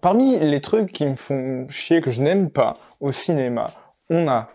parmi 0.00 0.38
les 0.38 0.60
trucs 0.60 0.92
qui 0.92 1.06
me 1.06 1.16
font 1.16 1.66
chier, 1.68 2.00
que 2.00 2.10
je 2.10 2.22
n'aime 2.22 2.50
pas 2.50 2.74
au 3.00 3.12
cinéma, 3.12 3.66
on 4.10 4.28
a 4.28 4.48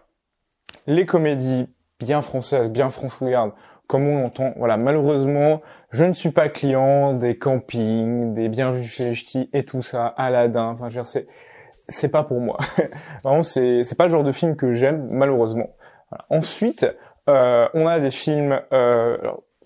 les 0.88 1.06
comédies 1.06 1.68
bien 2.00 2.22
françaises, 2.22 2.72
bien 2.72 2.90
franchouillardes, 2.90 3.54
comme 3.88 4.08
on 4.08 4.22
l'entend. 4.22 4.54
Voilà, 4.56 4.78
malheureusement, 4.78 5.62
je 5.92 6.06
ne 6.06 6.14
suis 6.14 6.32
pas 6.32 6.50
client 6.50 7.14
des 7.14 7.38
campings, 7.38 8.34
des 8.34 8.50
bien 8.50 8.72
vus 8.72 8.88
chez 8.88 9.12
les 9.12 9.50
et 9.54 9.64
tout 9.66 9.82
ça, 9.82 10.08
Aladdin. 10.08 10.70
Enfin, 10.70 10.90
je 10.90 10.96
veux 10.96 11.02
dire, 11.02 11.08
c'est 11.08 11.28
c'est 11.88 12.10
pas 12.10 12.24
pour 12.24 12.40
moi. 12.40 12.58
Vraiment, 13.24 13.44
c'est 13.44 13.84
c'est 13.84 13.98
pas 13.98 14.06
le 14.06 14.12
genre 14.12 14.24
de 14.24 14.32
film 14.32 14.56
que 14.56 14.74
j'aime, 14.74 15.08
malheureusement. 15.12 15.70
Ensuite, 16.30 16.88
euh, 17.30 17.68
on 17.74 17.88
a 17.88 18.00
des 18.00 18.12
films. 18.12 18.62
Euh, 18.74 19.18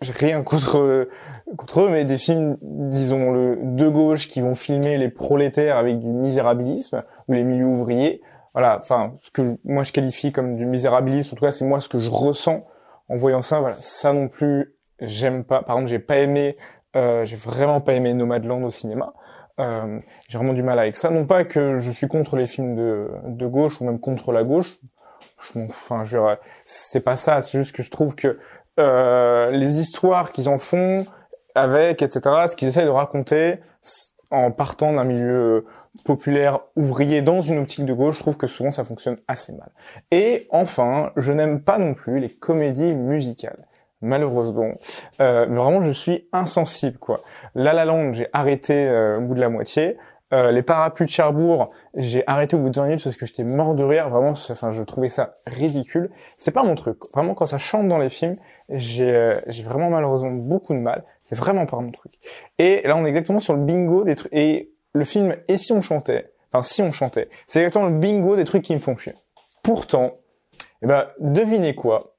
j'ai 0.02 0.12
rien 0.14 0.43
contre 0.43 1.07
contre 1.57 1.82
eux, 1.82 1.89
mais 1.89 2.05
des 2.05 2.18
films, 2.18 2.57
disons 2.61 3.32
le 3.32 3.57
de 3.61 3.88
gauche, 3.88 4.28
qui 4.28 4.41
vont 4.41 4.55
filmer 4.55 4.98
les 4.98 5.10
prolétaires 5.10 5.78
avec 5.78 6.00
du 6.00 6.07
misérabilisme 6.07 7.04
ou 7.28 7.33
les 7.33 7.43
milieux 7.43 7.65
ouvriers. 7.65 8.21
Voilà, 8.54 8.78
enfin, 8.79 9.16
ce 9.21 9.32
que 9.32 9.57
moi 9.64 9.83
je 9.83 9.92
qualifie 9.92 10.32
comme 10.32 10.55
du 10.55 10.66
misérabilisme, 10.66 11.33
en 11.33 11.36
tout 11.38 11.46
cas, 11.46 11.52
c'est 11.52 11.66
moi 11.66 11.79
ce 11.79 11.89
que 11.89 12.00
je 12.00 12.10
ressens 12.10 12.66
en 13.10 13.16
voyant 13.16 13.42
ça. 13.42 13.60
Voilà, 13.60 13.75
ça 13.79 14.14
non 14.14 14.28
plus, 14.28 14.75
j'aime 15.00 15.43
pas. 15.43 15.61
Par 15.61 15.75
exemple, 15.78 15.89
j'ai 15.89 16.00
pas 16.00 16.18
aimé, 16.18 16.55
euh, 16.96 17.25
j'ai 17.25 17.36
vraiment 17.36 17.82
pas 17.82 17.93
aimé 17.93 18.14
Nomadland 18.14 18.64
au 18.64 18.69
cinéma. 18.69 19.14
Euh, 19.60 20.00
j'ai 20.27 20.38
vraiment 20.38 20.54
du 20.54 20.64
mal 20.64 20.80
avec 20.80 20.96
ça. 20.96 21.10
Non 21.10 21.25
pas 21.25 21.46
que 21.46 21.77
je 21.77 21.91
suis 21.91 22.07
contre 22.07 22.36
les 22.36 22.47
films 22.47 22.75
de, 22.75 23.10
de 23.25 23.47
gauche 23.47 23.80
ou 23.80 23.86
même 23.86 24.00
contre 24.00 24.32
la 24.32 24.43
gauche. 24.43 24.77
Enfin, 25.55 26.04
je, 26.05 26.18
c'est 26.64 27.02
pas 27.02 27.16
ça. 27.16 27.41
C'est 27.41 27.57
juste 27.57 27.75
que 27.75 27.83
je 27.83 27.91
trouve 27.91 28.16
que 28.16 28.39
euh, 28.79 29.52
les 29.52 29.79
histoires 29.79 30.32
qu'ils 30.32 30.50
en 30.50 30.57
font 30.57 31.06
avec, 31.56 32.02
etc., 32.02 32.22
ce 32.50 32.56
qu'ils 32.56 32.67
essaient 32.67 32.83
de 32.83 32.89
raconter 32.89 33.59
en 34.31 34.52
partant 34.52 34.94
d'un 34.94 35.03
milieu 35.03 35.66
populaire 36.03 36.59
ouvrier 36.75 37.22
dans 37.22 37.42
une 37.42 37.59
optique 37.59 37.86
de 37.86 37.94
gauche, 37.94 38.16
je 38.16 38.19
trouve 38.19 38.38
que 38.38 38.47
souvent 38.47 38.72
ça 38.72 38.83
fonctionne 38.83 39.17
assez 39.27 39.53
mal. 39.53 39.72
Et 40.11 40.47
enfin, 40.52 41.11
je 41.16 41.31
n'aime 41.31 41.61
pas 41.61 41.77
non 41.77 41.94
plus 41.94 42.19
les 42.19 42.33
comédies 42.33 42.94
musicales. 42.94 43.66
Malheureusement, 44.02 44.73
euh, 45.21 45.47
mais 45.49 45.58
vraiment 45.58 45.81
je 45.81 45.92
suis 45.92 46.27
insensible 46.33 46.97
quoi. 46.97 47.21
La 47.55 47.73
La 47.73 47.86
Land, 47.86 48.11
j'ai 48.11 48.27
arrêté 48.33 48.86
euh, 48.88 49.17
au 49.17 49.21
bout 49.21 49.33
de 49.36 49.39
la 49.39 49.49
moitié. 49.49 49.97
Euh, 50.33 50.51
les 50.51 50.63
parapluies 50.63 51.05
de 51.05 51.11
Cherbourg, 51.11 51.69
j'ai 51.95 52.23
arrêté 52.25 52.55
au 52.55 52.59
bout 52.59 52.69
de 52.69 52.75
20 52.75 52.87
minutes 52.87 53.03
parce 53.03 53.15
que 53.15 53.25
j'étais 53.25 53.43
mort 53.43 53.75
de 53.75 53.83
rire. 53.83 54.09
Vraiment, 54.09 54.31
enfin, 54.31 54.71
je 54.71 54.81
trouvais 54.81 55.09
ça 55.09 55.37
ridicule. 55.45 56.09
C'est 56.37 56.51
pas 56.51 56.63
mon 56.63 56.75
truc. 56.75 56.97
Vraiment, 57.13 57.35
quand 57.35 57.45
ça 57.45 57.59
chante 57.59 57.87
dans 57.87 57.99
les 57.99 58.09
films, 58.09 58.37
j'ai, 58.69 59.11
euh, 59.11 59.39
vraiment 59.63 59.89
malheureusement 59.89 60.31
beaucoup 60.31 60.73
de 60.73 60.79
mal. 60.79 61.03
C'est 61.25 61.37
vraiment 61.37 61.65
pas 61.65 61.79
mon 61.79 61.91
truc. 61.91 62.13
Et 62.57 62.81
là, 62.85 62.97
on 62.97 63.05
est 63.05 63.09
exactement 63.09 63.39
sur 63.39 63.53
le 63.53 63.63
bingo 63.63 64.03
des 64.03 64.15
trucs. 64.15 64.33
Et 64.33 64.71
le 64.93 65.03
film 65.03 65.35
Et 65.47 65.57
si 65.57 65.73
on 65.73 65.81
chantait, 65.81 66.31
enfin 66.51 66.63
si 66.63 66.81
on 66.81 66.91
chantait, 66.91 67.29
c'est 67.45 67.59
exactement 67.59 67.87
le 67.87 67.97
bingo 67.97 68.35
des 68.35 68.45
trucs 68.45 68.63
qui 68.63 68.73
me 68.73 68.79
font 68.79 68.97
chier. 68.97 69.13
Pourtant, 69.61 70.13
eh 70.81 70.87
ben, 70.87 71.07
devinez 71.19 71.75
quoi? 71.75 72.15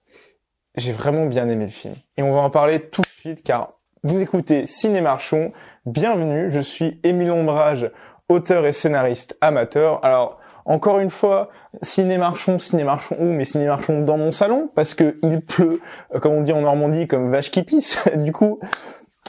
J'ai 0.76 0.92
vraiment 0.92 1.26
bien 1.26 1.48
aimé 1.48 1.64
le 1.64 1.70
film. 1.70 1.94
Et 2.16 2.22
on 2.22 2.32
va 2.32 2.40
en 2.40 2.50
parler 2.50 2.80
tout 2.80 3.02
de 3.02 3.06
suite 3.06 3.42
car 3.42 3.75
vous 4.06 4.20
écoutez 4.20 4.66
Ciné 4.66 5.00
Marchon, 5.00 5.50
bienvenue, 5.84 6.48
je 6.52 6.60
suis 6.60 7.00
Émile 7.02 7.32
Ombrage, 7.32 7.90
auteur 8.28 8.64
et 8.64 8.70
scénariste 8.70 9.36
amateur. 9.40 10.04
Alors, 10.04 10.38
encore 10.64 11.00
une 11.00 11.10
fois, 11.10 11.48
ciné 11.82 12.16
marchon, 12.16 12.60
ciné 12.60 12.84
marchon 12.84 13.16
où? 13.18 13.24
Mais 13.24 13.44
ciné 13.44 13.66
marchon 13.66 14.02
dans 14.02 14.16
mon 14.16 14.30
salon, 14.30 14.70
parce 14.76 14.94
que 14.94 15.16
il 15.24 15.40
pleut, 15.40 15.80
euh, 16.14 16.20
comme 16.20 16.34
on 16.34 16.42
dit 16.42 16.52
en 16.52 16.60
Normandie, 16.60 17.08
comme 17.08 17.32
vache 17.32 17.50
qui 17.50 17.64
pisse. 17.64 17.98
du 18.16 18.30
coup, 18.30 18.60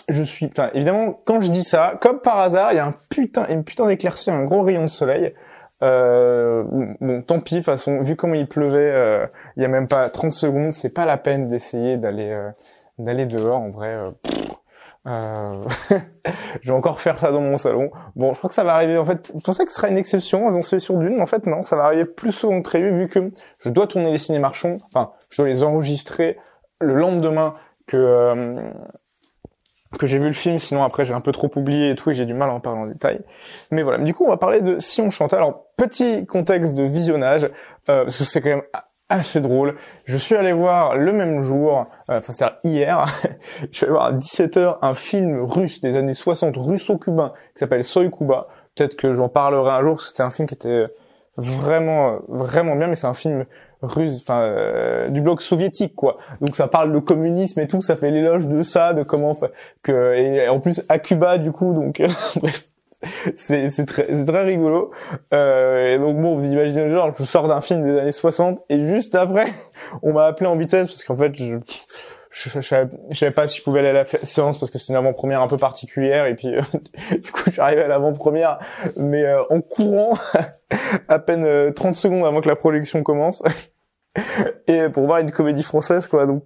je 0.09 0.22
suis, 0.22 0.48
putain, 0.48 0.70
évidemment, 0.75 1.20
quand 1.25 1.42
je 1.42 1.50
dis 1.50 1.64
ça, 1.64 1.98
comme 2.00 2.20
par 2.20 2.38
hasard, 2.38 2.72
il 2.72 2.75
y 2.75 2.80
a 2.80 2.86
un 2.86 2.94
putain, 3.09 3.48
une 3.50 3.64
putain 3.64 3.88
d'éclaircie, 3.88 4.30
un 4.30 4.44
gros 4.44 4.61
rayon 4.61 4.83
de 4.83 4.89
soleil. 4.89 5.33
Euh, 5.81 6.64
bon, 7.02 7.23
tant 7.23 7.39
pis, 7.39 7.55
de 7.55 7.61
façon, 7.61 8.00
vu 8.02 8.16
comment 8.16 8.36
il 8.36 8.48
pleuvait, 8.48 8.92
euh, 8.92 9.25
il 9.55 9.64
y 9.64 9.66
a 9.66 9.70
même 9.70 9.88
pas 9.88 10.08
30 10.11 10.33
secondes, 10.33 10.72
c'est 10.72 10.89
pas 10.89 11.05
la 11.05 11.17
peine 11.17 11.50
d'essayer 11.50 11.98
d'aller 11.98 12.30
euh, 12.30 12.52
d'aller 12.99 13.26
dehors, 13.26 13.60
en 13.60 13.70
vrai. 13.70 13.95
Euh, 15.08 15.66
je 16.62 16.68
vais 16.68 16.78
encore 16.78 17.00
faire 17.00 17.18
ça 17.18 17.32
dans 17.32 17.42
mon 17.42 17.58
salon. 17.58 17.92
Bon, 18.16 18.34
je 18.34 18.38
crois 18.38 18.50
que 18.50 18.54
ça 18.54 18.64
va 18.64 18.73
arriver. 18.73 18.98
En 18.98 19.06
fait, 19.06 19.32
je 19.34 19.40
pensais 19.40 19.66
que 19.66 19.72
ce 19.72 19.78
serait 19.78 19.90
une 19.90 19.98
exception. 19.98 20.52
J'en 20.52 20.62
suis 20.62 20.82
sur 20.82 20.98
d'une, 20.98 21.16
mais 21.16 21.22
en 21.22 21.28
fait 21.28 21.45
non, 21.45 21.64
ça 21.64 21.76
va 21.76 21.86
arriver 21.86 22.06
plus 22.06 22.32
souvent 22.32 22.62
que 22.62 22.68
prévu 22.68 22.95
vu 22.95 23.08
que 23.08 23.32
je 23.60 23.70
dois 23.70 23.88
tourner 23.88 24.12
les 24.12 24.17
ciné 24.17 24.40
marchands. 24.40 24.78
Enfin, 24.88 25.12
je 25.30 25.42
dois 25.42 25.48
les 25.48 25.64
enregistrer 25.64 26.38
le 26.82 26.94
lendemain 26.94 27.56
que 27.88 27.98
euh, 27.98 28.70
que 29.98 30.08
j'ai 30.08 30.20
vu 30.20 30.28
le 30.28 30.34
film. 30.34 30.60
Sinon 30.60 30.84
après 30.84 31.06
j'ai 31.06 31.14
un 31.14 31.22
peu 31.22 31.32
trop 31.32 31.50
oublié 31.56 31.92
et 31.92 31.96
tout 31.96 32.10
et 32.10 32.14
j'ai 32.14 32.26
du 32.26 32.34
mal 32.34 32.50
à 32.50 32.54
en 32.54 32.60
parler 32.60 32.82
en 32.82 32.88
détail. 32.88 33.22
Mais 33.72 33.84
voilà. 33.84 34.04
Du 34.04 34.14
coup, 34.14 34.26
on 34.26 34.30
va 34.30 34.38
parler 34.38 34.62
de 34.62 34.78
si 34.80 35.02
on 35.02 35.10
chantait. 35.10 35.38
Alors 35.38 35.67
petit 35.78 36.26
contexte 36.26 36.76
de 36.76 36.84
visionnage 36.84 37.46
euh, 37.90 38.04
parce 38.04 38.17
que 38.17 38.26
c'est 38.26 38.42
quand 38.42 38.50
même 38.50 38.64
assez 39.10 39.42
drôle. 39.42 39.76
Je 40.06 40.18
suis 40.18 40.36
allé 40.36 40.54
voir 40.54 40.98
le 40.98 41.14
même 41.14 41.42
jour, 41.42 41.88
euh, 42.10 42.20
c'est-à-dire 42.22 42.58
hier, 42.64 43.06
je 43.72 43.78
suis 43.78 43.86
allé 43.86 43.94
voir 43.94 44.06
à 44.08 44.14
17h 44.14 44.78
un 44.82 44.94
film 44.94 45.44
russe 45.44 45.82
des 45.82 45.95
années 45.95 46.14
60, 46.14 46.56
russo-cubain, 46.58 47.34
qui 47.54 47.60
s'appelle 47.60 47.84
Soy 47.84 48.12
Cuba. 48.12 48.48
Peut-être 48.76 48.96
que 48.96 49.14
j'en 49.14 49.30
parlerai 49.30 49.72
un 49.72 49.84
jour, 49.84 50.02
c'était 50.02 50.23
un 50.23 50.30
film 50.30 50.48
qui 50.48 50.54
était 50.54 50.86
vraiment, 51.38 52.20
vraiment 52.28 52.76
bien, 52.76 52.88
mais 52.88 52.96
c'est 52.96 53.08
un 53.08 53.14
film 53.14 53.46
russe, 53.82 54.22
enfin 54.22 54.42
euh, 54.42 55.10
du 55.10 55.22
bloc 55.22 55.42
soviétique 55.42 55.96
quoi. 55.96 56.17
Donc 56.42 56.56
ça 56.56 56.67
parle 56.67 56.92
de 56.92 57.00
communisme 57.00 57.60
et 57.60 57.67
tout, 57.67 57.82
ça 57.82 57.96
fait 57.96 58.10
l'éloge 58.10 58.48
de 58.48 58.64
ça, 58.64 58.94
de 58.94 59.04
comment 59.04 59.34
que 59.84 60.16
et 60.16 60.48
en 60.50 60.60
plus 60.60 60.84
à 60.90 60.98
Cuba 60.98 61.38
du 61.38 61.52
coup, 61.52 61.73
donc 61.73 62.02
bref 62.42 62.67
c'est 63.36 63.86
très 63.86 64.26
très 64.26 64.44
rigolo. 64.44 64.92
Euh, 65.34 65.94
et 65.94 66.00
donc 66.00 66.18
bon 66.18 66.36
vous 66.36 66.46
imaginez 66.46 66.90
genre 66.90 67.14
je 67.18 67.24
sors 67.24 67.48
d'un 67.48 67.62
film 67.62 67.82
des 67.82 67.98
années 67.98 68.12
60 68.12 68.62
et 68.70 68.84
juste 68.84 69.16
après 69.16 69.54
on 70.02 70.14
m'a 70.14 70.26
appelé 70.26 70.48
en 70.48 70.56
vitesse 70.56 70.88
parce 70.88 71.04
qu'en 71.04 71.16
fait 71.16 71.36
je 71.36 71.60
je, 72.30 72.60
savais, 72.60 73.32
pas 73.32 73.48
si 73.48 73.60
je 73.60 73.64
pouvais 73.64 73.80
aller 73.80 73.90
à 73.90 73.94
la 73.94 74.06
séance 74.06 74.60
parce 74.60 74.70
que 74.70 74.78
c'est 74.78 74.94
une 74.94 74.98
avant-première 74.98 75.42
un 75.42 75.48
peu 75.48 75.58
particulière 75.58 76.26
et 76.28 76.36
puis 76.36 76.50
du 77.12 77.32
coup 77.32 77.42
je 77.48 77.52
suis 77.52 77.62
arrivé 77.62 77.82
à 77.82 77.88
l'avant-première. 77.88 78.60
Mais 78.96 79.24
euh, 79.24 79.42
en 79.50 79.62
courant 79.62 80.18
à 81.08 81.20
peine 81.20 81.74
30 81.74 81.92
euh, 81.92 81.94
secondes 81.94 82.26
avant 82.26 82.42
que 82.42 82.48
la 82.48 82.56
projection 82.56 83.02
commence 83.02 83.42
et 84.68 84.90
pour 84.90 85.06
voir 85.06 85.20
une 85.20 85.32
comédie 85.32 85.64
française 85.64 86.06
quoi. 86.08 86.26
Donc 86.26 86.44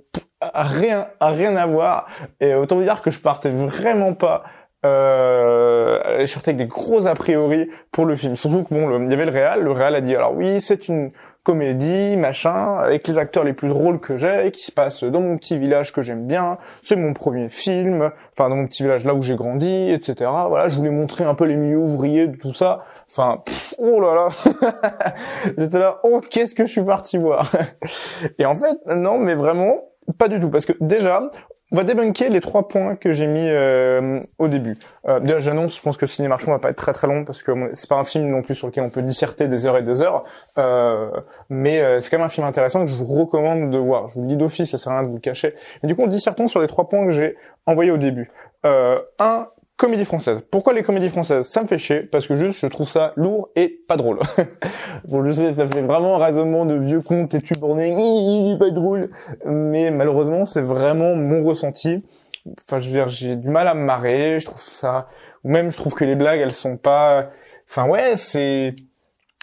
rien 0.53 1.07
rien 1.19 1.55
à 1.55 1.65
voir. 1.65 2.07
Et 2.39 2.53
autant 2.53 2.77
vous 2.77 2.83
dire 2.83 3.01
que 3.01 3.11
je 3.11 3.19
partais 3.19 3.49
vraiment 3.49 4.13
pas 4.13 4.43
euh, 4.85 6.25
sortait 6.25 6.49
avec 6.49 6.57
des 6.57 6.65
gros 6.65 7.07
a 7.07 7.13
priori 7.13 7.69
pour 7.91 8.05
le 8.05 8.15
film. 8.15 8.35
Surtout 8.35 8.63
que 8.63 8.73
bon, 8.73 9.03
il 9.03 9.09
y 9.09 9.13
avait 9.13 9.25
le 9.25 9.31
réal. 9.31 9.61
Le 9.61 9.71
réal 9.71 9.95
a 9.95 10.01
dit 10.01 10.15
alors 10.15 10.33
oui, 10.35 10.61
c'est 10.61 10.87
une 10.87 11.11
comédie, 11.43 12.17
machin, 12.17 12.77
avec 12.77 13.07
les 13.07 13.17
acteurs 13.17 13.43
les 13.43 13.53
plus 13.53 13.69
drôles 13.69 13.99
que 13.99 14.17
j'ai, 14.17 14.51
qui 14.51 14.63
se 14.63 14.71
passe 14.71 15.03
dans 15.03 15.21
mon 15.21 15.37
petit 15.37 15.57
village 15.57 15.91
que 15.91 16.01
j'aime 16.01 16.27
bien. 16.27 16.57
C'est 16.83 16.95
mon 16.95 17.13
premier 17.13 17.49
film, 17.49 18.11
enfin 18.31 18.49
dans 18.49 18.55
mon 18.55 18.67
petit 18.67 18.83
village 18.83 19.05
là 19.05 19.13
où 19.13 19.21
j'ai 19.21 19.35
grandi, 19.35 19.91
etc. 19.91 20.29
Voilà, 20.47 20.69
je 20.69 20.75
voulais 20.75 20.91
montrer 20.91 21.23
un 21.23 21.33
peu 21.33 21.45
les 21.45 21.57
milieux 21.57 21.77
ouvriers 21.77 22.27
de 22.27 22.37
tout 22.37 22.53
ça. 22.53 22.81
Enfin, 23.09 23.43
oh 23.79 23.99
là 23.99 24.13
là, 24.13 24.29
j'étais 25.57 25.79
là, 25.79 25.99
oh 26.03 26.21
qu'est-ce 26.29 26.53
que 26.53 26.65
je 26.65 26.71
suis 26.71 26.83
parti 26.83 27.17
voir? 27.17 27.51
Et 28.37 28.45
en 28.45 28.53
fait, 28.53 28.77
non, 28.95 29.17
mais 29.17 29.33
vraiment, 29.33 29.77
pas 30.19 30.27
du 30.27 30.39
tout, 30.39 30.49
parce 30.49 30.65
que 30.65 30.73
déjà, 30.79 31.29
on 31.71 31.75
va 31.75 31.83
débunker 31.83 32.29
les 32.29 32.41
trois 32.41 32.67
points 32.67 32.95
que 32.95 33.13
j'ai 33.13 33.27
mis 33.27 33.47
euh, 33.47 34.19
au 34.39 34.47
début. 34.47 34.77
Euh, 35.07 35.39
j'annonce, 35.39 35.77
je 35.77 35.81
pense 35.81 35.97
que 35.97 36.05
Ciné 36.05 36.27
Marchand 36.27 36.51
va 36.51 36.59
pas 36.59 36.69
être 36.69 36.77
très 36.77 36.93
très 36.93 37.07
long 37.07 37.23
parce 37.23 37.43
que 37.43 37.51
c'est 37.73 37.89
pas 37.89 37.95
un 37.95 38.03
film 38.03 38.29
non 38.29 38.41
plus 38.41 38.55
sur 38.55 38.67
lequel 38.67 38.83
on 38.83 38.89
peut 38.89 39.01
disserter 39.01 39.47
des 39.47 39.67
heures 39.67 39.77
et 39.77 39.81
des 39.81 40.01
heures, 40.01 40.25
euh, 40.57 41.09
mais 41.49 41.81
euh, 41.81 41.99
c'est 41.99 42.09
quand 42.09 42.17
même 42.17 42.25
un 42.25 42.29
film 42.29 42.45
intéressant 42.45 42.81
que 42.81 42.91
je 42.91 42.95
vous 42.95 43.05
recommande 43.05 43.71
de 43.71 43.77
voir. 43.77 44.09
Je 44.09 44.15
vous 44.15 44.21
le 44.21 44.27
dis 44.27 44.35
d'office, 44.35 44.71
ça 44.71 44.77
sert 44.77 44.91
à 44.91 44.95
rien 44.95 45.03
de 45.03 45.09
vous 45.09 45.15
le 45.15 45.21
cacher. 45.21 45.55
Mais 45.81 45.87
du 45.87 45.95
coup, 45.95 46.05
dissertons 46.07 46.47
sur 46.47 46.61
les 46.61 46.67
trois 46.67 46.89
points 46.89 47.05
que 47.05 47.11
j'ai 47.11 47.37
envoyés 47.65 47.91
au 47.91 47.97
début. 47.97 48.31
Euh, 48.65 48.99
un, 49.19 49.47
comédie 49.81 50.05
française. 50.05 50.43
Pourquoi 50.51 50.73
les 50.73 50.83
comédies 50.83 51.09
françaises? 51.09 51.47
Ça 51.47 51.63
me 51.63 51.67
fait 51.67 51.79
chier 51.79 52.01
parce 52.01 52.27
que 52.27 52.35
juste 52.35 52.59
je 52.59 52.67
trouve 52.67 52.87
ça 52.87 53.13
lourd 53.15 53.49
et 53.55 53.67
pas 53.87 53.97
drôle. 53.97 54.19
bon, 55.07 55.25
je 55.25 55.31
sais, 55.31 55.53
ça 55.53 55.65
fait 55.65 55.81
vraiment 55.81 56.17
un 56.17 56.23
raisonnement 56.23 56.67
de 56.67 56.75
vieux 56.75 57.01
conte 57.01 57.33
et 57.33 57.41
tu 57.41 57.55
borné, 57.55 58.55
pas 58.59 58.69
drôle, 58.69 59.09
mais 59.43 59.89
malheureusement 59.89 60.45
c'est 60.45 60.61
vraiment 60.61 61.15
mon 61.15 61.43
ressenti. 61.43 62.03
Enfin, 62.67 62.79
je 62.79 62.89
veux 62.89 62.93
dire, 62.93 63.09
j'ai 63.09 63.35
du 63.35 63.49
mal 63.49 63.67
à 63.67 63.73
me 63.73 63.83
marrer. 63.83 64.39
Je 64.39 64.45
trouve 64.45 64.61
ça, 64.61 65.07
ou 65.43 65.49
même 65.49 65.71
je 65.71 65.77
trouve 65.77 65.95
que 65.95 66.05
les 66.05 66.15
blagues 66.15 66.41
elles 66.41 66.53
sont 66.53 66.77
pas. 66.77 67.31
Enfin 67.67 67.87
ouais, 67.87 68.17
c'est, 68.17 68.75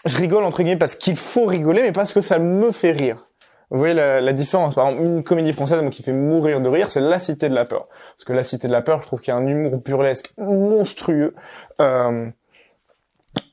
je 0.05 0.17
rigole 0.17 0.45
entre 0.45 0.63
guillemets 0.63 0.79
parce 0.79 0.95
qu'il 0.95 1.17
faut 1.17 1.47
rigoler, 1.47 1.81
mais 1.81 1.91
parce 1.91 2.13
que 2.13 2.21
ça 2.21 2.39
me 2.39 2.71
fait 2.71 2.93
rire. 2.93 3.28
Vous 3.71 3.77
voyez 3.77 3.93
la, 3.93 4.19
la, 4.19 4.33
différence. 4.33 4.75
Par 4.75 4.87
exemple, 4.87 5.05
une 5.05 5.23
comédie 5.23 5.53
française 5.53 5.83
qui 5.91 6.01
fait 6.01 6.13
mourir 6.13 6.59
de 6.59 6.67
rire, 6.67 6.89
c'est 6.89 7.01
La 7.01 7.19
Cité 7.19 7.49
de 7.49 7.53
la 7.53 7.65
Peur. 7.65 7.87
Parce 8.15 8.25
que 8.25 8.33
La 8.33 8.43
Cité 8.43 8.67
de 8.67 8.73
la 8.73 8.81
Peur, 8.81 9.01
je 9.01 9.07
trouve 9.07 9.21
qu'il 9.21 9.31
y 9.31 9.37
a 9.37 9.39
un 9.39 9.45
humour 9.45 9.77
burlesque 9.77 10.33
monstrueux. 10.37 11.35
Euh, 11.79 12.29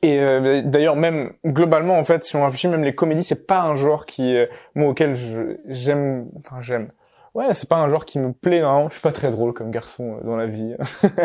et 0.00 0.18
euh, 0.20 0.62
d'ailleurs, 0.64 0.96
même 0.96 1.32
globalement, 1.44 1.98
en 1.98 2.04
fait, 2.04 2.24
si 2.24 2.34
on 2.34 2.44
réfléchit, 2.44 2.68
même 2.68 2.82
les 2.82 2.94
comédies, 2.94 3.24
c'est 3.24 3.46
pas 3.46 3.60
un 3.60 3.74
genre 3.74 4.06
qui, 4.06 4.34
euh, 4.34 4.46
moi, 4.74 4.88
auquel 4.88 5.14
j'aime, 5.66 6.28
enfin 6.38 6.62
j'aime. 6.62 6.88
ouais, 7.34 7.52
c'est 7.52 7.68
pas 7.68 7.76
un 7.76 7.88
genre 7.88 8.06
qui 8.06 8.18
me 8.18 8.32
plaît. 8.32 8.62
Non, 8.62 8.88
je 8.88 8.94
suis 8.94 9.02
pas 9.02 9.12
très 9.12 9.30
drôle 9.30 9.52
comme 9.52 9.70
garçon 9.70 10.18
dans 10.24 10.36
la 10.36 10.46
vie. 10.46 10.74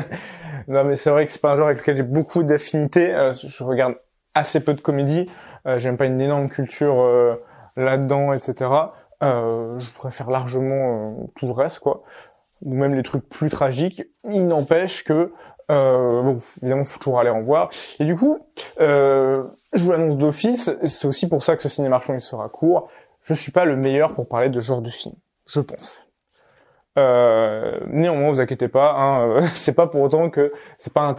non, 0.68 0.84
mais 0.84 0.98
c'est 0.98 1.12
vrai 1.12 1.26
que 1.26 1.32
c'est 1.32 1.42
pas 1.42 1.52
un 1.52 1.56
genre 1.56 1.68
avec 1.68 1.80
lequel 1.80 1.96
j'ai 1.96 2.04
beaucoup 2.04 2.44
d'affinités. 2.44 3.14
je 3.34 3.64
regarde 3.64 3.96
assez 4.34 4.60
peu 4.60 4.74
de 4.74 4.82
comédie. 4.82 5.30
J'aime 5.78 5.96
pas 5.96 6.08
une 6.08 6.20
énorme 6.20 6.50
culture 6.50 7.40
là-dedans, 7.76 8.34
etc. 8.34 8.70
je 9.22 9.96
préfère 9.96 10.30
largement 10.30 11.30
tout 11.36 11.46
le 11.46 11.54
reste, 11.54 11.80
quoi 11.80 12.04
ou 12.64 12.76
même 12.76 12.94
les 12.94 13.04
trucs 13.04 13.28
plus 13.28 13.50
tragiques. 13.50 14.04
Il 14.30 14.48
n'empêche 14.48 15.04
que 15.04 15.32
euh, 15.70 16.22
bon, 16.22 16.38
évidemment, 16.62 16.84
faut 16.84 17.00
toujours 17.00 17.20
aller 17.20 17.30
en 17.30 17.42
voir. 17.42 17.70
Et 18.00 18.06
du 18.06 18.16
coup, 18.16 18.40
euh, 18.80 19.44
je 19.74 19.84
vous 19.84 19.92
l'annonce 19.92 20.18
d'office. 20.18 20.70
C'est 20.86 21.08
aussi 21.08 21.30
pour 21.30 21.44
ça 21.44 21.56
que 21.56 21.62
ce 21.62 21.70
ciné 21.70 21.88
marchand 21.88 22.14
il 22.14 22.22
sera 22.22 22.50
court. 22.50 22.90
Je 23.22 23.34
suis 23.34 23.52
pas 23.52 23.66
le 23.66 23.76
meilleur 23.76 24.14
pour 24.14 24.28
parler 24.28 24.50
de 24.50 24.60
ce 24.60 24.66
genre 24.66 24.82
de 24.82 24.90
film, 24.90 25.16
je 25.48 25.62
pense. 25.62 26.00
Euh, 26.98 27.80
néanmoins, 27.88 28.32
vous 28.32 28.42
inquiétez 28.42 28.68
pas, 28.68 28.92
hein, 28.94 29.30
euh, 29.30 29.42
c'est 29.54 29.74
pas 29.74 29.88
pour 29.88 30.02
autant 30.02 30.30
que 30.30 30.52
c'est 30.78 30.92
pas. 30.92 31.16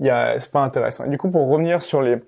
Il 0.00 0.06
y 0.06 0.10
a, 0.10 0.38
c'est 0.38 0.50
pas 0.50 0.60
intéressant. 0.60 1.04
Et 1.04 1.08
du 1.08 1.16
coup, 1.16 1.30
pour 1.30 1.48
revenir 1.48 1.80
sur 1.80 2.02
les 2.02 2.18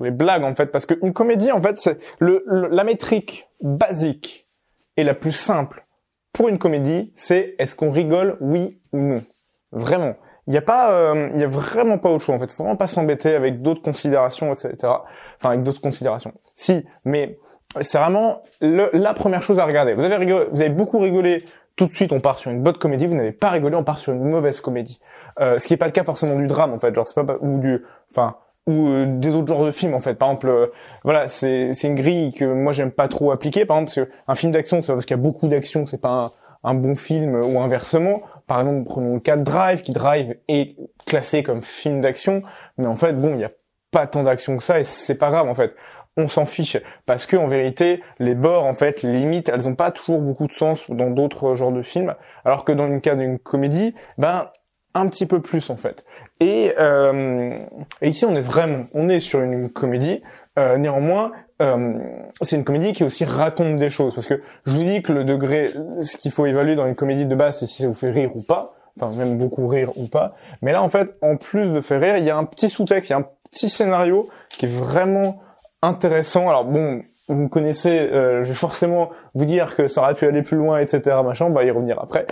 les 0.00 0.10
blagues 0.10 0.44
en 0.44 0.54
fait, 0.54 0.66
parce 0.66 0.86
qu'une 0.86 1.12
comédie 1.12 1.52
en 1.52 1.60
fait, 1.60 1.78
c'est 1.78 1.98
le, 2.18 2.44
la 2.46 2.84
métrique 2.84 3.48
basique 3.60 4.48
et 4.96 5.04
la 5.04 5.14
plus 5.14 5.32
simple 5.32 5.86
pour 6.32 6.48
une 6.48 6.58
comédie, 6.58 7.12
c'est 7.14 7.54
est-ce 7.58 7.76
qu'on 7.76 7.90
rigole, 7.90 8.36
oui 8.40 8.80
ou 8.92 8.98
non. 8.98 9.22
Vraiment. 9.70 10.14
Il 10.46 10.50
n'y 10.50 10.58
a 10.58 10.62
pas, 10.62 10.92
euh, 10.92 11.30
il 11.34 11.40
y 11.40 11.44
a 11.44 11.46
vraiment 11.46 11.98
pas 11.98 12.10
autre 12.10 12.24
choix 12.24 12.34
en 12.34 12.38
fait. 12.38 12.50
Faut 12.50 12.64
vraiment 12.64 12.76
pas 12.76 12.86
s'embêter 12.86 13.34
avec 13.34 13.60
d'autres 13.62 13.82
considérations, 13.82 14.52
etc. 14.52 14.76
Enfin, 14.82 15.50
avec 15.50 15.62
d'autres 15.62 15.80
considérations. 15.80 16.32
Si, 16.54 16.84
mais 17.04 17.38
c'est 17.80 17.98
vraiment 17.98 18.42
la 18.60 19.14
première 19.14 19.42
chose 19.42 19.58
à 19.58 19.64
regarder. 19.64 19.94
Vous 19.94 20.02
avez 20.02 20.16
rigolé, 20.16 20.46
vous 20.50 20.60
avez 20.60 20.70
beaucoup 20.70 20.98
rigolé. 20.98 21.44
Tout 21.74 21.86
de 21.86 21.94
suite, 21.94 22.12
on 22.12 22.20
part 22.20 22.36
sur 22.36 22.50
une 22.50 22.62
bonne 22.62 22.76
comédie. 22.76 23.06
Vous 23.06 23.14
n'avez 23.14 23.32
pas 23.32 23.48
rigolé, 23.48 23.76
on 23.76 23.84
part 23.84 23.98
sur 23.98 24.12
une 24.12 24.24
mauvaise 24.24 24.60
comédie. 24.60 25.00
Euh, 25.40 25.58
ce 25.58 25.66
qui 25.66 25.72
n'est 25.72 25.78
pas 25.78 25.86
le 25.86 25.92
cas 25.92 26.04
forcément 26.04 26.34
du 26.34 26.46
drame 26.46 26.72
en 26.72 26.78
fait. 26.78 26.94
Genre, 26.94 27.06
c'est 27.06 27.24
pas 27.24 27.36
ou 27.40 27.58
du, 27.60 27.82
enfin, 28.10 28.36
ou 28.66 28.88
euh, 28.88 29.06
des 29.06 29.34
autres 29.34 29.48
genres 29.48 29.64
de 29.64 29.70
films 29.70 29.94
en 29.94 30.00
fait. 30.00 30.14
Par 30.14 30.28
exemple, 30.28 30.48
euh, 30.48 30.66
voilà, 31.04 31.28
c'est 31.28 31.72
c'est 31.74 31.88
une 31.88 31.94
grille 31.94 32.32
que 32.32 32.44
moi 32.44 32.72
j'aime 32.72 32.92
pas 32.92 33.08
trop 33.08 33.32
appliquer. 33.32 33.64
Par 33.64 33.78
exemple, 33.78 34.10
un 34.28 34.34
film 34.34 34.52
d'action, 34.52 34.80
c'est 34.80 34.92
parce 34.92 35.04
qu'il 35.04 35.16
y 35.16 35.20
a 35.20 35.22
beaucoup 35.22 35.48
d'action, 35.48 35.86
c'est 35.86 36.00
pas 36.00 36.32
un, 36.64 36.70
un, 36.70 36.74
bon 36.74 36.94
film 36.94 37.34
ou 37.34 37.60
inversement. 37.60 38.22
Par 38.46 38.60
exemple, 38.60 38.84
prenons 38.84 39.14
le 39.14 39.20
cas 39.20 39.36
de 39.36 39.44
Drive, 39.44 39.82
qui 39.82 39.92
Drive 39.92 40.36
est 40.48 40.76
classé 41.06 41.42
comme 41.42 41.62
film 41.62 42.00
d'action, 42.00 42.42
mais 42.78 42.86
en 42.86 42.96
fait, 42.96 43.12
bon, 43.14 43.34
il 43.34 43.40
y 43.40 43.44
a 43.44 43.50
pas 43.90 44.06
tant 44.06 44.24
d'action 44.24 44.56
que 44.56 44.64
ça 44.64 44.80
et 44.80 44.84
c'est 44.84 45.16
pas 45.16 45.30
grave 45.30 45.48
en 45.48 45.54
fait. 45.54 45.74
On 46.16 46.28
s'en 46.28 46.44
fiche 46.44 46.76
parce 47.06 47.24
que 47.24 47.36
en 47.36 47.46
vérité, 47.46 48.02
les 48.18 48.34
bords 48.34 48.64
en 48.64 48.74
fait, 48.74 49.02
les 49.02 49.12
limites, 49.12 49.48
elles 49.48 49.68
ont 49.68 49.74
pas 49.74 49.90
toujours 49.90 50.20
beaucoup 50.20 50.46
de 50.46 50.52
sens 50.52 50.90
dans 50.90 51.10
d'autres 51.10 51.54
genres 51.54 51.72
de 51.72 51.82
films, 51.82 52.14
alors 52.44 52.64
que 52.64 52.72
dans 52.72 52.86
le 52.86 53.00
cas 53.00 53.14
d'une 53.14 53.38
comédie, 53.38 53.94
ben 54.18 54.50
un 54.94 55.08
petit 55.08 55.26
peu 55.26 55.40
plus 55.40 55.70
en 55.70 55.76
fait. 55.76 56.04
Et, 56.40 56.72
euh, 56.78 57.58
ici 58.02 58.24
on 58.24 58.34
est 58.34 58.40
vraiment, 58.40 58.84
on 58.94 59.08
est 59.08 59.20
sur 59.20 59.40
une 59.40 59.70
comédie. 59.70 60.22
Euh, 60.58 60.76
néanmoins, 60.76 61.32
euh, 61.62 61.98
c'est 62.42 62.56
une 62.56 62.64
comédie 62.64 62.92
qui 62.92 63.04
aussi 63.04 63.24
raconte 63.24 63.76
des 63.76 63.88
choses 63.88 64.14
parce 64.14 64.26
que 64.26 64.42
je 64.66 64.72
vous 64.72 64.84
dis 64.84 65.02
que 65.02 65.12
le 65.12 65.24
degré, 65.24 65.70
ce 66.00 66.16
qu'il 66.16 66.30
faut 66.30 66.46
évaluer 66.46 66.74
dans 66.74 66.86
une 66.86 66.94
comédie 66.94 67.26
de 67.26 67.34
base, 67.34 67.60
c'est 67.60 67.66
si 67.66 67.82
ça 67.82 67.88
vous 67.88 67.94
fait 67.94 68.10
rire 68.10 68.36
ou 68.36 68.42
pas, 68.42 68.74
enfin 69.00 69.16
même 69.16 69.38
beaucoup 69.38 69.66
rire 69.66 69.96
ou 69.96 70.08
pas. 70.08 70.34
Mais 70.60 70.72
là 70.72 70.82
en 70.82 70.88
fait, 70.88 71.16
en 71.22 71.36
plus 71.36 71.72
de 71.72 71.80
faire 71.80 72.00
rire, 72.00 72.16
il 72.18 72.24
y 72.24 72.30
a 72.30 72.36
un 72.36 72.44
petit 72.44 72.68
sous-texte, 72.68 73.10
il 73.10 73.12
y 73.12 73.16
a 73.16 73.18
un 73.18 73.26
petit 73.50 73.68
scénario 73.68 74.28
qui 74.50 74.66
est 74.66 74.68
vraiment 74.68 75.40
intéressant. 75.80 76.48
Alors 76.48 76.64
bon, 76.64 77.02
vous 77.28 77.34
me 77.34 77.48
connaissez, 77.48 77.98
euh, 77.98 78.42
je 78.42 78.48
vais 78.48 78.54
forcément 78.54 79.10
vous 79.34 79.44
dire 79.44 79.74
que 79.76 79.88
ça 79.88 80.02
aurait 80.02 80.14
pu 80.14 80.26
aller 80.26 80.42
plus 80.42 80.56
loin, 80.56 80.78
etc. 80.78 81.16
Machin, 81.24 81.46
on 81.46 81.52
va 81.52 81.64
y 81.64 81.70
revenir 81.70 81.98
après 82.00 82.26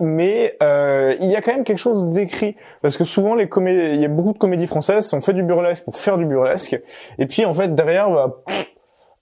mais 0.00 0.56
euh, 0.62 1.16
il 1.20 1.30
y 1.30 1.36
a 1.36 1.42
quand 1.42 1.52
même 1.52 1.64
quelque 1.64 1.78
chose 1.78 2.10
d'écrit 2.10 2.56
parce 2.82 2.96
que 2.96 3.04
souvent 3.04 3.34
les 3.34 3.48
comédies, 3.48 3.94
il 3.94 4.00
y 4.00 4.04
a 4.04 4.08
beaucoup 4.08 4.32
de 4.32 4.38
comédies 4.38 4.66
françaises, 4.66 5.12
on 5.14 5.20
fait 5.20 5.32
du 5.32 5.42
burlesque 5.42 5.84
pour 5.84 5.96
faire 5.96 6.18
du 6.18 6.26
burlesque, 6.26 6.80
et 7.18 7.26
puis 7.26 7.44
en 7.44 7.52
fait 7.52 7.74
derrière, 7.74 8.10
bah, 8.10 8.42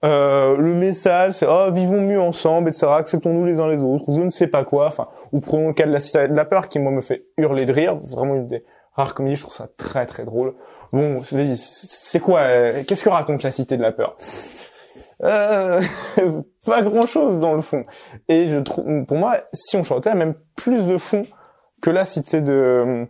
euh, 0.05 0.57
le 0.57 0.75
message 0.75 1.35
c'est 1.35 1.47
oh 1.47 1.71
vivons 1.71 2.01
mieux 2.01 2.21
ensemble, 2.21 2.71
etc. 2.71 2.87
Acceptons-nous 2.91 3.45
les 3.45 3.61
uns 3.61 3.69
les 3.69 3.83
autres, 3.83 4.09
ou 4.09 4.17
je 4.17 4.23
ne 4.23 4.31
sais 4.31 4.49
pas 4.49 4.65
quoi. 4.65 4.87
Enfin, 4.87 5.09
ou 5.33 5.41
prenons 5.41 5.69
le 5.69 5.75
cas 5.75 5.87
de 5.87 5.93
la 5.93 5.99
cité 5.99 6.27
de 6.29 6.35
la 6.35 6.45
peur 6.45 6.69
qui 6.69 6.81
moi 6.81 6.91
me 6.91 7.01
fait 7.01 7.27
hurler 7.37 7.67
de 7.67 7.73
rire, 7.73 7.97
vraiment 7.97 8.35
une 8.35 8.47
des 8.47 8.65
rares 8.95 9.15
comédies, 9.15 9.37
je 9.37 9.43
trouve 9.43 9.55
ça 9.55 9.69
très 9.77 10.07
très 10.07 10.25
drôle. 10.25 10.55
Bon, 10.93 11.19
c'est 11.23 12.21
quoi 12.21 12.41
euh, 12.41 12.83
Qu'est-ce 12.87 13.03
que 13.03 13.09
raconte 13.09 13.43
la 13.43 13.51
cité 13.51 13.77
de 13.77 13.83
la 13.83 13.93
peur? 13.93 14.17
Euh, 15.25 15.81
pas 16.67 16.83
grand 16.83 17.07
chose 17.07 17.39
dans 17.39 17.55
le 17.55 17.61
fond. 17.61 17.83
Et 18.29 18.49
je 18.49 18.59
trouve, 18.59 19.05
pour 19.07 19.17
moi, 19.17 19.39
si 19.53 19.77
on 19.77 19.83
chantait, 19.83 20.15
même 20.15 20.35
plus 20.57 20.87
de 20.87 20.97
fond 20.97 21.23
que 21.81 21.91
la 21.91 22.05
cité 22.05 22.41
de 22.41 23.07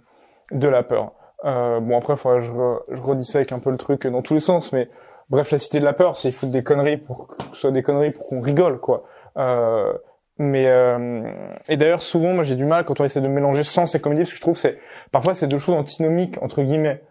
de 0.51 0.69
la 0.69 0.83
peur. 0.83 1.13
Euh, 1.45 1.81
bon 1.81 1.97
après, 1.97 2.17
faudrait 2.17 2.41
je, 2.41 2.53
je 2.91 3.03
redissèque 3.03 3.53
un 3.53 3.59
peu 3.59 3.71
le 3.71 3.77
truc 3.79 4.07
dans 4.07 4.23
tous 4.23 4.35
les 4.35 4.41
sens, 4.41 4.73
mais 4.73 4.89
bref, 5.31 5.51
la 5.51 5.59
cité 5.59 5.81
de 5.81 5.85
la 5.85 5.93
peur, 5.93 6.17
c'est 6.17 6.29
ils 6.29 6.33
foutent 6.33 6.51
des 6.51 6.63
conneries 6.63 6.99
pour 6.99 7.29
que 7.29 7.43
ce 7.53 7.61
soit 7.61 7.71
des 7.73 7.83
conneries 7.83 8.13
pour 8.13 8.27
qu'on 8.27 8.41
rigole, 8.41 8.79
quoi. 8.79 9.05
Euh, 9.37 9.93
mais 10.39 10.67
euh, 10.67 11.23
et 11.69 11.77
d'ailleurs 11.77 12.03
souvent, 12.03 12.33
moi 12.33 12.43
j'ai 12.43 12.55
du 12.55 12.65
mal 12.65 12.85
quand 12.85 13.01
on 13.01 13.05
essaie 13.05 13.21
de 13.21 13.29
mélanger 13.29 13.63
sens 13.63 13.95
et 13.95 14.01
comédie, 14.01 14.23
parce 14.23 14.31
que 14.31 14.37
je 14.37 14.41
trouve 14.41 14.57
c'est 14.57 14.79
parfois 15.11 15.35
c'est 15.35 15.47
deux 15.47 15.59
choses 15.59 15.75
antinomiques 15.75 16.41
entre 16.43 16.63
guillemets. 16.63 17.03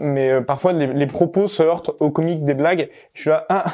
Mais 0.00 0.30
euh, 0.30 0.40
parfois 0.40 0.72
les, 0.72 1.06
propos 1.06 1.46
se 1.46 1.62
heurtent 1.62 1.90
au 2.00 2.10
comique 2.10 2.44
des 2.44 2.54
blagues. 2.54 2.88
Je 3.12 3.20
suis 3.20 3.30
là, 3.30 3.44
ah, 3.50 3.66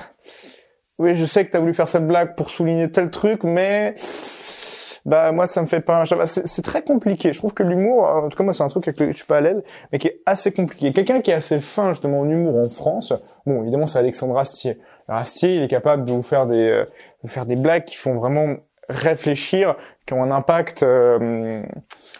oui, 0.99 1.15
je 1.15 1.25
sais 1.25 1.45
que 1.45 1.51
tu 1.51 1.57
as 1.57 1.61
voulu 1.61 1.75
faire 1.75 1.89
cette 1.89 2.07
blague 2.07 2.37
pour 2.37 2.51
souligner 2.51 2.91
tel 2.91 3.11
truc, 3.11 3.43
mais 3.43 3.95
bah 5.05 5.33
moi 5.33 5.47
ça 5.47 5.61
me 5.61 5.67
fait 5.67 5.81
pas 5.81 6.03
un 6.03 6.25
c'est 6.25 6.63
très 6.63 6.83
compliqué. 6.83 7.33
Je 7.33 7.39
trouve 7.39 7.53
que 7.53 7.63
l'humour 7.63 8.05
en 8.05 8.29
tout 8.29 8.39
cas 8.39 8.45
moi 8.45 8.55
c'est 8.55 8.63
un 8.63 8.69
truc 8.69 8.89
avec 8.89 8.99
lequel 8.99 9.13
je 9.13 9.19
suis 9.19 9.27
pas 9.27 9.37
à 9.39 9.41
l'aise 9.41 9.63
mais 9.93 9.99
qui 9.99 10.09
est 10.09 10.23
assez 10.25 10.53
compliqué. 10.53 10.93
Quelqu'un 10.93 11.21
qui 11.21 11.31
est 11.31 11.35
assez 11.35 11.61
fin 11.61 11.89
justement 11.91 12.21
en 12.21 12.29
humour 12.29 12.57
en 12.57 12.71
France 12.71 13.13
bon 13.45 13.63
évidemment 13.63 13.87
c'est 13.87 13.99
Alexandre 13.99 14.39
Astier. 14.39 14.79
Astier 15.09 15.57
il 15.57 15.63
est 15.63 15.69
capable 15.69 16.05
de 16.07 16.13
vous 16.13 16.23
faire 16.23 16.47
des 16.47 16.69
euh, 16.69 16.87
de 17.23 17.29
faire 17.29 17.45
des 17.45 17.57
blagues 17.57 17.85
qui 17.85 17.97
font 17.97 18.15
vraiment 18.15 18.57
réfléchir 18.89 19.77
qui 20.07 20.15
ont 20.15 20.23
un 20.23 20.31
impact 20.31 20.83
euh, 20.83 21.63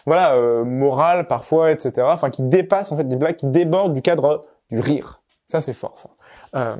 voilà 0.05 0.35
euh, 0.35 0.63
moral 0.63 1.25
parfois 1.25 1.71
etc 1.71 2.07
enfin 2.11 2.29
qui 2.29 2.43
dépassent 2.43 2.91
en 2.91 2.97
fait 2.97 3.07
des 3.07 3.15
blagues 3.15 3.37
qui 3.37 3.47
débordent 3.47 3.95
du 3.95 4.03
cadre 4.03 4.45
du 4.69 4.79
rire. 4.79 5.23
Ça 5.47 5.59
c'est 5.59 5.73
fort 5.73 5.97
ça 5.97 6.77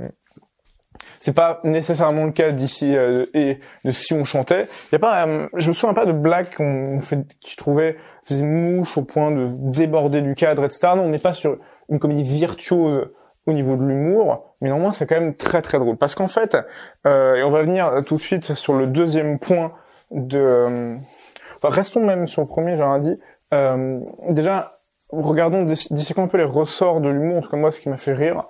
c'est 1.20 1.34
pas 1.34 1.60
nécessairement 1.64 2.26
le 2.26 2.32
cas 2.32 2.52
d'ici 2.52 2.96
euh, 2.96 3.26
et 3.34 3.60
de 3.84 3.92
si 3.92 4.14
on 4.14 4.24
chantait. 4.24 4.68
Y 4.92 4.96
a 4.96 5.00
pas, 5.00 5.26
euh, 5.26 5.48
je 5.56 5.70
me 5.70 5.74
souviens 5.74 5.94
pas 5.94 6.06
de 6.06 6.12
blagues 6.12 6.54
qu'on 6.56 7.00
fait, 7.00 7.26
qui 7.40 7.56
trouvaient 7.56 7.98
faisait 8.24 8.46
mouche 8.46 8.98
au 8.98 9.04
point 9.04 9.32
de 9.32 9.50
déborder 9.52 10.22
du 10.22 10.36
cadre, 10.36 10.66
etc. 10.66 10.94
Non, 10.96 11.04
on 11.04 11.10
n'est 11.10 11.20
pas 11.20 11.34
sur 11.34 11.58
une 11.90 12.00
comédie 12.00 12.24
virtuose 12.24 13.10
au 13.46 13.54
niveau 13.54 13.78
de 13.78 13.84
l'humour, 13.84 14.56
mais 14.62 14.70
néanmoins 14.70 14.92
c'est 14.92 15.06
quand 15.06 15.20
même 15.20 15.36
très 15.36 15.62
très 15.62 15.78
drôle. 15.78 15.98
Parce 15.98 16.16
qu'en 16.16 16.28
fait, 16.28 16.58
euh, 17.06 17.36
et 17.36 17.44
on 17.44 17.52
va 17.52 17.62
venir 17.62 18.02
tout 18.06 18.16
de 18.16 18.20
suite 18.20 18.56
sur 18.56 18.74
le 18.74 18.88
deuxième 18.88 19.38
point 19.38 19.74
de, 20.10 20.98
enfin 21.58 21.70
restons 21.70 22.04
même 22.04 22.26
sur 22.26 22.42
le 22.42 22.48
premier, 22.48 22.78
j'ai 22.78 23.00
dit. 23.02 23.20
déjà, 24.30 24.80
regardons 25.12 25.64
dissecons 25.64 26.24
un 26.24 26.28
peu 26.28 26.38
les 26.38 26.44
ressorts 26.44 27.02
de 27.02 27.10
l'humour. 27.10 27.38
En 27.38 27.42
tout 27.42 27.50
cas 27.50 27.58
moi, 27.58 27.70
ce 27.70 27.80
qui 27.80 27.90
m'a 27.90 27.98
fait 27.98 28.14
rire 28.14 28.46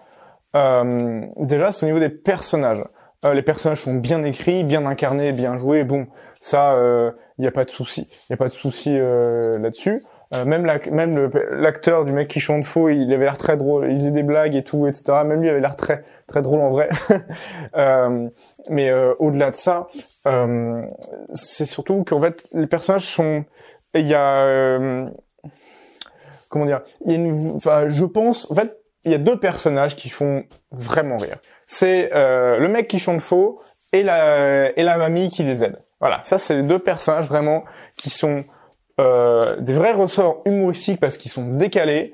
euh, 0.56 1.22
déjà, 1.38 1.72
c'est 1.72 1.86
au 1.86 1.90
niveau 1.90 2.00
des 2.00 2.10
personnages. 2.10 2.84
Euh, 3.26 3.34
les 3.34 3.42
personnages 3.42 3.82
sont 3.82 3.96
bien 3.96 4.24
écrits, 4.24 4.64
bien 4.64 4.86
incarnés, 4.86 5.32
bien 5.34 5.58
joués. 5.58 5.84
Bon, 5.84 6.08
ça, 6.40 6.74
il 6.76 6.82
euh, 6.82 7.12
n'y 7.40 7.48
a 7.48 7.52
pas 7.52 7.66
de 7.66 7.70
souci. 7.70 8.08
Il 8.12 8.32
y 8.32 8.34
a 8.34 8.38
pas 8.38 8.46
de 8.46 8.52
souci 8.52 8.98
là-dessus. 8.98 10.04
même 10.46 10.66
la, 10.66 10.80
même 10.92 11.30
l'acteur 11.52 12.06
du 12.06 12.12
mec 12.12 12.28
qui 12.28 12.40
chante 12.40 12.64
faux, 12.64 12.90
il 12.90 13.12
avait 13.14 13.26
l'air 13.26 13.38
très 13.38 13.58
drôle. 13.58 13.92
Il 13.92 13.98
faisait 13.98 14.12
des 14.12 14.24
blagues 14.24 14.56
et 14.56 14.64
tout, 14.64 14.88
etc. 14.88 15.24
Même 15.26 15.42
lui 15.42 15.50
avait 15.50 15.62
l'air 15.62 15.76
très 15.76 16.04
très 16.28 16.42
drôle 16.42 16.62
en 16.62 16.72
vrai. 16.72 16.90
mais 18.70 18.92
au-delà 19.20 19.52
de 19.52 19.56
ça, 19.56 19.88
c'est 21.34 21.66
surtout 21.66 22.04
qu'en 22.04 22.22
fait 22.22 22.48
les 22.54 22.68
personnages 22.68 23.06
sont. 23.06 23.46
Il 23.94 24.08
y 24.08 24.14
a 24.14 25.08
comment 26.50 26.66
dire 26.66 26.82
Il 27.06 27.12
y 27.12 27.16
a 27.16 27.18
une. 27.18 27.60
Je 27.88 28.06
pense. 28.06 28.50
En 28.52 28.56
fait, 28.56 28.78
il 29.06 29.12
y 29.12 29.16
a 29.16 29.20
deux 29.20 29.40
personnages 29.40 29.96
qui 29.96 30.10
font 30.10 30.44
vraiment 30.72 31.18
rire. 31.18 31.38
C'est 31.68 32.12
euh, 32.14 32.58
le 32.58 32.68
mec 32.68 32.88
qui 32.88 33.00
chante 33.00 33.22
faux 33.22 33.60
et 33.94 34.04
la 34.04 34.78
et 34.78 34.84
la 34.84 34.98
mamie 34.98 35.30
qui 35.30 35.44
les 35.44 35.64
aide. 35.64 35.82
Voilà, 36.00 36.22
ça 36.24 36.38
c'est 36.38 36.56
les 36.56 36.64
deux 36.64 36.80
personnages 36.80 37.28
vraiment 37.28 37.64
qui 37.98 38.10
sont 38.10 38.44
euh, 39.00 39.56
des 39.58 39.74
vrais 39.74 39.94
ressorts 39.94 40.42
humoristiques 40.46 41.00
parce 41.00 41.18
qu'ils 41.18 41.32
sont 41.32 41.46
décalés 41.56 42.14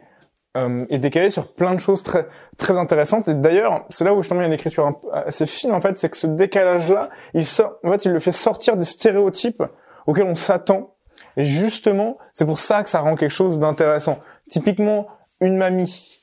euh, 0.58 0.86
et 0.90 0.98
décalés 0.98 1.30
sur 1.30 1.54
plein 1.54 1.74
de 1.74 1.80
choses 1.80 2.04
très 2.04 2.28
très 2.58 2.78
intéressantes. 2.78 3.28
Et 3.30 3.34
d'ailleurs, 3.34 3.86
c'est 3.90 4.04
là 4.04 4.14
où 4.14 4.22
justement 4.22 4.42
il 4.42 4.44
y 4.44 4.46
a 4.46 4.48
une 4.48 4.54
écriture 4.54 5.00
assez 5.26 5.46
fine 5.46 5.72
en 5.72 5.82
fait, 5.82 5.98
c'est 5.98 6.10
que 6.10 6.18
ce 6.18 6.28
décalage-là, 6.28 7.10
il 7.34 7.46
sort, 7.46 7.78
en 7.84 7.92
fait, 7.92 8.06
il 8.06 8.12
le 8.12 8.20
fait 8.20 8.32
sortir 8.34 8.76
des 8.76 8.86
stéréotypes 8.86 9.64
auxquels 10.08 10.26
on 10.26 10.36
s'attend. 10.36 10.96
Et 11.38 11.46
justement, 11.46 12.18
c'est 12.34 12.46
pour 12.46 12.60
ça 12.60 12.84
que 12.84 12.90
ça 12.90 13.00
rend 13.00 13.16
quelque 13.16 13.32
chose 13.32 13.60
d'intéressant. 13.60 14.20
Typiquement, 14.50 15.08
une 15.40 15.56
mamie 15.56 16.21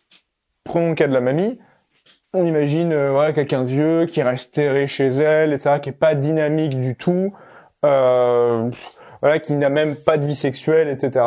prenons 0.68 0.90
le 0.90 0.94
cas 0.94 1.08
de 1.08 1.14
la 1.14 1.20
mamie, 1.20 1.58
on 2.34 2.44
imagine 2.44 2.92
euh, 2.92 3.32
quelqu'un 3.32 3.62
de 3.62 3.68
vieux 3.68 4.06
qui 4.06 4.22
reste 4.22 4.54
terré 4.54 4.86
chez 4.86 5.06
elle, 5.06 5.54
etc., 5.54 5.80
qui 5.82 5.88
est 5.88 5.92
pas 5.92 6.14
dynamique 6.14 6.78
du 6.78 6.94
tout. 6.94 7.34
Euh, 7.84 8.70
voilà, 9.20 9.38
qui 9.38 9.54
n'a 9.54 9.68
même 9.68 9.96
pas 9.96 10.16
de 10.16 10.26
vie 10.26 10.34
sexuelle, 10.34 10.88
etc., 10.88 11.24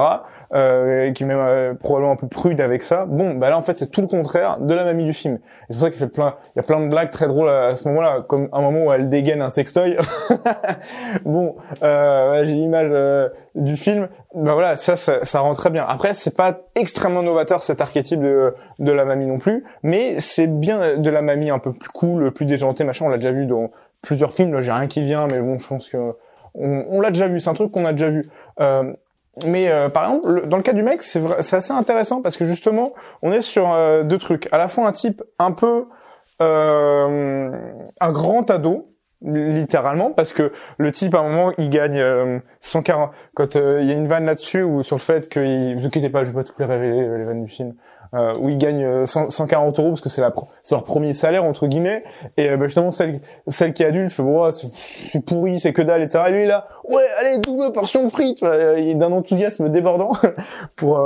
euh, 0.53 1.11
qui 1.13 1.23
est 1.23 1.25
même 1.25 1.39
euh, 1.39 1.73
probablement 1.73 2.11
un 2.11 2.17
peu 2.17 2.27
prude 2.27 2.59
avec 2.59 2.83
ça. 2.83 3.05
Bon, 3.05 3.35
bah 3.35 3.49
là 3.49 3.57
en 3.57 3.61
fait 3.61 3.77
c'est 3.77 3.89
tout 3.89 4.01
le 4.01 4.07
contraire 4.07 4.59
de 4.59 4.73
la 4.73 4.83
mamie 4.83 5.05
du 5.05 5.13
film. 5.13 5.39
C'est 5.69 5.77
pour 5.77 5.85
ça 5.85 5.89
qu'il 5.91 5.99
fait 5.99 6.07
plein, 6.07 6.35
il 6.55 6.57
y 6.57 6.59
a 6.59 6.63
plein 6.63 6.79
de 6.81 6.87
blagues 6.87 7.09
très 7.09 7.27
drôles 7.27 7.49
à, 7.49 7.75
ce 7.75 7.87
moment-là, 7.87 8.25
comme 8.27 8.49
un 8.51 8.61
moment 8.61 8.85
où 8.85 8.91
elle 8.91 9.09
dégaine 9.09 9.41
un 9.41 9.49
sextoy. 9.49 9.97
bon, 11.25 11.55
euh, 11.83 12.43
j'ai 12.43 12.53
l'image 12.53 12.89
euh, 12.91 13.29
du 13.55 13.77
film. 13.77 14.09
Bah 14.35 14.53
voilà, 14.53 14.75
ça, 14.75 14.95
ça, 14.95 15.19
ça 15.23 15.39
rend 15.39 15.53
très 15.53 15.69
bien. 15.69 15.85
Après, 15.87 16.13
c'est 16.13 16.35
pas 16.35 16.59
extrêmement 16.75 17.21
novateur 17.21 17.63
cet 17.63 17.81
archétype 17.81 18.21
de, 18.21 18.53
de 18.79 18.91
la 18.91 19.05
mamie 19.05 19.27
non 19.27 19.39
plus, 19.39 19.63
mais 19.83 20.19
c'est 20.19 20.47
bien 20.47 20.97
de 20.97 21.09
la 21.09 21.21
mamie 21.21 21.49
un 21.49 21.59
peu 21.59 21.73
plus 21.73 21.89
cool, 21.89 22.31
plus 22.31 22.45
déjantée, 22.45 22.83
machin. 22.83 23.05
On 23.05 23.09
l'a 23.09 23.17
déjà 23.17 23.31
vu 23.31 23.45
dans 23.45 23.71
plusieurs 24.01 24.33
films. 24.33 24.53
Là, 24.53 24.61
j'ai 24.61 24.71
rien 24.71 24.87
qui 24.87 25.01
vient, 25.01 25.27
mais 25.27 25.39
bon, 25.39 25.59
je 25.59 25.67
pense 25.67 25.89
que 25.89 26.15
on, 26.53 26.85
on 26.89 27.01
l'a 27.01 27.09
déjà 27.09 27.27
vu. 27.27 27.39
C'est 27.39 27.49
un 27.49 27.53
truc 27.53 27.71
qu'on 27.71 27.85
a 27.85 27.91
déjà 27.91 28.09
vu. 28.09 28.29
Euh, 28.59 28.93
mais 29.45 29.69
euh, 29.69 29.89
par 29.89 30.03
exemple, 30.03 30.47
dans 30.47 30.57
le 30.57 30.63
cas 30.63 30.73
du 30.73 30.83
mec, 30.83 31.01
c'est 31.01 31.21
assez 31.53 31.71
intéressant 31.71 32.21
parce 32.21 32.37
que 32.37 32.45
justement, 32.45 32.93
on 33.21 33.31
est 33.31 33.41
sur 33.41 33.71
euh, 33.71 34.03
deux 34.03 34.17
trucs. 34.17 34.49
À 34.51 34.57
la 34.57 34.67
fois 34.67 34.87
un 34.87 34.91
type 34.91 35.23
un 35.39 35.51
peu 35.51 35.85
euh, 36.41 37.51
un 37.99 38.11
grand 38.11 38.49
ado, 38.51 38.89
littéralement, 39.21 40.11
parce 40.11 40.33
que 40.33 40.51
le 40.77 40.91
type 40.91 41.13
à 41.15 41.19
un 41.19 41.29
moment 41.29 41.53
il 41.57 41.69
gagne 41.69 42.03
140. 42.59 43.11
Quand 43.35 43.55
il 43.55 43.85
y 43.85 43.91
a 43.91 43.95
une 43.95 44.07
vanne 44.07 44.25
là-dessus 44.25 44.63
ou 44.63 44.83
sur 44.83 44.97
le 44.97 45.01
fait 45.01 45.29
que, 45.29 45.75
vous 45.75 45.85
inquiétez 45.85 46.09
pas, 46.09 46.23
je 46.23 46.31
vais 46.31 46.35
pas 46.35 46.43
toutes 46.43 46.59
les 46.59 46.65
révéler 46.65 47.17
les 47.17 47.23
vannes 47.23 47.45
du 47.45 47.51
film 47.51 47.75
euh, 48.13 48.35
où 48.37 48.49
ils 48.49 48.57
gagnent 48.57 49.05
140 49.05 49.79
euh, 49.79 49.81
euros 49.81 49.91
parce 49.91 50.01
que 50.01 50.09
c'est 50.09 50.21
leur 50.21 50.83
premier 50.83 51.13
salaire 51.13 51.45
entre 51.45 51.67
guillemets. 51.67 52.03
Et 52.35 52.49
euh, 52.49 52.57
bah, 52.57 52.65
justement 52.65 52.91
celle 52.91 53.21
celle 53.47 53.71
qui 53.71 53.83
est 53.83 53.85
adulte 53.85 54.11
fait 54.11 54.21
bon 54.21 54.51
c'est 54.51 55.25
pourri 55.25 55.61
c'est 55.61 55.71
que 55.71 55.81
dalle 55.81 56.03
etc 56.03 56.25
et 56.27 56.31
lui 56.31 56.45
là 56.45 56.67
ouais 56.89 57.05
allez 57.19 57.37
double 57.37 57.71
portion 57.71 58.03
de 58.03 58.09
frites 58.09 58.41
il 58.41 58.89
est 58.89 58.95
d'un 58.95 59.13
enthousiasme 59.13 59.69
débordant 59.69 60.11
pour 60.75 60.99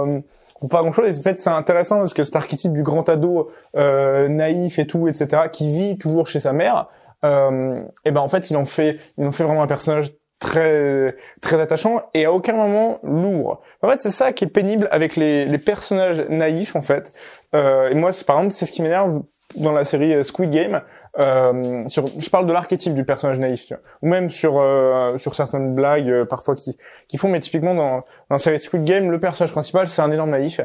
pour 0.60 0.70
pas 0.70 0.82
grand 0.82 0.92
chose 0.92 1.16
et 1.16 1.20
en 1.20 1.22
fait 1.22 1.40
c'est 1.40 1.52
intéressant 1.52 1.98
parce 1.98 2.16
que 2.16 2.24
cet 2.24 2.36
archétype 2.36 2.74
du 2.74 2.82
grand 2.82 3.08
ado 3.08 3.52
naïf 3.76 4.80
et 4.80 4.88
tout 4.88 5.08
etc 5.08 5.44
qui 5.52 5.72
vit 5.72 5.98
toujours 6.00 6.26
chez 6.26 6.40
sa 6.40 6.54
mère 6.54 6.88
et 7.24 8.12
ben 8.12 8.22
en 8.22 8.30
fait 8.30 8.50
il 8.50 8.58
en 8.58 8.66
fait 8.66 8.98
il 9.18 9.28
en 9.28 9.32
fait 9.32 9.44
vraiment 9.44 9.62
un 9.62 9.68
personnage 9.68 10.12
très 10.40 11.16
très 11.42 11.60
attachant 11.60 12.02
et 12.14 12.26
à 12.26 12.32
aucun 12.34 12.54
moment 12.54 13.00
lourd. 13.04 13.62
En 13.82 13.90
fait, 13.90 14.02
c'est 14.02 14.12
ça 14.12 14.34
qui 14.34 14.44
est 14.46 14.50
pénible 14.50 14.88
avec 14.92 15.16
les, 15.16 15.46
les 15.46 15.58
personnages 15.58 16.26
naïfs 16.30 16.76
en 16.76 16.82
fait. 16.82 17.12
Euh, 17.54 17.90
et 17.90 17.96
moi, 17.96 18.12
par 18.26 18.38
exemple, 18.38 18.54
c'est 18.54 18.66
ce 18.66 18.72
qui 18.72 18.82
m'énerve 18.82 19.24
dans 19.56 19.72
la 19.72 19.86
série 19.86 20.14
euh, 20.14 20.24
Squid 20.24 20.52
Game. 20.52 20.82
Euh, 21.18 21.84
sur, 21.88 22.06
je 22.18 22.30
parle 22.30 22.46
de 22.46 22.52
l'archétype 22.52 22.94
du 22.94 23.06
personnage 23.06 23.40
naïf, 23.40 23.66
tu 23.66 23.74
vois. 23.74 23.82
ou 24.02 24.08
même 24.08 24.30
sur 24.30 24.60
euh, 24.60 25.18
sur 25.18 25.34
certaines 25.34 25.74
blagues 25.74 26.10
euh, 26.10 26.26
parfois 26.26 26.56
qui 26.56 26.78
qui 27.08 27.18
font, 27.18 27.30
mais 27.30 27.40
typiquement 27.40 27.74
dans 27.74 27.98
dans 28.00 28.04
la 28.32 28.38
série 28.38 28.60
Squid 28.60 28.84
Game, 28.84 29.10
le 29.10 29.20
personnage 29.20 29.54
principal 29.54 29.88
c'est 29.88 30.02
un 30.02 30.12
énorme 30.12 30.32
naïf 30.32 30.60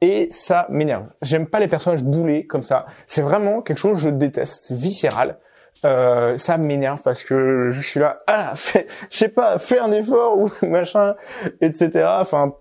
et 0.00 0.28
ça 0.30 0.66
m'énerve. 0.70 1.06
J'aime 1.22 1.46
pas 1.46 1.58
les 1.58 1.68
personnages 1.68 2.04
boulés 2.04 2.46
comme 2.46 2.62
ça. 2.62 2.86
C'est 3.06 3.22
vraiment 3.22 3.62
quelque 3.62 3.78
chose 3.78 3.94
que 3.94 4.04
je 4.04 4.10
déteste. 4.10 4.66
C'est 4.66 4.76
viscéral. 4.76 5.38
Euh, 5.86 6.36
ça 6.36 6.58
m'énerve 6.58 7.00
parce 7.02 7.22
que 7.22 7.68
je 7.70 7.80
suis 7.80 8.00
là, 8.00 8.22
ah, 8.26 8.52
fais, 8.56 8.86
je 9.08 9.18
sais 9.18 9.28
pas, 9.28 9.58
fais 9.58 9.78
un 9.78 9.92
effort 9.92 10.36
ou 10.38 10.50
machin, 10.66 11.14
etc. 11.60 12.06
Enfin, 12.20 12.54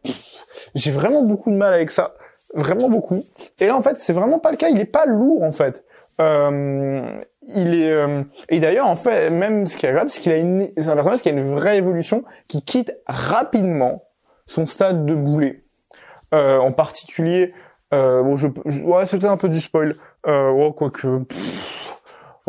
j'ai 0.76 0.92
vraiment 0.92 1.24
beaucoup 1.24 1.50
de 1.50 1.56
mal 1.56 1.74
avec 1.74 1.90
ça, 1.90 2.14
vraiment 2.54 2.88
beaucoup. 2.88 3.24
Et 3.60 3.66
là, 3.66 3.76
en 3.76 3.82
fait, 3.82 3.98
c'est 3.98 4.14
vraiment 4.14 4.38
pas 4.38 4.52
le 4.52 4.58
cas. 4.58 4.70
Il 4.70 4.80
est 4.80 4.86
pas 4.86 5.08
lourd, 5.08 5.42
en 5.42 5.52
fait. 5.52 5.84
Euh, 6.22 7.02
il 7.48 7.76
est 7.76 7.92
euh, 7.92 8.24
et 8.50 8.60
d'ailleurs 8.60 8.88
en 8.88 8.96
fait 8.96 9.30
même 9.30 9.66
ce 9.66 9.76
qui 9.76 9.86
est 9.86 9.90
agréable 9.90 10.10
c'est 10.10 10.22
qu'il 10.22 10.32
a 10.32 10.38
une 10.38 10.70
c'est 10.78 10.88
un 10.88 10.96
personnage 10.96 11.22
qui 11.22 11.28
a 11.28 11.34
une 11.34 11.54
vraie 11.54 11.78
évolution 11.78 12.24
qui 12.48 12.64
quitte 12.64 12.96
rapidement 13.06 14.06
son 14.48 14.66
stade 14.66 15.06
de 15.06 15.14
boulet 15.14 15.66
euh, 16.34 16.58
en 16.58 16.72
particulier 16.72 17.54
euh, 17.94 18.24
bon 18.24 18.38
je, 18.38 18.48
ouais 18.48 19.06
c'est 19.06 19.18
peut-être 19.20 19.32
un 19.32 19.38
peu 19.38 19.50
du 19.50 19.60
spoil 19.60 19.96
euh, 20.26 20.52
ouais, 20.52 20.74
quoique 20.76 21.26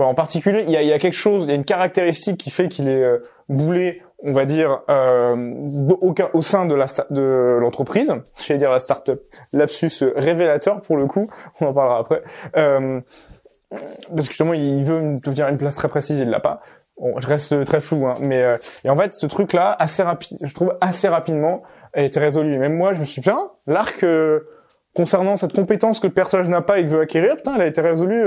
en 0.04 0.14
particulier, 0.14 0.64
il 0.66 0.70
y 0.70 0.76
a, 0.76 0.82
y 0.82 0.92
a, 0.92 0.98
quelque 0.98 1.14
chose, 1.14 1.44
il 1.44 1.48
y 1.48 1.52
a 1.52 1.54
une 1.54 1.64
caractéristique 1.64 2.38
qui 2.38 2.50
fait 2.50 2.68
qu'il 2.68 2.88
est 2.88 3.02
euh, 3.02 3.18
boulé, 3.48 4.02
on 4.22 4.32
va 4.32 4.44
dire, 4.44 4.82
euh, 4.88 5.36
au, 6.00 6.14
au, 6.32 6.42
sein 6.42 6.66
de 6.66 6.74
la 6.74 6.86
de 7.10 7.58
l'entreprise. 7.60 8.14
J'allais 8.44 8.58
dire 8.58 8.70
la 8.70 8.78
start-up. 8.78 9.22
Lapsus 9.52 10.04
révélateur 10.14 10.80
pour 10.82 10.96
le 10.96 11.06
coup. 11.06 11.28
On 11.60 11.66
en 11.66 11.72
parlera 11.72 11.98
après. 11.98 12.22
Euh, 12.56 13.00
parce 13.70 14.26
que 14.26 14.32
justement, 14.32 14.54
il 14.54 14.84
veut 14.84 15.16
devenir 15.22 15.48
une 15.48 15.58
place 15.58 15.76
très 15.76 15.88
précise, 15.88 16.18
il 16.18 16.30
l'a 16.30 16.40
pas. 16.40 16.60
Bon, 16.98 17.18
je 17.18 17.26
reste 17.26 17.64
très 17.64 17.80
flou, 17.80 18.06
hein, 18.06 18.14
mais 18.20 18.42
euh, 18.42 18.56
et 18.84 18.90
en 18.90 18.96
fait, 18.96 19.12
ce 19.12 19.26
truc-là, 19.26 19.76
assez 19.78 20.02
rapide, 20.02 20.38
je 20.42 20.54
trouve 20.54 20.76
assez 20.80 21.08
rapidement, 21.08 21.62
a 21.92 22.02
été 22.02 22.18
résolu. 22.20 22.54
Et 22.54 22.58
même 22.58 22.74
moi, 22.74 22.94
je 22.94 23.00
me 23.00 23.04
suis 23.04 23.20
dit, 23.20 23.28
l'arc 23.66 24.02
euh, 24.02 24.40
concernant 24.94 25.36
cette 25.36 25.52
compétence 25.52 26.00
que 26.00 26.06
le 26.06 26.12
personnage 26.12 26.48
n'a 26.48 26.62
pas 26.62 26.78
et 26.78 26.84
que 26.84 26.88
veut 26.88 27.00
acquérir, 27.00 27.36
putain, 27.36 27.54
elle 27.56 27.62
a 27.62 27.66
été 27.66 27.82
résolue 27.82 28.24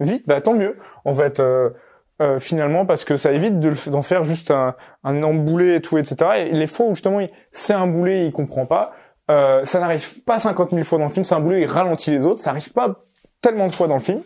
vite, 0.00 0.24
bah 0.26 0.40
tant 0.40 0.54
mieux. 0.54 0.76
En 1.04 1.12
fait, 1.12 1.40
euh, 1.40 1.70
euh, 2.20 2.40
finalement, 2.40 2.86
parce 2.86 3.04
que 3.04 3.16
ça 3.16 3.32
évite 3.32 3.60
d'en 3.60 4.02
faire 4.02 4.24
juste 4.24 4.50
un, 4.50 4.74
un 5.04 5.14
énorme 5.14 5.44
boulet 5.44 5.76
et 5.76 5.80
tout, 5.80 5.98
etc. 5.98 6.46
Et 6.46 6.50
les 6.50 6.66
fois 6.66 6.86
où 6.86 6.94
justement 6.94 7.20
c'est 7.52 7.74
un 7.74 7.86
boulet, 7.86 8.26
il 8.26 8.32
comprend 8.32 8.66
pas, 8.66 8.92
euh, 9.30 9.62
ça 9.64 9.80
n'arrive 9.80 10.22
pas 10.22 10.38
50 10.38 10.70
000 10.70 10.84
fois 10.84 10.98
dans 10.98 11.04
le 11.04 11.10
film, 11.10 11.24
c'est 11.24 11.34
un 11.34 11.40
boulet, 11.40 11.62
il 11.62 11.66
ralentit 11.66 12.10
les 12.10 12.24
autres, 12.24 12.42
ça 12.42 12.50
arrive 12.50 12.72
pas 12.72 13.04
tellement 13.40 13.66
de 13.66 13.72
fois 13.72 13.86
dans 13.86 13.94
le 13.94 14.00
film. 14.00 14.22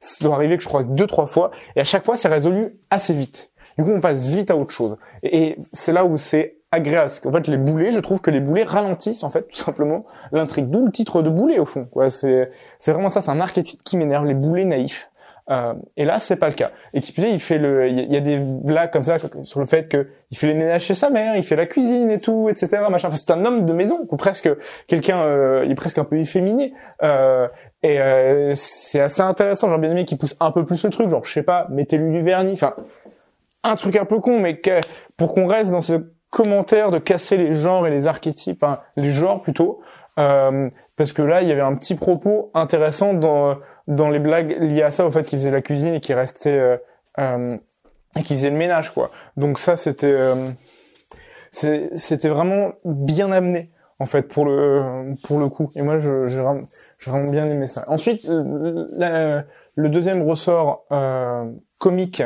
Ça 0.00 0.24
doit 0.24 0.34
arriver 0.34 0.56
que 0.56 0.62
je 0.62 0.68
crois 0.68 0.84
deux, 0.84 1.06
trois 1.06 1.26
fois, 1.26 1.50
et 1.76 1.80
à 1.80 1.84
chaque 1.84 2.04
fois 2.04 2.16
c'est 2.16 2.28
résolu 2.28 2.80
assez 2.90 3.14
vite. 3.14 3.52
Du 3.78 3.84
coup, 3.84 3.90
on 3.90 4.00
passe 4.00 4.26
vite 4.26 4.50
à 4.50 4.56
autre 4.56 4.72
chose. 4.72 4.96
Et, 5.22 5.56
c'est 5.72 5.92
là 5.92 6.04
où 6.04 6.16
c'est 6.16 6.58
agréable. 6.72 7.10
En 7.24 7.32
fait, 7.32 7.46
les 7.46 7.58
boulets, 7.58 7.92
je 7.92 8.00
trouve 8.00 8.20
que 8.20 8.30
les 8.30 8.40
boulets 8.40 8.64
ralentissent, 8.64 9.22
en 9.22 9.30
fait, 9.30 9.42
tout 9.42 9.56
simplement, 9.56 10.04
l'intrigue. 10.32 10.68
D'où 10.70 10.84
le 10.84 10.90
titre 10.90 11.22
de 11.22 11.30
boulet, 11.30 11.58
au 11.58 11.66
fond. 11.66 11.88
Ouais, 11.94 12.08
c'est, 12.08 12.50
c'est 12.80 12.92
vraiment 12.92 13.10
ça, 13.10 13.20
c'est 13.20 13.30
un 13.30 13.40
archétype 13.40 13.82
qui 13.84 13.96
m'énerve, 13.96 14.26
les 14.26 14.34
boulets 14.34 14.64
naïfs. 14.64 15.10
Euh, 15.50 15.74
et 15.96 16.04
là, 16.04 16.18
c'est 16.18 16.36
pas 16.36 16.48
le 16.48 16.54
cas. 16.54 16.70
Et 16.94 17.00
qui 17.00 17.12
plus 17.12 17.24
il 17.24 17.40
fait 17.40 17.58
le, 17.58 17.88
il 17.88 18.12
y, 18.12 18.16
a 18.16 18.20
des 18.20 18.38
blagues 18.38 18.92
comme 18.92 19.02
ça 19.02 19.16
sur 19.42 19.60
le 19.60 19.66
fait 19.66 19.88
que 19.88 20.06
il 20.30 20.38
fait 20.38 20.46
les 20.46 20.54
ménages 20.54 20.84
chez 20.84 20.94
sa 20.94 21.10
mère, 21.10 21.36
il 21.36 21.42
fait 21.42 21.56
la 21.56 21.66
cuisine 21.66 22.10
et 22.10 22.20
tout, 22.20 22.48
etc. 22.48 22.82
Machin. 22.88 23.08
Enfin, 23.08 23.16
c'est 23.16 23.32
un 23.32 23.44
homme 23.44 23.66
de 23.66 23.72
maison, 23.72 24.06
ou 24.08 24.16
presque 24.16 24.48
quelqu'un, 24.86 25.20
euh, 25.22 25.62
il 25.64 25.72
est 25.72 25.74
presque 25.74 25.98
un 25.98 26.04
peu 26.04 26.18
efféminé. 26.18 26.72
Euh, 27.02 27.48
et 27.82 28.00
euh, 28.00 28.52
c'est 28.54 29.00
assez 29.00 29.20
intéressant. 29.20 29.68
J'ai 29.68 29.78
bien 29.78 29.90
aimé 29.90 30.04
qu'il 30.04 30.16
pousse 30.16 30.36
un 30.38 30.52
peu 30.52 30.64
plus 30.64 30.82
le 30.84 30.90
truc, 30.90 31.10
genre 31.10 31.24
je 31.24 31.32
sais 31.32 31.42
pas, 31.42 31.66
mettez-lui 31.70 32.12
du 32.12 32.22
vernis. 32.22 32.52
Enfin, 32.52 32.74
un 33.64 33.74
truc 33.74 33.96
un 33.96 34.04
peu 34.04 34.20
con, 34.20 34.38
mais 34.38 34.58
que, 34.58 34.80
pour 35.16 35.34
qu'on 35.34 35.46
reste 35.46 35.72
dans 35.72 35.80
ce 35.80 35.94
commentaire 36.32 36.90
de 36.90 36.98
casser 36.98 37.36
les 37.36 37.52
genres 37.52 37.86
et 37.86 37.90
les 37.90 38.06
archétypes, 38.06 38.64
les 38.96 39.12
genres 39.12 39.42
plutôt, 39.42 39.82
euh, 40.18 40.70
parce 40.96 41.12
que 41.12 41.20
là 41.20 41.42
il 41.42 41.48
y 41.48 41.52
avait 41.52 41.60
un 41.60 41.76
petit 41.76 41.94
propos 41.94 42.50
intéressant 42.54 43.12
dans 43.12 43.58
dans 43.86 44.08
les 44.08 44.18
blagues 44.18 44.56
liées 44.60 44.82
à 44.82 44.90
ça, 44.90 45.06
au 45.06 45.10
fait 45.10 45.22
qu'il 45.22 45.38
faisait 45.38 45.50
la 45.50 45.60
cuisine 45.60 45.94
et 45.94 46.00
qu'il 46.00 46.14
restait 46.14 46.58
euh, 46.58 46.76
euh, 47.18 47.56
et 48.16 48.22
qu'il 48.22 48.36
faisait 48.36 48.50
le 48.50 48.56
ménage 48.56 48.94
quoi. 48.94 49.10
Donc 49.36 49.58
ça 49.58 49.76
c'était 49.76 50.06
euh, 50.06 50.50
c'était 51.50 52.28
vraiment 52.28 52.72
bien 52.86 53.30
amené 53.30 53.70
en 53.98 54.06
fait 54.06 54.22
pour 54.22 54.46
le 54.46 55.14
pour 55.24 55.38
le 55.38 55.50
coup. 55.50 55.70
Et 55.74 55.82
moi 55.82 55.98
je 55.98 56.26
j'ai 56.26 56.40
vraiment, 56.40 56.66
vraiment 57.04 57.28
bien 57.28 57.46
aimé 57.46 57.66
ça. 57.66 57.84
Ensuite 57.88 58.26
le 58.26 59.44
deuxième 59.76 60.22
ressort 60.22 60.86
comique 61.76 62.22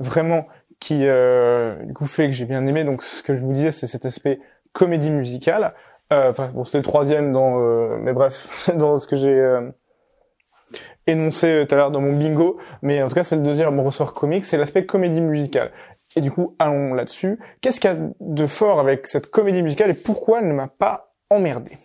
vraiment 0.00 0.46
qui 0.80 1.00
euh, 1.02 1.74
du 1.84 1.94
coup 1.94 2.06
fait 2.06 2.26
que 2.26 2.32
j'ai 2.32 2.44
bien 2.44 2.66
aimé. 2.66 2.84
Donc 2.84 3.02
ce 3.02 3.22
que 3.22 3.34
je 3.34 3.44
vous 3.44 3.52
disais, 3.52 3.70
c'est 3.70 3.86
cet 3.86 4.06
aspect 4.06 4.40
comédie 4.72 5.10
musicale. 5.10 5.74
Euh, 6.12 6.30
enfin 6.30 6.50
bon, 6.54 6.64
c'était 6.64 6.78
le 6.78 6.84
troisième 6.84 7.32
dans, 7.32 7.60
euh, 7.60 7.98
mais 8.00 8.12
bref, 8.12 8.70
dans 8.76 8.98
ce 8.98 9.06
que 9.06 9.16
j'ai 9.16 9.58
énoncé 11.06 11.64
tout 11.66 11.74
à 11.74 11.78
l'heure 11.78 11.90
dans 11.90 12.00
mon 12.00 12.12
bingo. 12.12 12.58
Mais 12.82 13.02
en 13.02 13.08
tout 13.08 13.14
cas, 13.14 13.24
c'est 13.24 13.36
le 13.36 13.42
deuxième 13.42 13.80
ressort 13.80 14.14
comique, 14.14 14.44
c'est 14.44 14.56
l'aspect 14.56 14.86
comédie 14.86 15.20
musicale. 15.20 15.72
Et 16.16 16.20
du 16.20 16.30
coup, 16.30 16.56
allons 16.58 16.94
là-dessus. 16.94 17.38
Qu'est-ce 17.60 17.80
qu'il 17.80 17.90
y 17.90 17.92
a 17.92 17.98
de 18.20 18.46
fort 18.46 18.80
avec 18.80 19.06
cette 19.06 19.30
comédie 19.30 19.62
musicale 19.62 19.90
et 19.90 19.94
pourquoi 19.94 20.40
elle 20.40 20.48
ne 20.48 20.54
m'a 20.54 20.68
pas 20.68 21.14
emmerdé? 21.30 21.78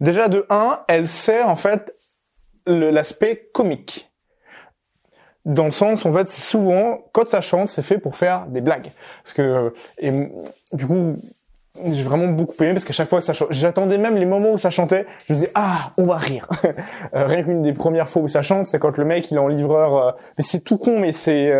Déjà 0.00 0.28
de 0.28 0.46
1, 0.48 0.84
elle 0.88 1.08
sert 1.08 1.48
en 1.48 1.56
fait 1.56 1.94
l'aspect 2.66 3.50
comique 3.52 4.09
dans 5.44 5.64
le 5.64 5.70
sens 5.70 6.04
en 6.04 6.12
fait 6.12 6.28
souvent 6.28 6.98
quand 7.12 7.26
ça 7.28 7.40
chante 7.40 7.68
c'est 7.68 7.82
fait 7.82 7.98
pour 7.98 8.16
faire 8.16 8.46
des 8.46 8.60
blagues 8.60 8.92
parce 9.22 9.32
que 9.32 9.42
euh, 9.42 9.70
et 9.98 10.12
du 10.72 10.86
coup 10.86 11.16
j'ai 11.82 12.02
vraiment 12.02 12.26
beaucoup 12.26 12.62
aimé 12.62 12.74
parce 12.74 12.84
qu'à 12.84 12.92
chaque 12.92 13.08
fois 13.08 13.20
que 13.20 13.24
ça 13.24 13.32
chante, 13.32 13.48
j'attendais 13.52 13.96
même 13.96 14.16
les 14.16 14.26
moments 14.26 14.52
où 14.52 14.58
ça 14.58 14.68
chantait, 14.70 15.06
je 15.26 15.32
me 15.32 15.38
disais 15.38 15.50
ah 15.54 15.92
on 15.96 16.04
va 16.04 16.16
rire. 16.16 16.48
Euh, 17.14 17.26
rien 17.26 17.42
qu'une 17.42 17.62
des 17.62 17.72
premières 17.72 18.08
fois 18.08 18.22
où 18.22 18.28
ça 18.28 18.42
chante, 18.42 18.66
c'est 18.66 18.78
quand 18.78 18.96
le 18.96 19.04
mec 19.04 19.30
il 19.30 19.36
est 19.36 19.40
en 19.40 19.48
livreur, 19.48 19.96
euh, 19.96 20.12
mais 20.36 20.44
c'est 20.44 20.60
tout 20.60 20.78
con 20.78 20.98
mais 20.98 21.12
c'est 21.12 21.52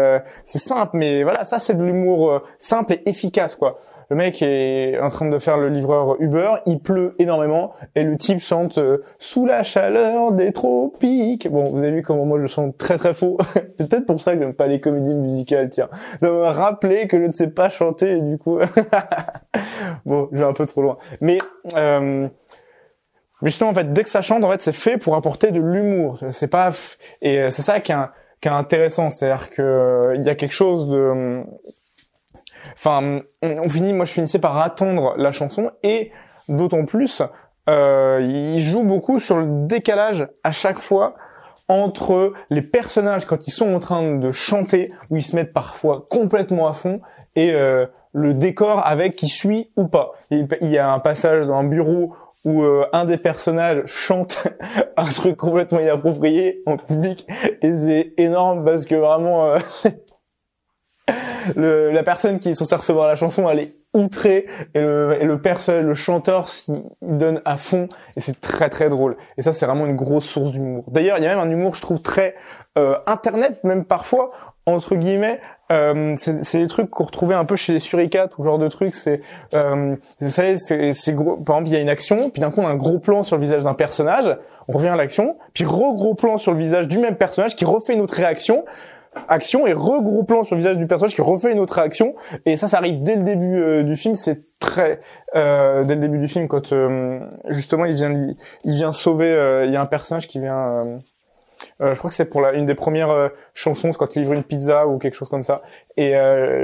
c'est 0.44 0.58
simple, 0.58 0.96
mais 0.96 1.22
voilà 1.22 1.44
ça 1.44 1.58
c'est 1.58 1.74
de 1.74 1.82
l'humour 1.82 2.42
simple 2.58 2.94
et 2.94 3.08
efficace 3.08 3.56
quoi. 3.56 3.80
Le 4.10 4.16
mec 4.16 4.42
est 4.42 4.98
en 5.00 5.08
train 5.08 5.28
de 5.28 5.38
faire 5.38 5.56
le 5.56 5.68
livreur 5.68 6.16
Uber, 6.20 6.56
il 6.66 6.80
pleut 6.80 7.14
énormément 7.20 7.72
et 7.94 8.02
le 8.02 8.16
type 8.16 8.40
chante 8.40 8.78
euh, 8.78 9.04
sous 9.20 9.46
la 9.46 9.62
chaleur 9.62 10.32
des 10.32 10.52
tropiques. 10.52 11.48
Bon, 11.48 11.64
vous 11.64 11.78
avez 11.78 11.92
vu 11.92 12.02
comment 12.02 12.26
moi 12.26 12.40
je 12.40 12.46
chante 12.46 12.76
très 12.76 12.98
très 12.98 13.14
faux. 13.14 13.38
C'est 13.54 13.88
peut-être 13.88 14.06
pour 14.06 14.20
ça 14.20 14.34
que 14.34 14.40
j'aime 14.40 14.52
pas 14.52 14.66
les 14.66 14.80
comédies 14.80 15.14
musicales, 15.14 15.70
tiens. 15.70 15.88
De 16.22 16.28
rappeler 16.28 17.06
que 17.06 17.20
je 17.20 17.26
ne 17.26 17.32
sais 17.32 17.48
pas 17.48 17.68
chanter 17.68 18.16
et 18.16 18.20
du 18.20 18.36
coup, 18.36 18.58
bon, 20.06 20.28
je 20.32 20.38
vais 20.38 20.44
un 20.44 20.52
peu 20.52 20.66
trop 20.66 20.82
loin. 20.82 20.98
Mais 21.20 21.38
euh, 21.76 22.28
justement, 23.42 23.70
en 23.70 23.74
fait, 23.74 23.92
dès 23.92 24.02
que 24.02 24.10
ça 24.10 24.22
chante, 24.22 24.42
en 24.42 24.50
fait, 24.50 24.60
c'est 24.60 24.72
fait 24.72 24.98
pour 24.98 25.14
apporter 25.14 25.52
de 25.52 25.60
l'humour. 25.60 26.18
C'est 26.32 26.48
pas 26.48 26.70
et 27.22 27.38
euh, 27.38 27.50
c'est 27.50 27.62
ça 27.62 27.78
qui 27.78 27.92
est, 27.92 27.96
qui 28.40 28.48
est 28.48 28.52
intéressant, 28.52 29.08
c'est-à-dire 29.10 29.50
que 29.50 29.62
euh, 29.62 30.16
il 30.16 30.24
y 30.24 30.28
a 30.28 30.34
quelque 30.34 30.52
chose 30.52 30.88
de 30.88 31.44
Enfin, 32.74 33.20
on, 33.42 33.68
finit, 33.68 33.92
moi 33.92 34.04
je 34.04 34.12
finissais 34.12 34.38
par 34.38 34.58
attendre 34.58 35.14
la 35.16 35.32
chanson 35.32 35.70
et 35.82 36.12
d'autant 36.48 36.84
plus, 36.84 37.22
euh, 37.68 38.20
il 38.22 38.60
joue 38.60 38.82
beaucoup 38.82 39.18
sur 39.18 39.36
le 39.36 39.66
décalage 39.66 40.28
à 40.44 40.52
chaque 40.52 40.78
fois 40.78 41.14
entre 41.68 42.32
les 42.50 42.62
personnages 42.62 43.24
quand 43.26 43.46
ils 43.46 43.52
sont 43.52 43.72
en 43.72 43.78
train 43.78 44.16
de 44.16 44.30
chanter, 44.32 44.92
où 45.08 45.16
ils 45.16 45.24
se 45.24 45.36
mettent 45.36 45.52
parfois 45.52 46.04
complètement 46.10 46.66
à 46.66 46.72
fond, 46.72 47.00
et 47.36 47.52
euh, 47.54 47.86
le 48.12 48.34
décor 48.34 48.84
avec 48.84 49.14
qui 49.14 49.28
suit 49.28 49.70
ou 49.76 49.86
pas. 49.86 50.12
Il, 50.30 50.48
y 50.62 50.78
a 50.78 50.90
un 50.90 50.98
passage 50.98 51.46
dans 51.46 51.54
un 51.54 51.64
bureau 51.64 52.14
où 52.44 52.62
euh, 52.62 52.86
un 52.92 53.04
des 53.04 53.18
personnages 53.18 53.82
chante 53.86 54.48
un 54.96 55.06
truc 55.06 55.36
complètement 55.36 55.78
inapproprié 55.78 56.62
en 56.66 56.76
public 56.76 57.26
et 57.62 57.74
c'est 57.74 58.14
énorme 58.16 58.64
parce 58.64 58.86
que 58.86 58.94
vraiment 58.94 59.46
euh, 59.46 59.58
le, 61.56 61.90
la 61.90 62.02
personne 62.02 62.38
qui 62.38 62.50
est 62.50 62.54
censée 62.54 62.74
recevoir 62.74 63.08
la 63.08 63.14
chanson, 63.16 63.48
elle 63.48 63.60
est 63.60 63.74
outrée 63.92 64.46
et 64.74 64.80
le, 64.80 65.16
et 65.20 65.24
le 65.24 65.40
personne, 65.40 65.84
le 65.84 65.94
chanteur, 65.94 66.48
il, 66.68 66.82
donne 67.02 67.40
à 67.44 67.56
fond 67.56 67.88
et 68.16 68.20
c'est 68.20 68.40
très 68.40 68.68
très 68.68 68.88
drôle. 68.88 69.16
Et 69.36 69.42
ça, 69.42 69.52
c'est 69.52 69.66
vraiment 69.66 69.86
une 69.86 69.96
grosse 69.96 70.26
source 70.26 70.52
d'humour. 70.52 70.84
D'ailleurs, 70.88 71.18
il 71.18 71.24
y 71.24 71.26
a 71.26 71.30
même 71.30 71.40
un 71.40 71.50
humour, 71.50 71.74
je 71.74 71.82
trouve, 71.82 72.00
très 72.00 72.34
euh, 72.78 72.96
internet, 73.06 73.64
même 73.64 73.84
parfois 73.84 74.30
entre 74.66 74.94
guillemets. 74.94 75.40
Euh, 75.72 76.14
c'est 76.16 76.58
des 76.58 76.66
trucs 76.66 76.90
qu'on 76.90 77.04
retrouvait 77.04 77.36
un 77.36 77.44
peu 77.44 77.54
chez 77.54 77.72
les 77.72 77.78
suricates 77.78 78.32
ou 78.38 78.44
genre 78.44 78.58
de 78.58 78.66
trucs. 78.66 78.94
C'est, 78.94 79.20
euh, 79.54 79.94
vous 80.20 80.30
savez, 80.30 80.58
c'est 80.58 81.14
gros. 81.14 81.36
Par 81.36 81.56
exemple, 81.56 81.70
il 81.70 81.74
y 81.74 81.76
a 81.76 81.80
une 81.80 81.88
action, 81.88 82.30
puis 82.30 82.40
d'un 82.40 82.50
coup, 82.50 82.60
on 82.60 82.66
a 82.66 82.70
un 82.70 82.76
gros 82.76 82.98
plan 82.98 83.22
sur 83.22 83.36
le 83.36 83.42
visage 83.42 83.62
d'un 83.62 83.74
personnage. 83.74 84.36
On 84.66 84.72
revient 84.72 84.88
à 84.88 84.96
l'action, 84.96 85.36
puis 85.52 85.64
re 85.64 85.94
gros 85.94 86.14
plan 86.14 86.38
sur 86.38 86.52
le 86.52 86.58
visage 86.58 86.88
du 86.88 86.98
même 86.98 87.16
personnage 87.16 87.54
qui 87.54 87.64
refait 87.64 87.94
une 87.94 88.00
autre 88.00 88.14
réaction 88.14 88.64
action 89.28 89.66
et 89.66 89.72
regroupant 89.72 90.44
sur 90.44 90.54
le 90.54 90.60
visage 90.60 90.78
du 90.78 90.86
personnage 90.86 91.14
qui 91.14 91.22
refait 91.22 91.52
une 91.52 91.58
autre 91.58 91.74
réaction 91.74 92.14
et 92.46 92.56
ça 92.56 92.68
ça 92.68 92.78
arrive 92.78 93.02
dès 93.02 93.16
le 93.16 93.22
début 93.22 93.60
euh, 93.60 93.82
du 93.82 93.96
film 93.96 94.14
c'est 94.14 94.44
très 94.60 95.00
euh, 95.34 95.82
dès 95.82 95.96
le 95.96 96.00
début 96.02 96.18
du 96.18 96.28
film 96.28 96.46
quand 96.46 96.72
euh, 96.72 97.18
justement 97.48 97.86
il 97.86 97.94
vient 97.94 98.12
il 98.64 98.74
vient 98.76 98.92
sauver 98.92 99.32
euh, 99.32 99.66
il 99.66 99.72
y 99.72 99.76
a 99.76 99.80
un 99.80 99.86
personnage 99.86 100.28
qui 100.28 100.38
vient 100.38 101.00
je 101.78 101.96
crois 101.98 102.10
que 102.10 102.16
c'est 102.16 102.26
pour 102.26 102.42
la, 102.42 102.52
une 102.52 102.66
des 102.66 102.74
premières 102.74 103.30
chansons, 103.54 103.90
c'est 103.90 103.96
quand 103.96 104.14
il 104.14 104.20
livre 104.20 104.34
une 104.34 104.42
pizza 104.42 104.86
ou 104.86 104.98
quelque 104.98 105.14
chose 105.14 105.30
comme 105.30 105.42
ça. 105.42 105.62
Et 105.96 106.14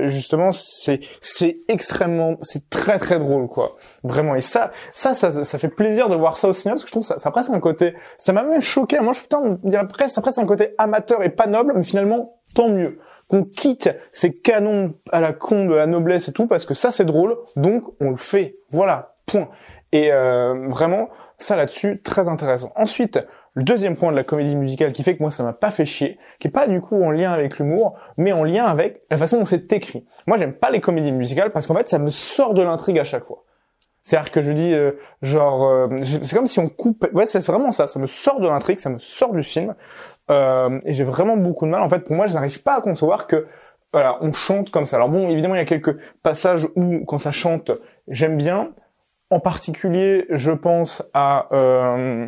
justement, 0.04 0.52
c'est 0.52 1.00
c'est 1.22 1.58
extrêmement, 1.68 2.36
c'est 2.42 2.68
très 2.68 2.98
très 2.98 3.18
drôle 3.18 3.48
quoi, 3.48 3.76
vraiment. 4.04 4.34
Et 4.34 4.42
ça, 4.42 4.72
ça, 4.92 5.14
ça, 5.14 5.42
ça 5.42 5.58
fait 5.58 5.68
plaisir 5.68 6.10
de 6.10 6.16
voir 6.16 6.36
ça 6.36 6.48
au 6.48 6.52
cinéma 6.52 6.74
parce 6.74 6.84
que 6.84 6.88
je 6.88 6.92
trouve 6.92 7.04
ça, 7.04 7.16
ça 7.16 7.30
a 7.30 7.32
presque 7.32 7.50
un 7.50 7.60
côté, 7.60 7.94
ça 8.18 8.34
m'a 8.34 8.42
même 8.42 8.60
choqué. 8.60 9.00
Moi, 9.00 9.12
je 9.14 9.20
putain, 9.22 9.58
ça 10.06 10.20
presque 10.20 10.38
un 10.38 10.46
côté 10.46 10.74
amateur 10.76 11.22
et 11.22 11.30
pas 11.30 11.46
noble, 11.46 11.72
mais 11.74 11.82
finalement 11.82 12.35
tant 12.56 12.68
mieux 12.70 12.98
qu'on 13.28 13.44
quitte 13.44 13.90
ces 14.12 14.32
canons 14.32 14.94
à 15.12 15.20
la 15.20 15.32
con 15.32 15.66
de 15.66 15.74
la 15.74 15.86
noblesse 15.86 16.28
et 16.28 16.32
tout 16.32 16.46
parce 16.46 16.64
que 16.64 16.74
ça 16.74 16.90
c'est 16.90 17.04
drôle, 17.04 17.36
donc 17.54 17.84
on 18.00 18.10
le 18.10 18.16
fait. 18.16 18.56
Voilà, 18.70 19.16
point. 19.26 19.48
Et 19.92 20.10
euh, 20.10 20.68
vraiment, 20.68 21.10
ça 21.38 21.54
là-dessus, 21.54 22.00
très 22.02 22.28
intéressant. 22.28 22.72
Ensuite, 22.76 23.20
le 23.54 23.62
deuxième 23.62 23.96
point 23.96 24.10
de 24.10 24.16
la 24.16 24.24
comédie 24.24 24.56
musicale 24.56 24.92
qui 24.92 25.02
fait 25.02 25.16
que 25.16 25.22
moi 25.22 25.30
ça 25.30 25.42
m'a 25.42 25.52
pas 25.52 25.70
fait 25.70 25.84
chier, 25.84 26.18
qui 26.38 26.48
est 26.48 26.50
pas 26.50 26.66
du 26.66 26.80
coup 26.80 27.02
en 27.02 27.10
lien 27.10 27.32
avec 27.32 27.58
l'humour, 27.58 27.94
mais 28.16 28.32
en 28.32 28.42
lien 28.42 28.64
avec 28.64 29.02
la 29.10 29.18
façon 29.18 29.38
dont 29.38 29.44
c'est 29.44 29.72
écrit. 29.72 30.06
Moi 30.26 30.38
j'aime 30.38 30.54
pas 30.54 30.70
les 30.70 30.80
comédies 30.80 31.12
musicales 31.12 31.52
parce 31.52 31.66
qu'en 31.66 31.74
fait 31.74 31.88
ça 31.88 31.98
me 31.98 32.10
sort 32.10 32.54
de 32.54 32.62
l'intrigue 32.62 32.98
à 32.98 33.04
chaque 33.04 33.24
fois. 33.24 33.44
C'est-à-dire 34.02 34.30
que 34.30 34.40
je 34.40 34.52
dis 34.52 34.72
euh, 34.72 34.92
genre 35.20 35.66
euh, 35.66 35.88
c'est 36.02 36.34
comme 36.34 36.46
si 36.46 36.60
on 36.60 36.68
coupe 36.68 37.08
ouais 37.12 37.26
c'est 37.26 37.44
vraiment 37.46 37.72
ça, 37.72 37.86
ça 37.86 37.98
me 37.98 38.06
sort 38.06 38.40
de 38.40 38.46
l'intrigue, 38.46 38.78
ça 38.78 38.90
me 38.90 38.98
sort 38.98 39.32
du 39.32 39.42
film. 39.42 39.74
Euh, 40.30 40.80
et 40.84 40.94
j'ai 40.94 41.04
vraiment 41.04 41.36
beaucoup 41.36 41.66
de 41.66 41.70
mal. 41.70 41.82
En 41.82 41.88
fait, 41.88 42.00
pour 42.00 42.16
moi, 42.16 42.26
je 42.26 42.34
n'arrive 42.34 42.62
pas 42.62 42.76
à 42.76 42.80
concevoir 42.80 43.26
que 43.26 43.46
voilà, 43.92 44.18
on 44.20 44.32
chante 44.32 44.70
comme 44.70 44.86
ça. 44.86 44.96
Alors 44.96 45.08
bon, 45.08 45.28
évidemment, 45.28 45.54
il 45.54 45.58
y 45.58 45.62
a 45.62 45.66
quelques 45.66 45.96
passages 46.22 46.68
où, 46.76 47.04
quand 47.06 47.18
ça 47.18 47.30
chante, 47.30 47.70
j'aime 48.08 48.36
bien. 48.36 48.72
En 49.30 49.40
particulier, 49.40 50.26
je 50.30 50.52
pense 50.52 51.02
à 51.12 51.48
euh, 51.52 52.26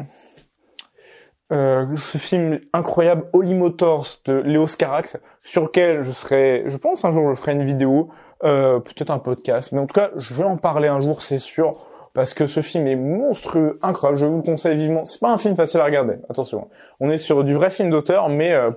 euh, 1.52 1.96
ce 1.96 2.18
film 2.18 2.61
incroyable 2.72 3.26
Holy 3.32 3.54
Motors 3.54 4.06
de 4.26 4.34
Léo 4.34 4.66
Carax, 4.66 5.16
sur 5.42 5.64
lequel 5.64 6.02
je 6.02 6.12
serai, 6.12 6.64
je 6.66 6.76
pense 6.76 7.04
un 7.04 7.11
jour 7.11 7.34
je 7.34 7.40
ferai 7.40 7.52
une 7.52 7.64
vidéo, 7.64 8.11
euh, 8.44 8.80
peut-être 8.80 9.11
un 9.11 9.18
podcast, 9.18 9.72
mais 9.72 9.78
en 9.78 9.87
tout 9.87 9.94
cas, 9.94 10.11
je 10.16 10.34
vais 10.34 10.44
en 10.44 10.56
parler 10.56 10.88
un 10.88 11.00
jour, 11.00 11.22
c'est 11.22 11.38
sûr 11.38 11.88
parce 12.18 12.35
que 12.35 12.48
ce 12.48 12.62
film 12.62 12.88
est 12.88 12.96
monstrueux, 12.96 13.78
incroyable. 13.81 14.18
Je 14.18 14.26
vous 14.26 14.38
le 14.38 14.42
conseille 14.42 14.76
vivement. 14.76 15.04
C'est 15.04 15.20
pas 15.20 15.31
un 15.31 15.38
film 15.38 15.54
facile 15.54 15.78
à 15.78 15.85
regarder. 15.85 16.14
Attention, 16.28 16.68
on 16.98 17.11
est 17.11 17.16
sur 17.16 17.44
du 17.44 17.54
vrai 17.54 17.70
film 17.70 17.90
d'auteur, 17.90 18.28
mais 18.28 18.50
euh, 18.50 18.72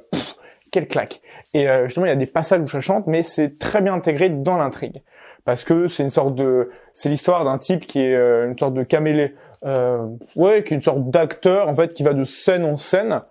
quelle 0.69 0.87
claque. 0.87 1.21
Et 1.55 1.67
euh, 1.67 1.85
justement, 1.85 2.05
il 2.05 2.09
y 2.09 2.11
a 2.11 2.15
des 2.15 2.27
passages 2.27 2.61
où 2.61 2.67
ça 2.67 2.81
chante, 2.81 3.07
mais 3.07 3.23
c'est 3.23 3.57
très 3.57 3.81
bien 3.81 3.95
intégré 3.95 4.29
dans 4.29 4.57
l'intrigue, 4.57 5.01
parce 5.43 5.63
que 5.63 5.87
c'est 5.87 6.03
une 6.03 6.11
sorte 6.11 6.35
de, 6.35 6.69
c'est 6.93 7.09
l'histoire 7.09 7.43
d'un 7.43 7.57
type 7.57 7.87
qui 7.87 7.99
est 7.99 8.13
euh, 8.13 8.47
une 8.47 8.57
sorte 8.59 8.75
de 8.75 8.83
camélé, 8.83 9.33
euh, 9.65 10.05
ouais, 10.35 10.61
qui 10.61 10.75
est 10.75 10.77
une 10.77 10.81
sorte 10.81 11.09
d'acteur 11.09 11.67
en 11.67 11.75
fait 11.75 11.93
qui 11.93 12.03
va 12.03 12.13
de 12.13 12.23
scène 12.23 12.63
en 12.63 12.77
scène 12.77 13.21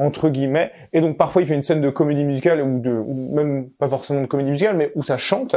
entre 0.00 0.28
guillemets. 0.28 0.72
Et 0.92 1.00
donc 1.00 1.16
parfois 1.16 1.42
il 1.42 1.48
fait 1.48 1.54
une 1.54 1.62
scène 1.62 1.80
de 1.80 1.90
comédie 1.90 2.24
musicale 2.24 2.62
ou 2.62 2.80
de 2.80 3.04
même 3.34 3.70
pas 3.70 3.86
forcément 3.86 4.22
de 4.22 4.26
comédie 4.26 4.50
musicale, 4.50 4.76
mais 4.76 4.92
où 4.94 5.02
ça 5.02 5.16
chante. 5.16 5.56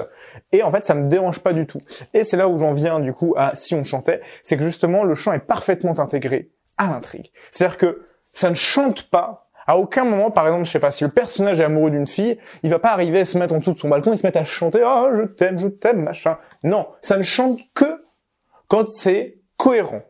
Et 0.51 0.63
en 0.63 0.71
fait 0.71 0.83
ça 0.83 0.93
me 0.93 1.07
dérange 1.07 1.39
pas 1.39 1.53
du 1.53 1.65
tout. 1.65 1.79
Et 2.13 2.23
c'est 2.23 2.37
là 2.37 2.47
où 2.47 2.57
j'en 2.57 2.73
viens 2.73 2.99
du 2.99 3.13
coup 3.13 3.33
à 3.37 3.55
si 3.55 3.73
on 3.75 3.83
chantait, 3.83 4.21
c'est 4.43 4.57
que 4.57 4.63
justement 4.63 5.03
le 5.03 5.15
chant 5.15 5.33
est 5.33 5.39
parfaitement 5.39 5.97
intégré 5.99 6.49
à 6.77 6.87
l'intrigue. 6.87 7.31
C'est-à-dire 7.51 7.77
que 7.77 8.07
ça 8.33 8.49
ne 8.49 8.55
chante 8.55 9.09
pas. 9.09 9.49
À 9.65 9.77
aucun 9.77 10.03
moment, 10.03 10.29
par 10.29 10.45
exemple, 10.47 10.65
je 10.65 10.71
sais 10.71 10.79
pas, 10.79 10.91
si 10.91 11.05
le 11.05 11.09
personnage 11.09 11.61
est 11.61 11.63
amoureux 11.63 11.89
d'une 11.89 12.07
fille, 12.07 12.37
il 12.63 12.69
va 12.69 12.79
pas 12.79 12.91
arriver 12.91 13.21
à 13.21 13.25
se 13.25 13.37
mettre 13.37 13.53
en 13.53 13.59
dessous 13.59 13.71
de 13.71 13.77
son 13.77 13.87
balcon 13.87 14.11
et 14.11 14.17
se 14.17 14.27
mettre 14.27 14.39
à 14.39 14.43
chanter 14.43 14.81
«Oh, 14.85 15.09
je 15.13 15.21
t'aime, 15.21 15.57
je 15.57 15.67
t'aime, 15.67 16.03
machin». 16.03 16.37
Non, 16.63 16.87
ça 17.01 17.15
ne 17.15 17.21
chante 17.23 17.59
que 17.73 18.03
quand 18.67 18.85
c'est 18.89 19.37
cohérent. 19.55 20.01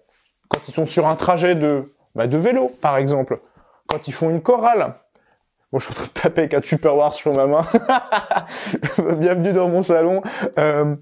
Quand 0.50 0.68
ils 0.68 0.72
sont 0.72 0.88
sur 0.88 1.08
un 1.08 1.16
trajet 1.16 1.54
de, 1.54 1.94
bah, 2.16 2.26
de 2.26 2.38
vélo, 2.38 2.72
par 2.82 2.98
exemple 2.98 3.42
quand 3.88 4.08
ils 4.08 4.14
font 4.14 4.30
une 4.30 4.42
chorale. 4.42 4.96
Bon, 5.72 5.80
je 5.80 5.86
suis 5.86 5.94
en 5.94 5.96
train 5.96 6.06
de 6.06 6.12
taper 6.12 6.42
avec 6.42 6.54
un 6.54 6.62
Tupperware 6.62 7.14
sur 7.14 7.34
ma 7.34 7.48
main. 7.48 7.62
Bienvenue 9.18 9.54
dans 9.54 9.70
mon 9.70 9.82
salon. 9.82 10.22
Euh, 10.60 10.96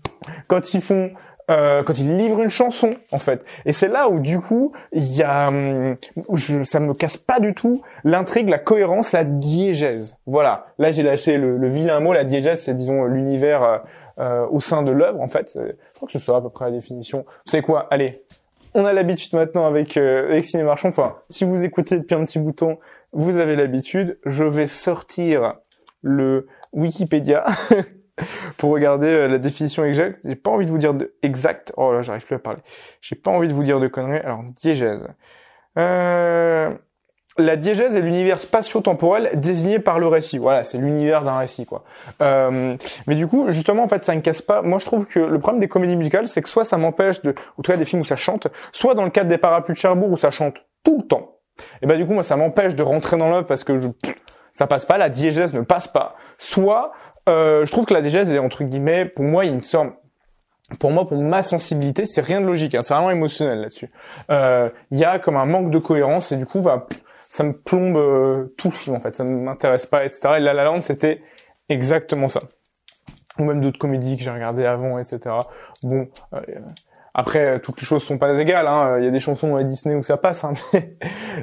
quand 0.48 0.74
ils 0.74 0.82
font, 0.82 1.12
euh, 1.50 1.84
quand 1.84 1.98
ils 2.00 2.15
livrent 2.15 2.41
une 2.41 2.50
chanson, 2.50 2.94
en 3.12 3.17
fait. 3.17 3.44
Et 3.65 3.74
c'est 3.74 3.89
là 3.89 4.08
où, 4.08 4.20
du 4.20 4.39
coup, 4.39 4.72
il 4.94 5.13
y 5.13 5.24
a, 5.24 5.50
hum, 5.50 5.98
je, 6.34 6.63
ça 6.63 6.80
me 6.80 6.94
casse 6.94 7.17
pas 7.17 7.41
du 7.41 7.54
tout 7.54 7.82
l'intrigue, 8.06 8.48
la 8.48 8.60
cohérence, 8.60 9.12
la 9.12 9.26
diégèse. 9.26 10.15
Voilà. 10.26 10.67
Là, 10.78 10.94
j'ai 10.94 11.04
lâché 11.04 11.38
le, 11.38 11.58
le, 11.58 11.67
vilain 11.67 12.00
mot. 12.00 12.13
La 12.13 12.24
diégèse, 12.24 12.62
c'est, 12.63 12.74
disons, 12.74 13.04
l'univers 13.04 13.63
euh, 13.63 13.78
euh 14.20 14.48
au 14.50 14.62
sein 14.62 14.84
de 14.84 14.91
l'œuvre, 14.91 15.20
en 15.20 15.28
fait. 15.28 15.52
Je 15.54 15.74
crois 15.96 16.06
que 16.06 16.13
c'est 16.13 16.20
ça, 16.20 16.38
à 16.38 16.41
peu 16.41 16.50
près, 16.50 16.65
la 16.65 16.72
définition. 16.72 17.26
Vous 17.46 17.52
savez 17.52 17.63
quoi? 17.63 17.88
Allez, 17.91 18.24
on 18.74 18.86
a 18.86 18.94
l'habitude 18.94 19.34
maintenant 19.34 19.66
avec, 19.66 19.98
euh, 19.98 20.30
avec 20.30 20.46
Ciné 20.46 20.64
Marchand. 20.64 20.90
Enfin, 20.90 21.18
si 21.30 21.44
vous 21.44 21.64
écoutez 21.64 21.98
depuis 21.98 22.16
un 22.16 22.26
petit 22.26 22.40
bouton, 22.40 22.80
vous 23.12 23.38
avez 23.38 23.56
l'habitude. 23.56 24.20
Je 24.26 24.44
vais 24.44 24.68
sortir 24.68 25.56
le 26.02 26.48
Wikipédia 26.74 27.46
pour 28.58 28.72
regarder 28.72 29.08
euh, 29.08 29.28
la 29.28 29.38
définition 29.38 29.84
exacte. 29.84 30.20
J'ai 30.24 30.36
pas 30.36 30.52
envie 30.52 30.66
de 30.66 30.72
vous 30.72 30.78
dire 30.78 30.94
de 30.94 31.14
exact. 31.22 31.74
Oh 31.78 31.92
là, 31.92 32.02
j'arrive 32.02 32.26
plus 32.26 32.36
à 32.36 32.40
parler. 32.40 32.62
J'ai 33.02 33.16
pas 33.16 33.32
envie 33.32 33.48
de 33.48 33.54
vous 33.54 33.64
dire 33.64 33.80
de 33.80 33.88
conneries. 33.88 34.20
Alors, 34.20 34.44
diégèse. 34.44 35.08
Euh, 35.78 36.74
la 37.38 37.56
diégèse 37.56 37.96
est 37.96 38.02
l'univers 38.02 38.39
spatio-temporel 38.39 39.32
désigné 39.36 39.80
par 39.80 40.00
le 40.00 40.08
récit. 40.08 40.38
Voilà, 40.38 40.63
c'est 40.63 40.78
l'univers 40.78 41.24
d'un 41.24 41.38
récit, 41.38 41.65
quoi. 41.65 41.84
Euh, 42.22 42.76
mais 43.08 43.15
du 43.15 43.28
coup, 43.28 43.46
justement, 43.50 43.84
en 43.84 43.88
fait, 43.88 44.04
ça 44.04 44.13
ne 44.15 44.20
casse 44.20 44.41
pas. 44.41 44.62
Moi, 44.62 44.80
je 44.80 44.86
trouve 44.86 45.06
que 45.06 45.20
le 45.20 45.39
problème 45.39 45.60
des 45.60 45.70
comédies 45.70 45.96
musicales, 45.96 46.28
c'est 46.28 46.41
que 46.41 46.50
soit 46.50 46.65
ça 46.65 46.78
m'empêche 46.78 47.22
de, 47.22 47.34
ou 47.58 47.62
tout 47.62 47.72
cas 47.72 47.78
des 47.78 47.86
films 47.86 48.02
où 48.02 48.06
ça 48.06 48.17
chante, 48.17 48.48
soit 48.74 48.96
dans 48.96 49.06
le 49.06 49.12
cadre 49.12 49.30
des 49.30 49.38
parapluies 49.38 49.74
de 49.74 49.80
Cherbourg 49.80 50.12
où 50.12 50.17
ça 50.17 50.32
chante 50.32 50.56
tout 50.84 50.98
le 51.02 51.08
temps. 51.08 51.38
Et 51.82 51.86
ben 51.86 51.98
du 51.98 52.06
coup, 52.06 52.13
moi, 52.13 52.24
ça 52.24 52.36
m'empêche 52.36 52.76
de 52.76 52.84
rentrer 52.84 53.17
dans 53.17 53.30
l'œuvre 53.30 53.48
parce 53.48 53.63
que 53.63 53.78
je, 53.78 53.88
ça 54.52 54.67
passe 54.67 54.86
pas, 54.86 54.98
la 54.98 55.10
diégèse 55.10 55.54
ne 55.54 55.62
passe 55.62 55.88
pas. 55.88 56.15
Soit, 56.38 56.91
euh, 57.30 57.65
je 57.65 57.72
trouve 57.72 57.86
que 57.86 57.94
la 57.94 58.02
diégèse 58.02 58.30
est 58.32 58.39
entre 58.39 58.63
guillemets, 58.63 59.06
pour 59.06 59.24
moi, 59.26 59.46
il 59.46 59.56
me 59.56 59.62
semble 59.62 59.94
pour 60.80 60.91
moi, 60.91 61.06
pour 61.06 61.22
ma 61.22 61.41
sensibilité, 61.41 62.06
c'est 62.06 62.22
rien 62.22 62.39
de 62.39 62.46
logique, 62.46 62.76
hein, 62.76 62.82
c'est 62.82 62.94
vraiment 62.94 63.12
émotionnel 63.12 63.60
là-dessus. 63.60 63.89
Euh, 64.30 64.70
il 64.91 65.00
y 65.00 65.04
a 65.04 65.20
comme 65.20 65.36
un 65.36 65.46
manque 65.46 65.70
de 65.70 65.80
cohérence 65.80 66.32
et 66.32 66.38
du 66.38 66.46
coup, 66.46 66.62
bah, 66.62 66.88
ça 67.32 67.46
me 67.46 67.54
plombe 67.54 67.96
euh, 67.96 68.54
tout 68.58 68.72
film 68.72 68.98
en 68.98 69.00
fait, 69.00 69.15
ça 69.15 69.24
ne 69.24 69.30
m'intéresse 69.30 69.86
pas, 69.86 70.04
etc. 70.04 70.20
Et 70.36 70.39
La 70.41 70.54
La 70.54 70.65
Land, 70.65 70.82
c'était 70.82 71.22
exactement 71.70 72.28
ça. 72.28 72.41
ou 73.39 73.46
même 73.46 73.62
d'autres 73.62 73.80
comédies 73.80 74.17
que 74.17 74.24
j'ai 74.24 74.30
regardées 74.30 74.65
avant, 74.65 75.00
etc. 75.00 75.36
Bon, 75.82 76.10
euh, 76.34 76.41
après, 77.13 77.62
toutes 77.62 77.80
les 77.80 77.88
choses 77.88 78.04
sont 78.04 78.17
pas 78.17 78.38
égales. 78.38 78.67
Hein. 78.67 78.98
Il 79.00 79.06
y 79.06 79.08
a 79.08 79.12
des 79.12 79.20
chansons 79.22 79.56
à 79.56 79.63
Disney 79.63 79.96
où 79.96 80.04
ça 80.04 80.17
passe, 80.17 80.44
hein. 80.44 80.52
mais, 80.74 80.98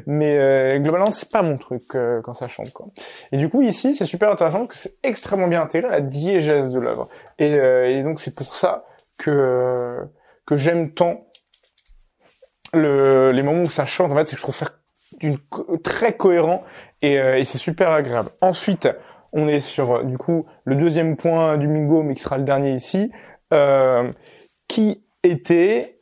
mais 0.07 0.39
euh, 0.39 0.79
globalement, 0.79 1.11
c'est 1.11 1.31
pas 1.31 1.41
mon 1.41 1.57
truc 1.57 1.95
euh, 1.95 2.21
quand 2.21 2.35
ça 2.35 2.49
chante. 2.49 2.71
Quoi. 2.73 2.89
Et 3.33 3.39
du 3.39 3.49
coup, 3.49 3.63
ici, 3.63 3.95
c'est 3.95 4.05
super 4.05 4.31
intéressant 4.31 4.67
que 4.67 4.77
c'est 4.77 4.97
extrêmement 5.03 5.49
bien 5.49 5.63
intégré 5.63 5.89
à 5.89 5.93
la 5.93 6.01
diégèse 6.03 6.71
de 6.71 6.81
l'œuvre. 6.81 7.09
Et, 7.39 8.03
donc, 8.03 8.21
c'est 8.21 8.35
pour 8.35 8.55
ça 8.55 8.85
que 9.19 9.99
que 10.45 10.57
j'aime 10.57 10.93
tant 10.93 11.27
le, 12.75 13.31
les 13.33 13.43
moments 13.43 13.63
où 13.63 13.71
ça 13.71 13.87
chante. 13.87 14.13
En 14.13 14.15
fait, 14.15 14.27
c'est 14.27 14.37
que 14.37 14.41
je 14.41 14.43
trouve 14.43 14.55
ça 14.55 14.67
d'une 15.19 15.39
très 15.83 16.17
cohérent 16.17 16.63
et, 17.03 17.15
et 17.15 17.45
c'est 17.45 17.59
super 17.59 17.91
agréable. 17.91 18.31
Ensuite, 18.41 18.89
on 19.33 19.49
est 19.49 19.61
sur 19.61 20.05
du 20.05 20.19
coup 20.19 20.47
le 20.65 20.75
deuxième 20.77 21.17
point 21.17 21.59
du 21.59 21.69
Mingo, 21.69 22.03
mais 22.03 22.15
qui 22.15 22.23
sera 22.23 22.39
le 22.39 22.45
dernier 22.45 22.73
ici, 22.73 23.11
euh, 23.53 24.11
qui 24.69 25.03
était 25.23 25.99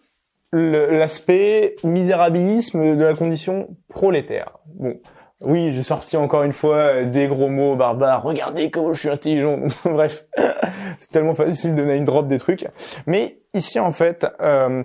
l'aspect 0.53 1.77
misérabilisme 1.85 2.97
de 2.97 3.05
la 3.05 3.15
condition 3.15 3.77
prolétaire. 3.89 4.59
Bon, 4.75 4.99
oui, 5.43 5.73
j'ai 5.75 5.83
sorti 5.83 6.17
encore 6.17 6.45
une 6.45 6.53
fois 6.53 7.05
des 7.05 7.27
gros 7.27 7.49
mots 7.49 7.77
barbares. 7.77 8.23
Regardez 8.23 8.71
comment 8.71 8.93
je 8.93 9.01
suis 9.01 9.09
intelligent. 9.11 9.59
Bref, 9.85 10.25
c'est 11.01 11.11
tellement 11.11 11.35
facile 11.35 11.75
de 11.75 11.83
une 11.83 12.05
drop 12.05 12.27
des 12.27 12.39
trucs. 12.39 12.67
Mais 13.07 13.41
ici, 13.53 13.79
en 13.79 13.91
fait, 13.91 14.27
euh, 14.41 14.83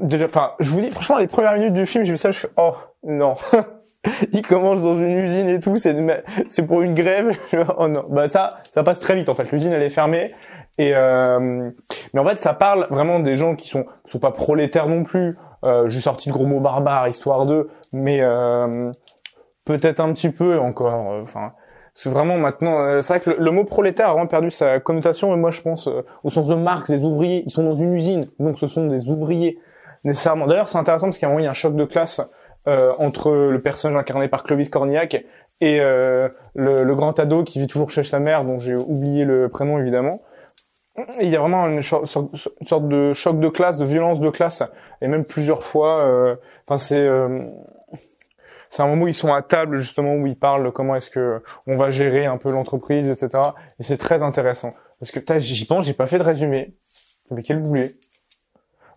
déjà, 0.00 0.24
enfin, 0.26 0.52
je 0.60 0.70
vous 0.70 0.80
dis 0.80 0.90
franchement, 0.90 1.18
les 1.18 1.26
premières 1.26 1.54
minutes 1.54 1.74
du 1.74 1.86
film, 1.86 2.04
j'ai 2.04 2.12
vu 2.12 2.16
ça, 2.16 2.30
je 2.30 2.40
fais 2.40 2.50
oh 2.56 2.74
non. 3.04 3.34
il 4.32 4.42
commence 4.42 4.82
dans 4.82 4.96
une 4.96 5.12
usine 5.12 5.48
et 5.48 5.60
tout, 5.60 5.76
c'est 5.76 5.96
c'est 6.48 6.66
pour 6.66 6.82
une 6.82 6.94
grève. 6.94 7.36
oh 7.78 7.88
non, 7.88 8.04
bah 8.08 8.28
ça, 8.28 8.56
ça 8.72 8.82
passe 8.82 9.00
très 9.00 9.14
vite 9.14 9.28
en 9.28 9.34
fait. 9.34 9.50
L'usine 9.52 9.72
elle 9.72 9.82
est 9.82 9.90
fermée 9.90 10.32
et 10.78 10.92
euh, 10.94 11.70
mais 12.14 12.20
en 12.20 12.26
fait 12.26 12.38
ça 12.38 12.54
parle 12.54 12.86
vraiment 12.90 13.18
des 13.20 13.36
gens 13.36 13.56
qui 13.56 13.68
sont 13.68 13.84
sont 14.04 14.18
pas 14.18 14.30
prolétaires 14.30 14.88
non 14.88 15.02
plus. 15.02 15.36
Euh, 15.64 15.88
J'ai 15.88 16.00
sorti 16.00 16.28
de 16.28 16.34
gros 16.34 16.46
mots 16.46 16.60
barbares 16.60 17.08
histoire 17.08 17.44
d'eux, 17.44 17.68
mais 17.92 18.20
euh, 18.22 18.90
peut-être 19.64 20.00
un 20.00 20.12
petit 20.12 20.30
peu 20.30 20.58
encore. 20.58 21.12
Euh, 21.12 21.24
enfin. 21.98 22.02
c'est 22.02 22.10
vraiment 22.10 22.38
maintenant, 22.38 22.80
euh, 22.80 23.00
c'est 23.00 23.14
vrai 23.14 23.20
que 23.20 23.40
le, 23.40 23.50
mot 23.50 23.64
prolétaire 23.64 24.10
a 24.10 24.12
vraiment 24.12 24.26
perdu 24.26 24.50
sa 24.50 24.80
connotation, 24.80 25.32
et 25.34 25.36
moi 25.36 25.50
je 25.50 25.62
pense 25.62 25.88
au 26.24 26.30
sens 26.30 26.48
de 26.48 26.54
Marx, 26.54 26.90
des 26.90 27.04
ouvriers, 27.04 27.42
ils 27.46 27.50
sont 27.50 27.64
dans 27.64 27.74
une 27.74 27.94
usine, 27.94 28.28
donc 28.38 28.58
ce 28.58 28.66
sont 28.66 28.86
des 28.86 29.08
ouvriers 29.08 29.58
nécessairement. 30.04 30.46
D'ailleurs, 30.46 30.68
c'est 30.68 30.78
intéressant 30.78 31.06
parce 31.06 31.18
qu'à 31.18 31.26
un 31.26 31.30
moment 31.30 31.40
il 31.40 31.44
y 31.44 31.48
a 31.48 31.50
un 31.50 31.54
choc 31.54 31.74
de 31.74 31.84
classe 31.84 32.20
euh, 32.66 32.92
entre 32.98 33.30
le 33.30 33.60
personnage 33.60 33.96
incarné 33.96 34.28
par 34.28 34.42
Clovis 34.42 34.68
Cornillac 34.68 35.24
et 35.60 35.80
euh, 35.80 36.28
le, 36.54 36.94
grand 36.94 37.18
ado 37.18 37.42
qui 37.42 37.60
vit 37.60 37.66
toujours 37.66 37.90
chez 37.90 38.02
sa 38.02 38.18
mère, 38.18 38.44
dont 38.44 38.58
j'ai 38.58 38.74
oublié 38.74 39.24
le 39.24 39.48
prénom 39.48 39.78
évidemment. 39.78 40.20
Il 41.20 41.28
y 41.28 41.36
a 41.36 41.40
vraiment 41.40 41.66
une, 41.68 41.80
sorte 41.80 42.88
de 42.88 43.12
choc 43.14 43.38
de 43.38 43.48
classe, 43.48 43.78
de 43.78 43.84
violence 43.84 44.20
de 44.20 44.28
classe, 44.28 44.64
et 45.00 45.08
même 45.08 45.24
plusieurs 45.24 45.62
fois. 45.62 46.00
Euh, 46.00 46.36
enfin, 46.66 46.76
c'est 46.76 47.08
c'est 48.70 48.82
un 48.82 48.86
moment 48.86 49.04
où 49.04 49.08
ils 49.08 49.14
sont 49.14 49.32
à 49.32 49.42
table 49.42 49.76
justement 49.76 50.14
où 50.14 50.26
ils 50.26 50.36
parlent 50.36 50.72
comment 50.72 50.94
est-ce 50.94 51.10
que 51.10 51.42
on 51.66 51.76
va 51.76 51.90
gérer 51.90 52.26
un 52.26 52.36
peu 52.36 52.50
l'entreprise, 52.50 53.10
etc. 53.10 53.42
Et 53.78 53.82
c'est 53.82 53.96
très 53.96 54.22
intéressant 54.22 54.74
parce 55.00 55.12
que 55.12 55.20
j'y 55.38 55.64
pense, 55.64 55.86
j'ai 55.86 55.94
pas 55.94 56.06
fait 56.06 56.18
de 56.18 56.24
résumé. 56.24 56.74
Mais 57.30 57.42
quel 57.42 57.60
boulet 57.60 57.96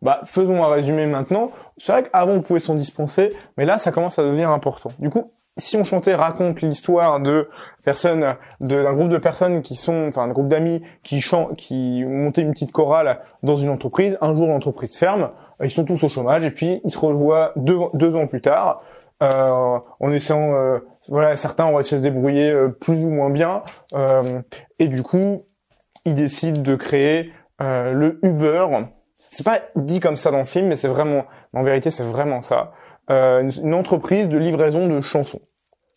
bah, 0.01 0.21
faisons 0.25 0.63
un 0.63 0.69
résumé 0.69 1.05
maintenant. 1.05 1.51
C'est 1.77 1.91
vrai 1.91 2.03
qu'avant 2.03 2.33
on 2.33 2.41
pouvait 2.41 2.59
s'en 2.59 2.73
dispenser, 2.73 3.35
mais 3.57 3.65
là 3.65 3.77
ça 3.77 3.91
commence 3.91 4.17
à 4.17 4.23
devenir 4.23 4.49
important. 4.49 4.91
Du 4.97 5.11
coup, 5.11 5.31
si 5.57 5.77
on 5.77 5.83
chantait 5.83 6.15
raconte 6.15 6.61
l'histoire 6.61 7.19
de 7.19 7.49
personnes, 7.83 8.35
d'un 8.59 8.93
groupe 8.93 9.09
de 9.09 9.17
personnes 9.19 9.61
qui 9.61 9.75
sont, 9.75 10.07
enfin 10.07 10.23
un 10.23 10.29
groupe 10.29 10.47
d'amis 10.47 10.81
qui 11.03 11.21
chantent, 11.21 11.55
qui 11.55 12.03
montaient 12.03 12.41
une 12.41 12.51
petite 12.51 12.71
chorale 12.71 13.19
dans 13.43 13.57
une 13.57 13.69
entreprise. 13.69 14.17
Un 14.21 14.33
jour 14.33 14.47
l'entreprise 14.47 14.97
ferme, 14.97 15.29
ils 15.61 15.69
sont 15.69 15.85
tous 15.85 16.03
au 16.03 16.07
chômage 16.07 16.45
et 16.45 16.51
puis 16.51 16.81
ils 16.83 16.89
se 16.89 16.97
revoient 16.97 17.51
deux, 17.55 17.77
deux 17.93 18.15
ans 18.15 18.25
plus 18.25 18.41
tard. 18.41 18.81
Euh, 19.21 19.79
en 19.99 20.11
essayant, 20.11 20.53
euh, 20.55 20.79
voilà, 21.07 21.35
certains 21.35 21.65
ont 21.65 21.75
réussi 21.75 21.95
à 21.95 21.97
se 21.97 22.01
débrouiller 22.01 22.49
euh, 22.51 22.69
plus 22.69 23.03
ou 23.03 23.11
moins 23.11 23.29
bien, 23.29 23.63
euh, 23.93 24.41
et 24.79 24.87
du 24.87 25.03
coup, 25.03 25.45
ils 26.05 26.15
décident 26.15 26.61
de 26.61 26.75
créer 26.75 27.31
le 27.59 28.17
Uber, 28.23 28.65
c'est 29.31 29.45
pas 29.45 29.61
dit 29.75 30.01
comme 30.01 30.17
ça 30.17 30.29
dans 30.29 30.39
le 30.39 30.45
film, 30.45 30.67
mais 30.67 30.75
c'est 30.75 30.89
vraiment, 30.89 31.25
en 31.53 31.61
vérité, 31.63 31.89
c'est 31.89 32.03
vraiment 32.03 32.41
ça. 32.41 32.73
Euh, 33.09 33.49
une, 33.49 33.73
entreprise 33.73 34.27
de 34.27 34.37
livraison 34.37 34.87
de 34.87 34.99
chansons, 34.99 35.41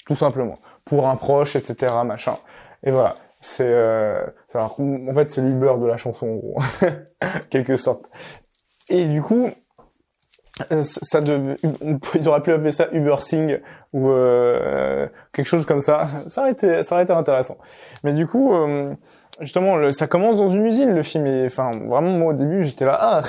tout 0.07 0.15
simplement, 0.15 0.59
pour 0.85 1.09
un 1.09 1.17
proche, 1.17 1.57
etc., 1.57 1.93
machin. 2.05 2.37
Et 2.85 2.93
voilà, 2.93 3.17
c'est, 3.41 3.67
euh, 3.67 4.25
en 4.55 5.15
fait, 5.15 5.29
c'est 5.29 5.43
l'Uber 5.43 5.75
de 5.81 5.87
la 5.87 5.97
chanson, 5.97 6.29
en 6.29 6.37
gros, 6.37 6.59
quelque 7.51 7.77
sorte. 7.77 8.09
Et 8.89 9.07
du 9.07 9.21
coup, 9.21 9.49
ça 10.81 11.21
dev... 11.21 11.57
ils 12.14 12.29
auraient 12.29 12.43
pu 12.43 12.53
appeler 12.53 12.73
ça 12.73 12.88
Uber 12.93 13.17
Sing 13.19 13.59
ou 13.93 14.11
euh, 14.11 15.09
quelque 15.33 15.47
chose 15.47 15.64
comme 15.64 15.81
ça. 15.81 16.07
Ça 16.29 16.43
aurait 16.43 16.53
été, 16.53 16.83
ça 16.83 16.95
aurait 16.95 17.05
été 17.05 17.12
intéressant. 17.12 17.59
Mais 18.03 18.12
du 18.12 18.27
coup, 18.27 18.55
euh, 18.55 18.95
justement, 19.40 19.90
ça 19.93 20.07
commence 20.07 20.37
dans 20.37 20.49
une 20.49 20.64
usine, 20.64 20.95
le 20.95 21.03
film. 21.03 21.27
Et, 21.27 21.47
enfin, 21.47 21.71
vraiment, 21.73 22.11
moi, 22.11 22.33
au 22.33 22.37
début, 22.37 22.64
j'étais 22.64 22.85
là, 22.85 22.99
ah. 23.01 23.21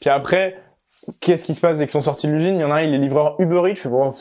Puis 0.00 0.10
après, 0.10 0.56
qu'est-ce 1.20 1.44
qui 1.44 1.54
se 1.54 1.60
passe 1.60 1.78
dès 1.78 1.84
qu'ils 1.84 1.92
sont 1.92 2.02
sortis 2.02 2.26
de 2.26 2.32
l'usine? 2.32 2.56
Il 2.56 2.60
y 2.60 2.64
en 2.64 2.70
a 2.70 2.76
un, 2.76 2.80
il 2.80 2.94
est 2.94 2.98
livreur 2.98 3.36
Uber 3.38 3.70
Eats. 3.70 3.74
Je 3.74 3.80
suis 3.80 3.88
bon, 3.88 4.12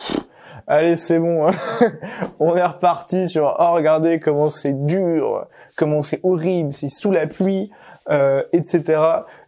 allez, 0.68 0.96
c'est 0.96 1.20
bon. 1.20 1.48
Hein. 1.48 1.52
On 2.40 2.56
est 2.56 2.66
reparti 2.66 3.30
sur, 3.30 3.56
oh, 3.60 3.74
regardez 3.74 4.20
comment 4.20 4.50
c'est 4.50 4.86
dur, 4.86 5.48
comment 5.76 6.02
c'est 6.02 6.20
horrible, 6.24 6.74
c'est 6.74 6.90
sous 6.90 7.12
la 7.12 7.28
pluie, 7.28 7.72
euh, 8.10 8.44
etc. 8.52 9.02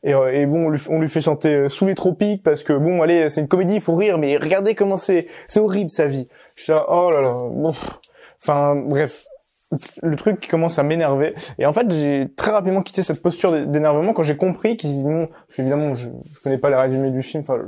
Et, 0.04 0.14
euh, 0.14 0.34
et, 0.34 0.46
bon, 0.46 0.74
on 0.90 1.00
lui, 1.00 1.10
fait 1.10 1.22
chanter 1.22 1.54
euh, 1.54 1.70
sous 1.70 1.86
les 1.86 1.96
tropiques 1.96 2.44
parce 2.44 2.64
que 2.64 2.74
bon, 2.74 3.02
allez, 3.02 3.30
c'est 3.30 3.42
une 3.42 3.48
comédie, 3.48 3.76
il 3.76 3.82
faut 3.82 3.96
rire, 3.96 4.18
mais 4.18 4.38
regardez 4.38 4.76
comment 4.76 4.98
c'est, 4.98 5.28
c'est 5.48 5.60
horrible 5.60 5.90
sa 5.90 6.08
vie. 6.08 6.28
Je 6.56 6.64
suis 6.64 6.74
là, 6.74 6.86
oh 6.90 7.12
là 7.12 7.22
là. 7.22 7.34
Bon. 7.34 7.74
Enfin, 8.42 8.76
bref, 8.76 9.26
le 10.04 10.16
truc 10.16 10.40
qui 10.40 10.50
commence 10.50 10.80
à 10.80 10.84
m'énerver. 10.84 11.34
Et 11.58 11.66
en 11.66 11.74
fait, 11.74 11.90
j'ai 11.90 12.28
très 12.36 12.52
rapidement 12.52 12.82
quitté 12.82 13.04
cette 13.04 13.22
posture 13.22 13.68
d'énervement 13.68 14.14
quand 14.14 14.24
j'ai 14.24 14.38
compris 14.38 14.78
qu'ils 14.78 15.04
bon, 15.04 15.30
évidemment, 15.58 15.96
je, 15.96 16.10
je 16.34 16.40
connais 16.42 16.58
pas 16.58 16.70
les 16.70 16.76
résumés 16.76 17.12
du 17.12 17.22
film. 17.22 17.44
Enfin, 17.46 17.60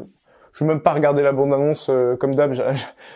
je 0.58 0.64
veux 0.64 0.70
même 0.70 0.82
pas 0.82 0.94
regarder 0.94 1.22
la 1.22 1.34
bande 1.34 1.54
annonce 1.54 1.90
euh, 1.90 2.16
comme 2.16 2.34
d'hab. 2.34 2.54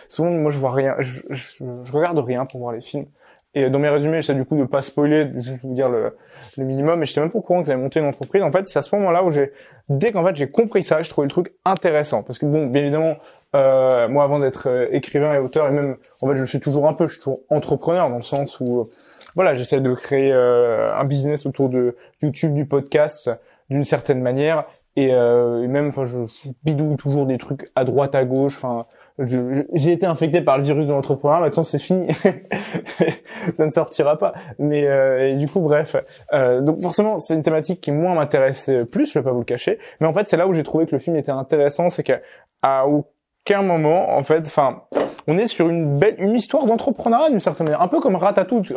Souvent, 0.08 0.30
moi, 0.30 0.52
je 0.52 0.58
vois 0.58 0.72
rien. 0.72 0.94
Je, 1.00 1.22
je, 1.30 1.64
je, 1.82 1.92
regarde 1.92 2.18
rien 2.18 2.46
pour 2.46 2.60
voir 2.60 2.72
les 2.72 2.80
films. 2.80 3.06
Et 3.54 3.68
dans 3.68 3.78
mes 3.78 3.90
résumés, 3.90 4.22
j'essaie 4.22 4.34
du 4.34 4.46
coup 4.46 4.56
de 4.56 4.64
pas 4.64 4.80
spoiler, 4.80 5.30
juste 5.36 5.60
vous 5.62 5.74
dire 5.74 5.90
le, 5.90 6.16
le 6.56 6.64
minimum. 6.64 7.02
Et 7.02 7.06
j'étais 7.06 7.20
même 7.20 7.30
pas 7.30 7.38
au 7.38 7.42
courant 7.42 7.62
que 7.62 7.70
avez 7.70 7.80
monté 7.80 8.00
une 8.00 8.06
entreprise. 8.06 8.42
En 8.42 8.50
fait, 8.50 8.64
c'est 8.64 8.78
à 8.78 8.82
ce 8.82 8.94
moment-là 8.96 9.24
où 9.24 9.30
j'ai, 9.30 9.52
dès 9.90 10.10
qu'en 10.10 10.24
fait 10.24 10.34
j'ai 10.36 10.50
compris 10.50 10.82
ça, 10.82 11.02
je 11.02 11.10
trouvais 11.10 11.26
le 11.26 11.30
truc 11.30 11.52
intéressant. 11.66 12.22
Parce 12.22 12.38
que 12.38 12.46
bon, 12.46 12.66
bien 12.68 12.80
évidemment, 12.80 13.16
euh, 13.54 14.08
moi 14.08 14.24
avant 14.24 14.38
d'être 14.38 14.68
euh, 14.70 14.86
écrivain 14.90 15.34
et 15.34 15.38
auteur, 15.38 15.68
et 15.68 15.70
même 15.70 15.96
en 16.22 16.28
fait 16.28 16.36
je 16.36 16.44
suis 16.44 16.60
toujours 16.60 16.88
un 16.88 16.94
peu, 16.94 17.06
je 17.06 17.12
suis 17.12 17.22
toujours 17.22 17.40
entrepreneur 17.50 18.08
dans 18.08 18.16
le 18.16 18.22
sens 18.22 18.58
où 18.60 18.80
euh, 18.80 18.90
voilà, 19.34 19.52
j'essaie 19.52 19.80
de 19.80 19.94
créer 19.94 20.32
euh, 20.32 20.94
un 20.94 21.04
business 21.04 21.44
autour 21.44 21.68
de 21.68 21.94
YouTube, 22.22 22.54
du 22.54 22.64
podcast, 22.64 23.30
d'une 23.68 23.84
certaine 23.84 24.22
manière. 24.22 24.64
Et, 24.94 25.08
et 25.08 25.68
même, 25.68 25.88
enfin, 25.88 26.04
je, 26.04 26.26
je 26.26 26.50
bidouille 26.64 26.96
toujours 26.96 27.24
des 27.24 27.38
trucs 27.38 27.70
à 27.74 27.84
droite, 27.84 28.14
à 28.14 28.26
gauche. 28.26 28.56
Enfin, 28.62 28.84
j'ai 29.18 29.92
été 29.92 30.06
infecté 30.06 30.40
par 30.40 30.58
le 30.58 30.64
virus 30.64 30.86
de 30.86 30.92
l'entrepreneur, 30.92 31.40
maintenant 31.40 31.64
c'est 31.64 31.78
fini, 31.78 32.08
ça 33.54 33.66
ne 33.66 33.70
sortira 33.70 34.16
pas. 34.16 34.32
Mais 34.58 34.86
euh, 34.86 35.34
du 35.36 35.48
coup, 35.48 35.60
bref, 35.60 35.96
euh, 36.32 36.60
donc 36.60 36.80
forcément 36.80 37.18
c'est 37.18 37.34
une 37.34 37.42
thématique 37.42 37.80
qui 37.80 37.92
moi 37.92 38.14
m'intéressait 38.14 38.84
plus, 38.84 39.12
je 39.12 39.18
vais 39.18 39.24
pas 39.24 39.32
vous 39.32 39.40
le 39.40 39.44
cacher. 39.44 39.78
Mais 40.00 40.06
en 40.06 40.12
fait, 40.12 40.28
c'est 40.28 40.36
là 40.36 40.46
où 40.46 40.54
j'ai 40.54 40.62
trouvé 40.62 40.86
que 40.86 40.92
le 40.92 40.98
film 40.98 41.16
était 41.16 41.32
intéressant, 41.32 41.88
c'est 41.88 42.02
qu'à 42.02 42.86
aucun 42.86 43.62
moment, 43.62 44.16
en 44.16 44.22
fait, 44.22 44.46
enfin, 44.46 44.82
on 45.26 45.36
est 45.36 45.46
sur 45.46 45.68
une 45.68 45.98
belle, 45.98 46.14
une 46.18 46.34
histoire 46.34 46.64
d'entrepreneuriat 46.64 47.30
d'une 47.30 47.40
certaine 47.40 47.66
manière, 47.66 47.82
un 47.82 47.88
peu 47.88 48.00
comme 48.00 48.16
Ratatouille. 48.16 48.74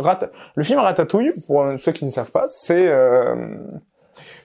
le 0.55 0.63
film 0.63 0.79
Ratatouille, 0.79 1.33
pour 1.47 1.65
ceux 1.77 1.91
qui 1.93 2.05
ne 2.05 2.11
savent 2.11 2.31
pas, 2.31 2.45
c'est 2.47 2.87
euh, 2.87 3.35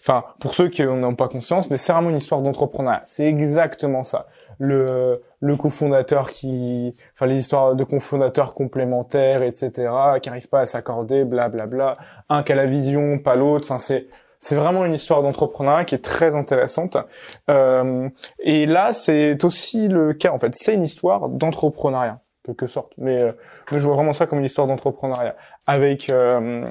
Enfin, 0.00 0.24
pour 0.40 0.54
ceux 0.54 0.68
qui 0.68 0.82
n'ont 0.82 1.14
pas 1.14 1.28
conscience, 1.28 1.70
mais 1.70 1.76
c'est 1.76 1.92
vraiment 1.92 2.10
une 2.10 2.16
histoire 2.16 2.40
d'entrepreneuriat. 2.40 3.02
C'est 3.04 3.26
exactement 3.26 4.02
ça 4.02 4.26
le 4.60 5.22
le 5.40 5.56
cofondateur 5.56 6.30
qui, 6.30 6.94
enfin 7.14 7.26
les 7.26 7.38
histoires 7.38 7.74
de 7.74 7.82
cofondateurs 7.82 8.52
complémentaires, 8.54 9.42
etc., 9.42 9.90
qui 10.22 10.28
n'arrivent 10.28 10.50
pas 10.50 10.60
à 10.60 10.66
s'accorder, 10.66 11.24
blablabla. 11.24 11.96
Un 12.28 12.42
qui 12.42 12.52
a 12.52 12.54
la 12.54 12.66
vision, 12.66 13.18
pas 13.18 13.36
l'autre. 13.36 13.66
Enfin 13.66 13.78
c'est 13.78 14.06
c'est 14.38 14.56
vraiment 14.56 14.84
une 14.86 14.94
histoire 14.94 15.22
d'entrepreneuriat 15.22 15.84
qui 15.84 15.94
est 15.94 16.04
très 16.04 16.34
intéressante. 16.34 16.96
Euh, 17.50 18.08
et 18.38 18.64
là, 18.66 18.92
c'est 18.94 19.44
aussi 19.44 19.86
le 19.88 20.14
cas, 20.14 20.32
en 20.32 20.38
fait. 20.38 20.54
C'est 20.54 20.74
une 20.74 20.82
histoire 20.82 21.28
d'entrepreneuriat, 21.28 22.20
quelque 22.44 22.66
sorte. 22.66 22.92
Mais, 22.96 23.18
euh, 23.18 23.32
mais 23.70 23.78
je 23.78 23.84
vois 23.84 23.96
vraiment 23.96 24.14
ça 24.14 24.26
comme 24.26 24.38
une 24.38 24.46
histoire 24.46 24.66
d'entrepreneuriat 24.66 25.36
avec 25.66 26.10
euh, 26.10 26.64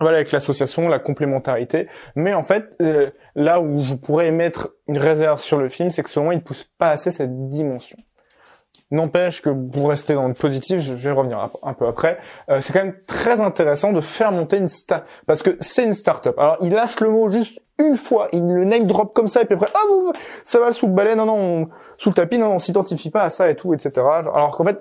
voilà 0.00 0.16
avec 0.16 0.32
l'association, 0.32 0.88
la 0.88 0.98
complémentarité. 0.98 1.88
Mais 2.16 2.34
en 2.34 2.42
fait, 2.42 2.74
euh, 2.82 3.06
là 3.34 3.60
où 3.60 3.82
je 3.82 3.94
pourrais 3.94 4.30
mettre 4.32 4.70
une 4.88 4.98
réserve 4.98 5.38
sur 5.38 5.58
le 5.58 5.68
film, 5.68 5.90
c'est 5.90 6.02
que 6.02 6.10
selon 6.10 6.26
moi, 6.26 6.34
il 6.34 6.42
pousse 6.42 6.68
pas 6.78 6.90
assez 6.90 7.10
cette 7.10 7.48
dimension. 7.48 7.98
N'empêche 8.90 9.40
que 9.40 9.48
pour 9.48 9.88
rester 9.88 10.14
dans 10.14 10.28
le 10.28 10.34
positif, 10.34 10.80
je 10.80 10.92
vais 10.92 11.12
revenir 11.12 11.48
un 11.62 11.72
peu 11.72 11.86
après, 11.86 12.18
euh, 12.50 12.60
c'est 12.60 12.74
quand 12.74 12.84
même 12.84 12.96
très 13.06 13.40
intéressant 13.40 13.92
de 13.92 14.02
faire 14.02 14.32
monter 14.32 14.58
une 14.58 14.68
start 14.68 15.04
parce 15.26 15.42
que 15.42 15.56
c'est 15.60 15.84
une 15.84 15.94
start-up. 15.94 16.38
Alors 16.38 16.58
il 16.60 16.72
lâche 16.72 17.00
le 17.00 17.08
mot 17.08 17.30
juste 17.30 17.62
une 17.78 17.94
fois, 17.94 18.28
il 18.32 18.46
le 18.46 18.64
name 18.64 18.86
drop 18.86 19.14
comme 19.14 19.28
ça 19.28 19.40
et 19.40 19.46
puis 19.46 19.54
après, 19.54 19.70
ah 19.74 20.12
ça 20.44 20.60
va 20.60 20.72
sous 20.72 20.88
le 20.88 20.92
balai, 20.92 21.14
non 21.14 21.24
non, 21.24 21.68
sous 21.96 22.10
le 22.10 22.14
tapis, 22.14 22.36
non, 22.36 22.54
on 22.54 22.58
s'identifie 22.58 23.10
pas 23.10 23.22
à 23.22 23.30
ça 23.30 23.48
et 23.48 23.56
tout, 23.56 23.72
etc. 23.72 23.92
Alors 23.96 24.56
qu'en 24.56 24.64
fait, 24.64 24.78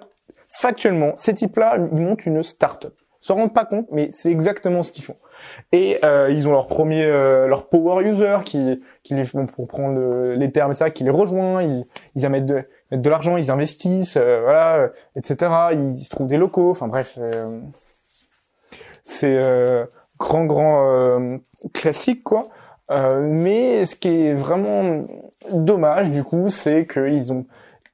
factuellement, 0.49 1.13
ces 1.15 1.33
types-là, 1.33 1.77
ils 1.93 2.01
montent 2.01 2.25
une 2.25 2.43
start-up. 2.43 2.93
Se 3.21 3.31
rendent 3.31 3.53
pas 3.53 3.65
compte, 3.65 3.85
mais 3.91 4.09
c'est 4.09 4.31
exactement 4.31 4.81
ce 4.81 4.91
qu'ils 4.91 5.03
font. 5.03 5.15
Et 5.71 5.99
euh, 6.03 6.31
ils 6.31 6.47
ont 6.47 6.51
leur 6.51 6.65
premier, 6.65 7.05
euh, 7.05 7.45
leur 7.45 7.69
power 7.69 8.03
user 8.03 8.39
qui, 8.43 8.81
qui 9.03 9.13
les, 9.13 9.25
pour 9.25 9.67
prendre 9.67 10.33
les 10.33 10.51
termes 10.51 10.71
et 10.71 10.75
ça, 10.75 10.89
qui 10.89 11.03
les 11.03 11.11
rejoint. 11.11 11.61
Ils, 11.61 11.85
ils 12.15 12.27
mettent 12.29 12.47
de, 12.47 12.63
mettent 12.89 13.03
de 13.03 13.09
l'argent, 13.11 13.37
ils 13.37 13.51
investissent, 13.51 14.17
euh, 14.17 14.41
voilà, 14.41 14.89
etc. 15.15 15.51
Ils, 15.73 15.99
se 15.99 16.09
trouvent 16.09 16.27
des 16.27 16.37
locaux. 16.37 16.71
Enfin 16.71 16.87
bref, 16.87 17.19
c'est 19.03 19.39
grand 20.17 20.45
grand 20.45 21.39
classique 21.73 22.23
quoi. 22.23 22.49
mais 23.21 23.85
ce 23.85 23.95
qui 23.95 24.25
est 24.25 24.33
vraiment 24.33 25.05
dommage 25.51 26.09
du 26.09 26.23
coup, 26.23 26.49
c'est 26.49 26.87
qu'ils 26.87 27.31
ont 27.31 27.45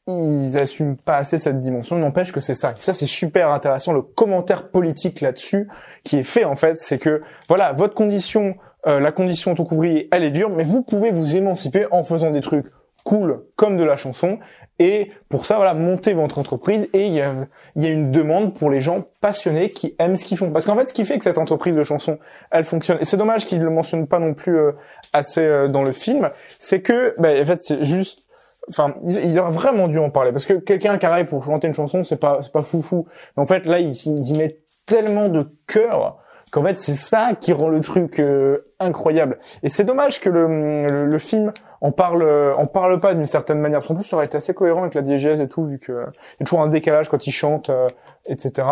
ils 0.08 0.58
assument 0.58 0.96
pas 0.96 1.18
assez 1.18 1.38
cette 1.38 1.60
dimension. 1.60 1.98
N'empêche 1.98 2.32
que 2.32 2.40
c'est 2.40 2.56
ça. 2.56 2.74
ça, 2.80 2.94
c'est 2.94 3.06
super 3.06 3.52
intéressant. 3.52 3.94
Le 3.94 4.02
commentaire 4.02 4.70
politique 4.70 5.22
là-dessus 5.22 5.68
qui 6.04 6.18
est 6.18 6.24
fait, 6.24 6.46
en 6.46 6.56
fait, 6.56 6.78
c'est 6.78 6.98
que, 6.98 7.22
voilà, 7.48 7.74
votre 7.74 7.94
condition, 7.94 8.56
euh, 8.88 9.00
la 9.00 9.12
condition 9.12 9.52
en 9.52 9.56
tant 9.56 9.68
elle 10.12 10.24
est 10.24 10.32
dure, 10.32 10.50
mais 10.50 10.64
vous 10.64 10.82
pouvez 10.82 11.12
vous 11.12 11.36
émanciper 11.36 11.86
en 11.92 12.04
faisant 12.04 12.32
des 12.32 12.42
trucs 12.42 12.68
cool 13.04 13.46
comme 13.56 13.78
de 13.78 13.84
la 13.84 13.96
chanson. 13.96 14.38
Et 14.80 15.12
pour 15.30 15.46
ça, 15.46 15.56
voilà, 15.56 15.74
montez 15.74 16.14
votre 16.14 16.38
entreprise. 16.40 16.90
Et 16.94 17.08
il 17.08 17.14
y 17.14 17.22
a, 17.22 17.34
y 17.76 17.86
a 17.86 17.90
une 17.90 18.12
demande 18.12 18.54
pour 18.54 18.70
les 18.70 18.82
gens 18.82 19.06
passionnés 19.22 19.72
qui 19.72 19.96
aiment 19.98 20.16
ce 20.18 20.26
qu'ils 20.26 20.38
font. 20.38 20.52
Parce 20.52 20.66
qu'en 20.66 20.76
fait, 20.76 20.88
ce 20.88 20.94
qui 20.94 21.06
fait 21.06 21.18
que 21.18 21.24
cette 21.24 21.38
entreprise 21.38 21.74
de 21.74 21.84
chanson, 21.84 22.20
elle 22.52 22.66
fonctionne. 22.66 22.98
Et 23.00 23.06
c'est 23.06 23.18
dommage 23.18 23.46
qu'ils 23.46 23.62
le 23.62 23.70
mentionnent 23.70 24.08
pas 24.08 24.20
non 24.20 24.34
plus 24.34 24.58
euh, 24.58 24.74
assez 25.14 25.42
euh, 25.42 25.68
dans 25.70 25.84
le 25.84 25.94
film. 25.94 26.30
C'est 26.60 26.82
que, 26.82 27.16
ben, 27.18 27.42
en 27.42 27.46
fait, 27.46 27.62
c'est 27.62 27.86
juste 27.86 28.27
enfin, 28.70 28.96
il 29.06 29.38
aurait 29.40 29.52
vraiment 29.52 29.88
dû 29.88 30.00
en 30.00 30.10
parler 30.10 30.32
parce 30.32 30.46
que 30.46 30.54
quelqu'un 30.54 30.98
qui 30.98 31.06
arrive 31.06 31.28
pour 31.28 31.44
chanter 31.44 31.68
une 31.68 31.74
chanson, 31.74 32.04
c'est 32.04 32.18
pas, 32.18 32.40
c'est 32.42 32.52
pas 32.52 32.62
foufou. 32.62 33.08
Mais 33.36 33.44
en 33.44 33.46
fait, 33.46 33.66
là, 33.66 33.80
ils, 33.80 33.94
ils 33.94 34.30
y 34.30 34.38
mettent 34.38 34.60
tellement 34.86 35.30
de 35.30 35.48
cœur 35.68 36.18
qu'en 36.52 36.64
fait, 36.64 36.78
c'est 36.78 36.96
ça 36.96 37.34
qui 37.40 37.54
rend 37.54 37.70
le 37.70 37.82
truc 37.82 38.20
euh, 38.20 38.72
incroyable. 38.80 39.40
Et 39.64 39.70
c'est 39.70 39.84
dommage 39.84 40.20
que 40.20 40.30
le, 40.30 41.06
le, 41.06 41.18
film 41.18 41.52
en 41.82 41.92
parle, 41.92 42.24
en 42.58 42.66
parle 42.68 43.00
pas 43.00 43.14
d'une 43.14 43.26
certaine 43.26 43.60
manière. 43.60 43.80
Parce 43.80 43.90
qu'en 43.90 43.96
plus, 43.96 44.06
ça 44.06 44.16
aurait 44.16 44.26
été 44.26 44.38
assez 44.38 44.54
cohérent 44.54 44.82
avec 44.82 44.94
la 44.94 45.02
diégèse 45.02 45.40
et 45.42 45.48
tout, 45.48 45.66
vu 45.66 45.80
que 45.80 45.92
il 45.92 46.40
y 46.40 46.44
a 46.44 46.46
toujours 46.46 46.62
un 46.62 46.70
décalage 46.70 47.10
quand 47.10 47.28
il 47.28 47.32
chante, 47.32 47.70
euh, 47.70 47.88
etc. 48.26 48.68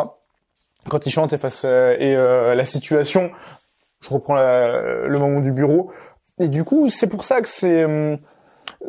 Quand 0.90 1.06
il 1.06 1.12
chante 1.12 1.34
et 1.34 1.38
face 1.38 1.64
euh, 1.66 1.98
et 2.00 2.56
la 2.56 2.66
situation. 2.66 3.32
Je 4.02 4.14
reprends 4.14 4.36
le 4.36 5.18
moment 5.18 5.40
du 5.40 5.52
bureau. 5.52 5.90
Et 6.38 6.48
du 6.48 6.64
coup, 6.64 6.90
c'est 6.90 7.08
pour 7.08 7.26
ça 7.26 7.42
que 7.42 7.48
c'est 7.48 7.86
hum, 7.86 8.20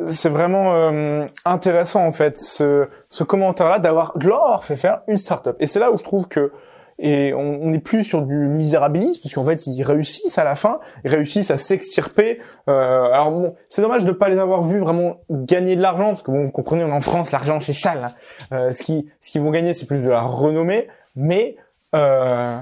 c'est 0.05 0.29
vraiment 0.29 0.73
euh, 0.75 1.25
intéressant 1.45 2.05
en 2.05 2.11
fait 2.11 2.39
ce, 2.39 2.87
ce 3.09 3.23
commentaire-là 3.23 3.79
d'avoir 3.79 4.17
de 4.17 4.27
leur 4.27 4.63
fait 4.63 4.75
faire 4.75 5.01
une 5.07 5.17
start-up. 5.17 5.57
Et 5.59 5.67
c'est 5.67 5.79
là 5.79 5.91
où 5.91 5.97
je 5.97 6.03
trouve 6.03 6.27
que 6.27 6.51
et 6.99 7.31
on 7.35 7.67
n'est 7.67 7.79
plus 7.79 8.03
sur 8.03 8.23
du 8.23 8.33
misérabilisme 8.33 9.21
puisqu'en 9.21 9.45
fait 9.45 9.67
ils 9.67 9.83
réussissent 9.83 10.39
à 10.39 10.43
la 10.43 10.55
fin, 10.55 10.79
ils 11.03 11.11
réussissent 11.11 11.51
à 11.51 11.57
s'extirper. 11.57 12.39
Euh, 12.67 13.11
alors 13.11 13.29
bon, 13.29 13.55
c'est 13.69 13.83
dommage 13.83 14.03
de 14.03 14.11
pas 14.11 14.29
les 14.29 14.39
avoir 14.39 14.63
vus 14.63 14.79
vraiment 14.79 15.17
gagner 15.29 15.75
de 15.75 15.81
l'argent 15.81 16.07
parce 16.07 16.23
que 16.23 16.31
bon, 16.31 16.43
vous 16.43 16.51
comprenez, 16.51 16.83
on 16.83 16.89
est 16.89 16.93
en 16.93 17.01
France, 17.01 17.31
l'argent 17.31 17.59
c'est 17.59 17.73
sale. 17.73 18.05
Hein. 18.05 18.55
Euh, 18.55 18.71
ce 18.71 18.81
qui 18.81 19.09
ce 19.21 19.31
qu'ils 19.31 19.41
vont 19.41 19.51
gagner, 19.51 19.73
c'est 19.73 19.85
plus 19.85 20.03
de 20.03 20.09
la 20.09 20.21
renommée, 20.21 20.87
mais 21.15 21.55
euh, 21.93 22.57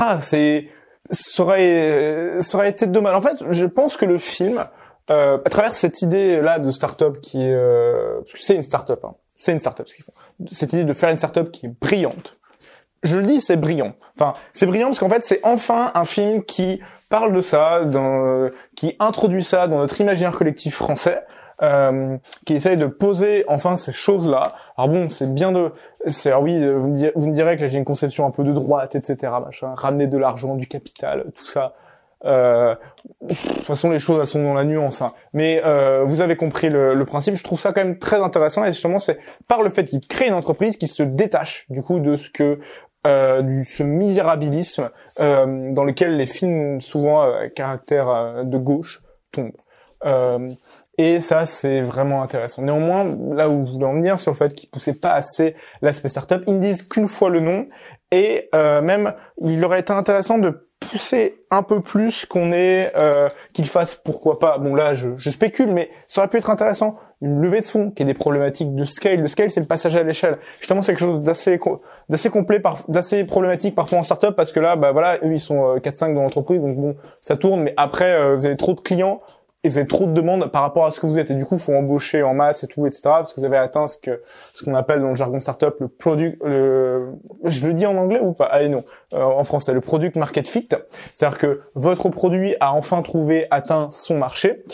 ah, 0.00 0.18
c'est 0.22 0.68
ça 1.10 1.42
aurait, 1.42 2.36
ça 2.40 2.58
aurait 2.58 2.70
été 2.70 2.86
dommage. 2.86 3.14
En 3.14 3.22
fait, 3.22 3.42
je 3.50 3.66
pense 3.66 3.96
que 3.96 4.04
le 4.04 4.18
film 4.18 4.66
euh, 5.10 5.38
à 5.44 5.50
travers 5.50 5.74
cette 5.74 6.02
idée 6.02 6.40
là 6.40 6.58
de 6.58 6.70
start-up 6.70 7.20
qui 7.20 7.42
est, 7.42 7.52
euh, 7.52 8.20
parce 8.20 8.32
que 8.32 8.42
c'est 8.42 8.56
une 8.56 8.62
start-up, 8.62 9.04
hein, 9.04 9.14
c'est 9.36 9.52
une 9.52 9.58
start-up 9.58 9.88
ce 9.88 9.94
qu'ils 9.94 10.04
font. 10.04 10.12
Cette 10.52 10.72
idée 10.72 10.84
de 10.84 10.92
faire 10.92 11.10
une 11.10 11.16
start-up 11.16 11.50
qui 11.50 11.66
est 11.66 11.74
brillante. 11.80 12.36
Je 13.04 13.16
le 13.16 13.24
dis, 13.24 13.40
c'est 13.40 13.56
brillant. 13.56 13.94
Enfin, 14.16 14.34
c'est 14.52 14.66
brillant 14.66 14.88
parce 14.88 14.98
qu'en 14.98 15.08
fait, 15.08 15.22
c'est 15.22 15.40
enfin 15.44 15.92
un 15.94 16.04
film 16.04 16.42
qui 16.42 16.80
parle 17.08 17.32
de 17.32 17.40
ça, 17.40 17.84
dans, 17.84 18.50
qui 18.74 18.96
introduit 18.98 19.44
ça 19.44 19.68
dans 19.68 19.78
notre 19.78 20.00
imaginaire 20.00 20.36
collectif 20.36 20.74
français. 20.74 21.22
Euh, 21.60 22.16
qui 22.46 22.54
essaye 22.54 22.76
de 22.76 22.86
poser 22.86 23.44
enfin 23.48 23.74
ces 23.74 23.90
choses-là. 23.90 24.52
Alors 24.76 24.90
bon, 24.90 25.08
c'est 25.08 25.34
bien 25.34 25.50
de, 25.50 25.72
c'est 26.06 26.32
oui, 26.32 26.64
vous 26.64 26.86
me, 26.86 26.94
direz, 26.94 27.12
vous 27.16 27.26
me 27.26 27.34
direz 27.34 27.56
que 27.56 27.66
j'ai 27.66 27.78
une 27.78 27.84
conception 27.84 28.24
un 28.26 28.30
peu 28.30 28.44
de 28.44 28.52
droite, 28.52 28.94
etc. 28.94 29.32
Machin, 29.44 29.74
ramener 29.74 30.06
de 30.06 30.16
l'argent, 30.16 30.54
du 30.54 30.68
capital, 30.68 31.24
tout 31.34 31.46
ça. 31.46 31.74
Euh, 32.24 32.74
de 33.20 33.34
toute 33.34 33.64
façon, 33.64 33.90
les 33.90 34.00
choses 34.00 34.18
elles 34.20 34.26
sont 34.26 34.42
dans 34.42 34.54
la 34.54 34.64
nuance, 34.64 35.02
hein. 35.02 35.12
mais 35.32 35.62
euh, 35.64 36.02
vous 36.04 36.20
avez 36.20 36.34
compris 36.34 36.68
le, 36.68 36.94
le, 36.94 37.04
principe. 37.04 37.36
Je 37.36 37.44
trouve 37.44 37.60
ça 37.60 37.72
quand 37.72 37.84
même 37.84 37.98
très 37.98 38.20
intéressant 38.20 38.64
et 38.64 38.72
justement 38.72 38.98
c'est 38.98 39.18
par 39.46 39.62
le 39.62 39.70
fait 39.70 39.84
qu'il 39.84 40.00
crée 40.00 40.26
une 40.26 40.34
entreprise 40.34 40.76
qui 40.76 40.88
se 40.88 41.04
détache 41.04 41.66
du 41.70 41.82
coup 41.82 42.00
de 42.00 42.16
ce 42.16 42.28
que 42.28 42.58
euh, 43.06 43.42
du 43.42 43.64
ce 43.64 43.84
misérabilisme 43.84 44.90
euh, 45.20 45.72
dans 45.72 45.84
lequel 45.84 46.16
les 46.16 46.26
films 46.26 46.80
souvent 46.80 47.22
à 47.22 47.26
euh, 47.26 47.48
caractère 47.48 48.44
de 48.44 48.58
gauche 48.58 49.02
tombent. 49.30 49.52
et 50.98 51.20
ça 51.20 51.46
c'est 51.46 51.80
vraiment 51.80 52.24
intéressant. 52.24 52.62
Néanmoins, 52.62 53.04
là 53.34 53.48
où 53.48 53.66
je 53.66 53.72
voulais 53.72 53.86
en 53.86 53.94
venir 53.94 54.18
sur 54.18 54.32
le 54.32 54.36
fait 54.36 54.52
qu'ils 54.52 54.68
poussaient 54.68 54.98
pas 54.98 55.12
assez 55.12 55.54
l'aspect 55.80 56.08
startup, 56.08 56.42
ils 56.48 56.54
ne 56.54 56.60
disent 56.60 56.82
qu'une 56.82 57.06
fois 57.06 57.30
le 57.30 57.38
nom 57.38 57.68
et 58.10 58.50
même 58.52 59.14
il 59.40 59.64
aurait 59.64 59.80
été 59.80 59.92
intéressant 59.92 60.38
de 60.38 60.67
pousser 60.90 61.40
un 61.50 61.62
peu 61.62 61.80
plus 61.80 62.26
qu'on 62.26 62.52
est 62.52 62.92
euh, 62.96 63.28
qu'il 63.52 63.66
fasse 63.66 63.94
pourquoi 63.94 64.38
pas. 64.38 64.58
Bon 64.58 64.74
là 64.74 64.94
je, 64.94 65.10
je, 65.16 65.30
spécule 65.30 65.72
mais 65.72 65.90
ça 66.06 66.20
aurait 66.20 66.28
pu 66.28 66.36
être 66.36 66.50
intéressant. 66.50 66.96
Une 67.20 67.40
levée 67.40 67.60
de 67.60 67.66
fonds 67.66 67.90
qui 67.90 68.02
est 68.02 68.06
des 68.06 68.14
problématiques 68.14 68.74
de 68.74 68.84
scale. 68.84 69.20
Le 69.20 69.28
scale 69.28 69.50
c'est 69.50 69.60
le 69.60 69.66
passage 69.66 69.96
à 69.96 70.02
l'échelle. 70.02 70.38
Justement 70.60 70.82
c'est 70.82 70.92
quelque 70.92 71.00
chose 71.00 71.22
d'assez 71.22 71.58
d'assez 72.08 72.30
complet 72.30 72.62
d'assez 72.88 73.24
problématique 73.24 73.74
parfois 73.74 73.98
en 73.98 74.02
startup 74.02 74.36
parce 74.36 74.52
que 74.52 74.60
là 74.60 74.76
bah 74.76 74.92
voilà 74.92 75.16
eux 75.24 75.32
ils 75.32 75.40
sont 75.40 75.78
4 75.82 75.86
euh, 75.86 75.96
5 75.96 76.14
dans 76.14 76.22
l'entreprise 76.22 76.60
donc 76.60 76.76
bon 76.76 76.96
ça 77.20 77.36
tourne. 77.36 77.62
Mais 77.62 77.74
après 77.76 78.12
euh, 78.12 78.34
vous 78.34 78.46
avez 78.46 78.56
trop 78.56 78.74
de 78.74 78.80
clients 78.80 79.20
et 79.64 79.68
vous 79.68 79.78
avez 79.78 79.86
trop 79.86 80.06
de 80.06 80.12
demandes 80.12 80.50
par 80.52 80.62
rapport 80.62 80.86
à 80.86 80.90
ce 80.90 81.00
que 81.00 81.06
vous 81.06 81.18
êtes. 81.18 81.30
Et 81.30 81.34
du 81.34 81.44
coup 81.44 81.58
faut 81.58 81.74
embaucher 81.74 82.22
en 82.22 82.34
masse 82.34 82.62
et 82.62 82.68
tout 82.68 82.86
etc 82.86 83.00
parce 83.04 83.32
que 83.32 83.40
vous 83.40 83.46
avez 83.46 83.56
atteint 83.56 83.86
ce 83.86 83.96
que 83.98 84.22
ce 84.54 84.64
qu'on 84.64 84.74
appelle 84.74 85.00
dans 85.00 85.10
le 85.10 85.16
jargon 85.16 85.40
startup 85.40 85.74
le 85.80 85.88
produit 85.88 86.38
le 86.44 87.12
je 87.44 87.66
le 87.66 87.74
dis 87.74 87.86
en 87.86 87.96
anglais 87.96 88.20
ou 88.20 88.32
pas? 88.32 88.46
Allez 88.46 88.68
non. 88.68 88.84
Euh, 89.14 89.22
en 89.22 89.44
français 89.44 89.72
le 89.72 89.80
product 89.80 90.16
market 90.16 90.46
fit. 90.46 90.68
C'est-à-dire 91.12 91.38
que 91.38 91.60
votre 91.74 92.08
produit 92.08 92.54
a 92.60 92.72
enfin 92.72 93.02
trouvé 93.02 93.46
atteint 93.50 93.88
son 93.90 94.18
marché. 94.18 94.64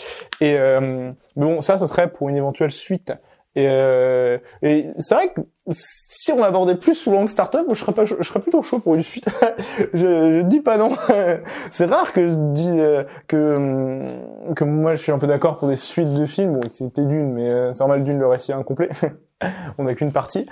Et 0.41 0.59
euh, 0.59 1.11
bon 1.35 1.61
ça 1.61 1.77
ce 1.77 1.87
serait 1.87 2.11
pour 2.11 2.29
une 2.29 2.37
éventuelle 2.37 2.71
suite. 2.71 3.13
Et, 3.55 3.67
euh, 3.69 4.37
et 4.61 4.89
c'est 4.97 5.15
vrai 5.15 5.29
que 5.29 5.41
si 5.69 6.31
on 6.31 6.43
abordait 6.43 6.75
plus 6.75 6.95
sous 6.95 7.11
l'angle 7.11 7.29
startup, 7.29 7.65
je 7.69 7.73
serais 7.75 7.91
pas, 7.91 8.05
je 8.05 8.21
serais 8.21 8.39
plutôt 8.39 8.61
chaud 8.61 8.79
pour 8.79 8.95
une 8.95 9.01
suite. 9.01 9.27
je, 9.93 9.97
je 9.97 10.41
dis 10.41 10.61
pas 10.61 10.77
non. 10.77 10.91
c'est 11.71 11.85
rare 11.85 12.13
que 12.13 12.27
je 12.27 12.35
dis 12.35 12.79
euh, 12.79 13.03
que 13.27 14.17
que 14.55 14.63
moi 14.63 14.95
je 14.95 15.01
suis 15.01 15.11
un 15.11 15.17
peu 15.17 15.27
d'accord 15.27 15.57
pour 15.57 15.67
des 15.67 15.75
suites 15.75 16.13
de 16.13 16.25
films. 16.25 16.59
Bon, 16.59 16.69
c'était 16.71 17.05
d'une, 17.05 17.33
mais 17.33 17.49
euh, 17.49 17.73
c'est 17.73 17.79
normal 17.79 18.03
d'une 18.03 18.19
le 18.19 18.27
récit 18.27 18.53
incomplet. 18.53 18.89
on 19.77 19.83
n'a 19.83 19.95
qu'une 19.95 20.11
partie. 20.11 20.45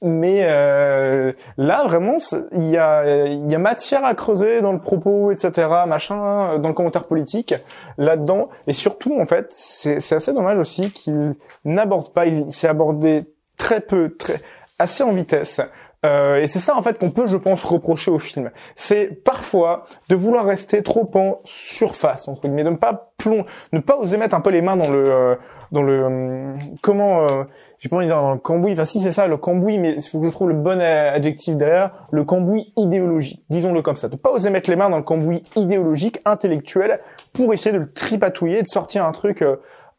Mais 0.00 0.44
euh, 0.44 1.32
là, 1.58 1.84
vraiment, 1.84 2.18
il 2.52 2.68
y 2.70 2.76
a, 2.76 3.26
y 3.26 3.54
a 3.54 3.58
matière 3.58 4.04
à 4.04 4.14
creuser 4.14 4.60
dans 4.60 4.72
le 4.72 4.80
propos, 4.80 5.32
etc., 5.32 5.68
machin, 5.86 6.58
dans 6.58 6.68
le 6.68 6.74
commentaire 6.74 7.04
politique, 7.04 7.54
là-dedans. 7.98 8.48
Et 8.66 8.72
surtout, 8.72 9.20
en 9.20 9.26
fait, 9.26 9.48
c'est 9.50 10.12
assez 10.12 10.32
dommage 10.32 10.58
aussi 10.58 10.92
qu'il 10.92 11.34
n'aborde 11.64 12.12
pas, 12.12 12.26
il 12.26 12.50
s'est 12.50 12.68
abordé 12.68 13.24
très 13.62 13.80
peu, 13.80 14.14
très 14.16 14.42
assez 14.78 15.04
en 15.04 15.12
vitesse. 15.12 15.60
Euh, 16.04 16.40
et 16.40 16.48
c'est 16.48 16.58
ça 16.58 16.76
en 16.76 16.82
fait 16.82 16.98
qu'on 16.98 17.10
peut, 17.10 17.28
je 17.28 17.36
pense, 17.36 17.62
reprocher 17.62 18.10
au 18.10 18.18
film. 18.18 18.50
C'est 18.74 19.22
parfois 19.24 19.86
de 20.08 20.16
vouloir 20.16 20.44
rester 20.44 20.82
trop 20.82 21.08
en 21.14 21.40
surface 21.44 22.26
entre 22.26 22.42
guillemets, 22.42 22.64
de 22.64 22.70
ne 22.70 22.76
pas 22.76 23.12
plomb, 23.18 23.44
ne 23.72 23.78
pas 23.78 23.96
oser 23.96 24.16
mettre 24.16 24.34
un 24.34 24.40
peu 24.40 24.50
les 24.50 24.62
mains 24.62 24.74
dans 24.74 24.90
le 24.90 25.12
euh, 25.12 25.34
dans 25.70 25.82
le 25.82 26.02
euh, 26.02 26.54
comment 26.82 27.20
euh, 27.20 27.44
j'ai 27.78 27.88
pas 27.88 27.96
envie 27.96 28.06
de 28.06 28.10
dire 28.10 28.20
dans 28.20 28.32
le 28.32 28.40
cambouis. 28.40 28.72
Enfin 28.72 28.84
si 28.84 29.00
c'est 29.00 29.12
ça 29.12 29.28
le 29.28 29.36
cambouis, 29.36 29.78
mais 29.78 29.94
il 29.96 30.02
faut 30.02 30.18
que 30.18 30.26
je 30.26 30.32
trouve 30.32 30.48
le 30.48 30.56
bon 30.56 30.80
adjectif 30.80 31.56
derrière, 31.56 32.08
le 32.10 32.24
cambouis 32.24 32.72
idéologique. 32.76 33.44
Disons-le 33.48 33.80
comme 33.80 33.96
ça. 33.96 34.08
De 34.08 34.16
pas 34.16 34.32
oser 34.32 34.50
mettre 34.50 34.70
les 34.70 34.76
mains 34.76 34.90
dans 34.90 34.96
le 34.96 35.04
cambouis 35.04 35.44
idéologique, 35.54 36.20
intellectuel, 36.24 36.98
pour 37.32 37.52
essayer 37.52 37.72
de 37.72 37.78
le 37.78 37.92
tripatouiller, 37.92 38.62
de 38.62 38.66
sortir 38.66 39.06
un 39.06 39.12
truc 39.12 39.44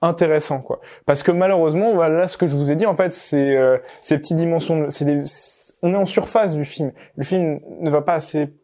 intéressant 0.03 0.59
quoi 0.59 0.81
parce 1.05 1.23
que 1.23 1.31
malheureusement 1.31 1.93
voilà 1.93 2.27
ce 2.27 2.37
que 2.37 2.47
je 2.47 2.55
vous 2.55 2.69
ai 2.69 2.75
dit 2.75 2.85
en 2.85 2.95
fait 2.95 3.11
c'est 3.13 3.57
ces 4.01 4.17
petites 4.17 4.37
dimensions 4.37 4.85
c'est 4.89 5.05
on 5.83 5.93
est 5.93 5.97
en 5.97 6.05
surface 6.05 6.55
du 6.55 6.65
film. 6.65 6.93
Le 7.17 7.23
film 7.23 7.59
ne 7.81 7.89
va 7.89 8.01
pas 8.01 8.15
assez 8.15 8.55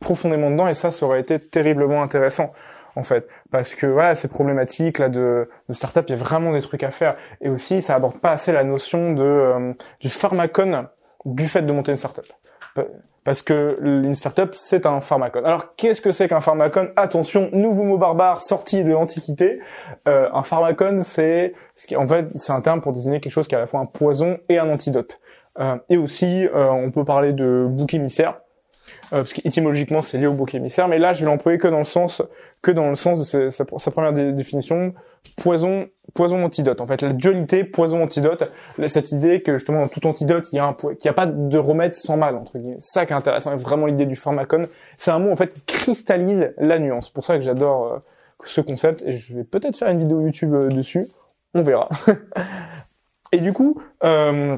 profondément 0.00 0.50
dedans 0.50 0.68
et 0.68 0.74
ça, 0.74 0.90
ça 0.90 1.04
aurait 1.04 1.20
été 1.20 1.38
terriblement 1.38 2.02
intéressant. 2.02 2.52
en 2.94 3.02
fait, 3.02 3.26
parce 3.50 3.74
que 3.74 3.86
voilà, 3.86 4.14
ces 4.14 4.28
problématiques 4.28 4.98
là 4.98 5.08
de, 5.08 5.48
de 5.68 5.74
start-up, 5.74 6.04
il 6.08 6.12
y 6.12 6.14
a 6.14 6.18
vraiment 6.18 6.52
des 6.52 6.60
trucs 6.60 6.82
à 6.82 6.90
faire. 6.90 7.16
Et 7.40 7.48
aussi, 7.48 7.82
ça 7.82 7.96
aborde 7.96 8.20
pas 8.20 8.32
assez 8.32 8.52
la 8.52 8.64
notion 8.64 9.12
de 9.12 9.22
euh, 9.22 9.72
du 10.00 10.08
pharmacone 10.08 10.88
du 11.24 11.46
fait 11.46 11.62
de 11.62 11.72
monter 11.72 11.92
une 11.92 11.96
start-up. 11.96 12.26
Parce 13.24 13.40
que 13.40 13.78
une 13.80 14.16
startup, 14.16 14.50
c'est 14.52 14.84
un 14.84 15.00
pharmacone. 15.00 15.46
Alors, 15.46 15.76
qu'est-ce 15.76 16.00
que 16.00 16.10
c'est 16.10 16.26
qu'un 16.26 16.40
pharmacone 16.40 16.90
Attention, 16.96 17.50
nouveau 17.52 17.84
mot 17.84 17.96
barbare 17.96 18.42
sorti 18.42 18.82
de 18.82 18.90
l'Antiquité. 18.90 19.60
Euh, 20.08 20.28
un 20.32 20.42
pharmacone, 20.42 21.04
c'est, 21.04 21.54
en 21.96 22.08
fait, 22.08 22.26
c'est 22.34 22.52
un 22.52 22.60
terme 22.60 22.80
pour 22.80 22.92
désigner 22.92 23.20
quelque 23.20 23.32
chose 23.32 23.46
qui 23.46 23.54
est 23.54 23.58
à 23.58 23.60
la 23.60 23.68
fois 23.68 23.78
un 23.78 23.86
poison 23.86 24.38
et 24.48 24.58
un 24.58 24.68
antidote. 24.68 25.20
Euh, 25.60 25.76
et 25.88 25.98
aussi, 25.98 26.46
euh, 26.46 26.70
on 26.70 26.90
peut 26.90 27.04
parler 27.04 27.32
de 27.32 27.66
bouc 27.68 27.94
émissaire. 27.94 28.40
Euh, 29.12 29.18
parce 29.18 29.34
qu'étymologiquement 29.34 30.00
c'est 30.00 30.16
lié 30.16 30.26
au 30.26 30.32
bouc 30.32 30.54
émissaire, 30.54 30.88
mais 30.88 30.98
là 30.98 31.12
je 31.12 31.20
vais 31.20 31.26
l'employer 31.26 31.58
que 31.58 31.68
dans 31.68 31.78
le 31.78 31.84
sens 31.84 32.22
que 32.62 32.70
dans 32.70 32.88
le 32.88 32.94
sens 32.94 33.32
de 33.32 33.50
sa, 33.50 33.64
première 33.64 34.12
définition, 34.32 34.94
poison 35.36 35.86
poison 36.14 36.42
antidote. 36.42 36.80
En 36.80 36.86
fait, 36.86 37.02
la 37.02 37.12
dualité 37.12 37.64
poison 37.64 38.02
antidote, 38.02 38.50
cette 38.86 39.12
idée 39.12 39.42
que 39.42 39.56
justement 39.58 39.82
dans 39.82 39.88
tout 39.88 40.06
antidote 40.06 40.48
il 40.52 40.56
y 40.56 40.58
a 40.60 40.64
un 40.64 40.72
qu'il 40.72 40.96
n'y 41.04 41.10
a 41.10 41.12
pas 41.12 41.26
de 41.26 41.58
remède 41.58 41.94
sans 41.94 42.16
mal 42.16 42.36
entre 42.36 42.56
guillemets. 42.58 42.76
Ça 42.78 43.04
qui 43.04 43.12
est 43.12 43.16
intéressant, 43.16 43.54
vraiment 43.56 43.84
l'idée 43.84 44.06
du 44.06 44.16
pharmacone, 44.16 44.68
c'est 44.96 45.10
un 45.10 45.18
mot 45.18 45.30
en 45.30 45.36
fait 45.36 45.52
qui 45.52 45.62
cristallise 45.66 46.54
la 46.56 46.78
nuance. 46.78 47.10
Pour 47.10 47.26
ça 47.26 47.36
que 47.36 47.42
j'adore 47.42 47.86
euh, 47.86 47.98
ce 48.44 48.62
concept 48.62 49.02
et 49.02 49.12
je 49.12 49.34
vais 49.34 49.44
peut-être 49.44 49.76
faire 49.76 49.88
une 49.88 49.98
vidéo 49.98 50.22
YouTube 50.22 50.54
euh, 50.54 50.68
dessus, 50.68 51.06
on 51.52 51.60
verra. 51.60 51.90
et 53.32 53.40
du 53.40 53.52
coup. 53.52 53.82
Euh, 54.04 54.56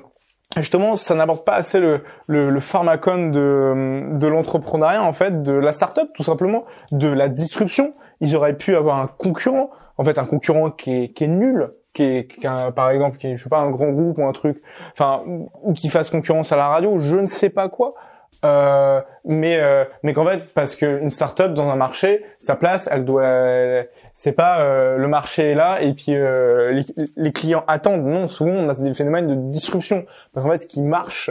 justement, 0.56 0.94
ça 0.94 1.14
n'aborde 1.14 1.44
pas 1.44 1.54
assez 1.54 1.80
le, 1.80 2.02
le, 2.26 2.50
le 2.50 2.60
pharmacone 2.60 3.30
de, 3.30 4.18
de 4.18 4.26
l'entrepreneuriat, 4.26 5.02
en 5.02 5.12
fait, 5.12 5.42
de 5.42 5.52
la 5.52 5.72
start-up, 5.72 6.10
tout 6.14 6.22
simplement, 6.22 6.64
de 6.92 7.08
la 7.08 7.28
disruption. 7.28 7.94
Ils 8.20 8.36
auraient 8.36 8.56
pu 8.56 8.76
avoir 8.76 8.98
un 8.98 9.06
concurrent, 9.06 9.70
en 9.98 10.04
fait, 10.04 10.18
un 10.18 10.24
concurrent 10.24 10.70
qui 10.70 11.04
est, 11.04 11.08
qui 11.12 11.24
est 11.24 11.28
nul, 11.28 11.72
qui 11.92 12.02
est, 12.02 12.26
qui 12.26 12.46
par 12.74 12.90
exemple, 12.90 13.18
qui 13.18 13.28
est, 13.28 13.36
je 13.36 13.42
sais 13.44 13.48
pas, 13.48 13.58
un 13.58 13.70
grand 13.70 13.90
groupe 13.90 14.18
ou 14.18 14.24
un 14.24 14.32
truc, 14.32 14.62
enfin, 14.92 15.22
ou 15.62 15.72
qui 15.72 15.88
fasse 15.88 16.10
concurrence 16.10 16.52
à 16.52 16.56
la 16.56 16.68
radio, 16.68 16.98
je 16.98 17.16
ne 17.16 17.26
sais 17.26 17.50
pas 17.50 17.68
quoi. 17.68 17.94
Euh, 18.44 19.00
mais 19.24 19.58
euh, 19.58 19.84
mais 20.02 20.12
qu'en 20.12 20.26
fait 20.26 20.52
parce 20.52 20.76
qu'une 20.76 21.08
startup 21.10 21.54
dans 21.54 21.70
un 21.70 21.76
marché 21.76 22.24
sa 22.38 22.56
place 22.56 22.90
elle 22.92 23.06
doit 23.06 23.84
c'est 24.12 24.32
pas 24.32 24.60
euh, 24.60 24.98
le 24.98 25.08
marché 25.08 25.52
est 25.52 25.54
là 25.54 25.80
et 25.80 25.94
puis 25.94 26.12
les, 26.12 26.84
les, 27.16 27.32
clients 27.32 27.64
attendent. 27.66 28.04
Non 28.04 28.28
souvent 28.28 28.50
on 28.50 28.68
a 28.68 28.74
des 28.74 28.92
phénomènes 28.92 29.28
de 29.28 29.50
disruption. 29.50 30.04
Parce 30.32 30.44
qu'en 30.44 30.52
fait 30.52 30.58
ce 30.58 30.66
qui 30.66 30.82
marche 30.82 31.30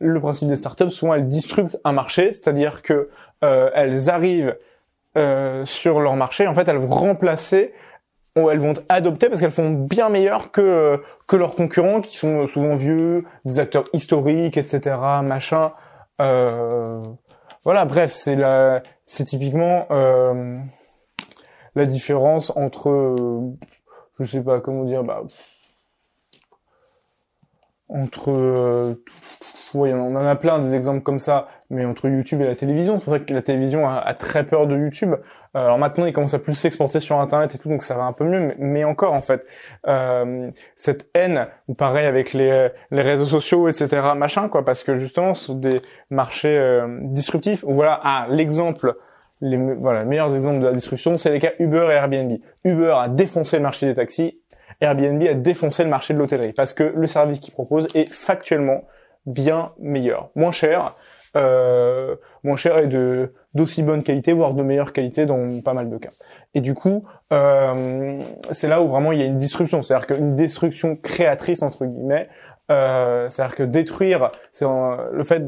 le 0.00 0.20
principe 0.20 0.48
des 0.48 0.56
startups 0.56 0.90
souvent 0.90 1.14
elles 1.14 1.28
disruptent 1.28 1.78
un 1.84 1.92
marché. 1.92 2.34
C'est-à-dire 2.34 2.82
que 2.82 3.08
elles 3.40 4.10
arrivent 4.10 4.56
sur 5.64 6.00
leur 6.00 6.16
marché. 6.16 6.46
En 6.46 6.54
fait 6.54 6.68
elles 6.68 6.76
vont 6.76 6.94
remplacer 6.94 7.72
ou 8.36 8.50
elles 8.50 8.60
vont 8.60 8.74
adopter 8.90 9.28
parce 9.28 9.40
qu'elles 9.40 9.50
font 9.50 9.70
bien 9.70 10.10
meilleur 10.10 10.52
que 10.52 11.02
que 11.26 11.36
leurs 11.36 11.56
concurrents 11.56 12.02
qui 12.02 12.16
sont 12.16 12.46
souvent 12.46 12.76
vieux 12.76 13.24
des 13.46 13.60
acteurs 13.60 13.84
historiques 13.94 14.58
etc 14.58 14.96
machin. 15.22 15.72
euh, 15.72 15.88
voilà, 17.64 17.84
bref, 17.84 18.12
c'est 18.12 18.36
la, 18.36 18.82
c'est 19.06 19.24
typiquement 19.24 19.86
euh, 19.90 20.58
la 21.74 21.86
différence 21.86 22.50
entre, 22.56 22.88
euh, 22.88 23.56
je 24.18 24.24
sais 24.24 24.42
pas 24.42 24.60
comment 24.60 24.84
dire, 24.84 25.04
bah, 25.04 25.22
entre, 27.88 28.30
euh, 28.30 29.04
oui, 29.74 29.92
on 29.92 30.16
en 30.16 30.26
a 30.26 30.36
plein 30.36 30.58
des 30.58 30.74
exemples 30.74 31.02
comme 31.02 31.18
ça, 31.18 31.48
mais 31.70 31.84
entre 31.84 32.08
YouTube 32.08 32.40
et 32.40 32.46
la 32.46 32.56
télévision, 32.56 32.98
c'est 33.00 33.10
vrai 33.10 33.20
que 33.20 33.32
la 33.32 33.42
télévision 33.42 33.88
a, 33.88 34.14
très 34.14 34.44
peur 34.44 34.66
de 34.66 34.76
YouTube. 34.76 35.12
Euh, 35.12 35.58
alors 35.58 35.78
maintenant, 35.78 36.06
il 36.06 36.12
commence 36.12 36.34
à 36.34 36.38
plus 36.38 36.54
s'exporter 36.54 37.00
sur 37.00 37.20
Internet 37.20 37.54
et 37.54 37.58
tout, 37.58 37.68
donc 37.68 37.82
ça 37.82 37.94
va 37.94 38.02
un 38.02 38.12
peu 38.12 38.24
mieux. 38.24 38.54
Mais, 38.58 38.84
encore, 38.84 39.12
en 39.12 39.22
fait, 39.22 39.46
euh, 39.86 40.50
cette 40.76 41.08
haine, 41.14 41.46
ou 41.68 41.74
pareil 41.74 42.06
avec 42.06 42.32
les, 42.32 42.68
les 42.90 43.02
réseaux 43.02 43.26
sociaux, 43.26 43.68
etc., 43.68 44.02
machin, 44.16 44.48
quoi, 44.48 44.64
parce 44.64 44.82
que 44.82 44.96
justement, 44.96 45.34
ce 45.34 45.46
sont 45.46 45.54
des 45.54 45.80
marchés 46.10 46.56
euh, 46.56 46.98
disruptifs. 47.02 47.64
Voilà, 47.66 48.00
ah, 48.02 48.26
l'exemple, 48.28 48.96
les, 49.40 49.56
les 49.56 50.04
meilleurs 50.04 50.34
exemples 50.34 50.60
de 50.60 50.66
la 50.66 50.72
disruption, 50.72 51.16
c'est 51.16 51.30
les 51.30 51.38
cas 51.38 51.52
Uber 51.60 51.88
et 51.90 51.94
Airbnb. 51.94 52.38
Uber 52.64 52.94
a 52.96 53.08
défoncé 53.08 53.56
le 53.56 53.62
marché 53.62 53.86
des 53.86 53.94
taxis, 53.94 54.40
Airbnb 54.80 55.22
a 55.22 55.34
défoncé 55.34 55.84
le 55.84 55.90
marché 55.90 56.14
de 56.14 56.18
l'hôtellerie, 56.18 56.52
parce 56.52 56.72
que 56.72 56.82
le 56.84 57.06
service 57.06 57.40
qu'il 57.40 57.52
propose 57.52 57.88
est 57.94 58.10
factuellement 58.10 58.82
bien 59.26 59.72
meilleur, 59.78 60.30
moins 60.34 60.52
cher, 60.52 60.96
euh, 61.36 62.16
moins 62.42 62.56
cher 62.56 62.78
et 62.78 62.86
de 62.86 63.32
d'aussi 63.54 63.82
bonne 63.82 64.02
qualité, 64.02 64.32
voire 64.32 64.54
de 64.54 64.62
meilleure 64.62 64.92
qualité 64.92 65.26
dans 65.26 65.60
pas 65.60 65.74
mal 65.74 65.90
de 65.90 65.98
cas. 65.98 66.10
Et 66.54 66.60
du 66.60 66.74
coup, 66.74 67.04
euh, 67.32 68.22
c'est 68.50 68.68
là 68.68 68.82
où 68.82 68.88
vraiment 68.88 69.12
il 69.12 69.20
y 69.20 69.22
a 69.22 69.26
une 69.26 69.38
disruption, 69.38 69.82
c'est-à-dire 69.82 70.06
qu'une 70.06 70.36
destruction 70.36 70.96
créatrice 70.96 71.62
entre 71.62 71.84
guillemets. 71.84 72.28
Euh, 72.70 73.28
c'est-à-dire 73.28 73.56
que 73.56 73.62
détruire, 73.64 74.30
c'est 74.52 74.64
le 74.64 75.24
fait, 75.24 75.42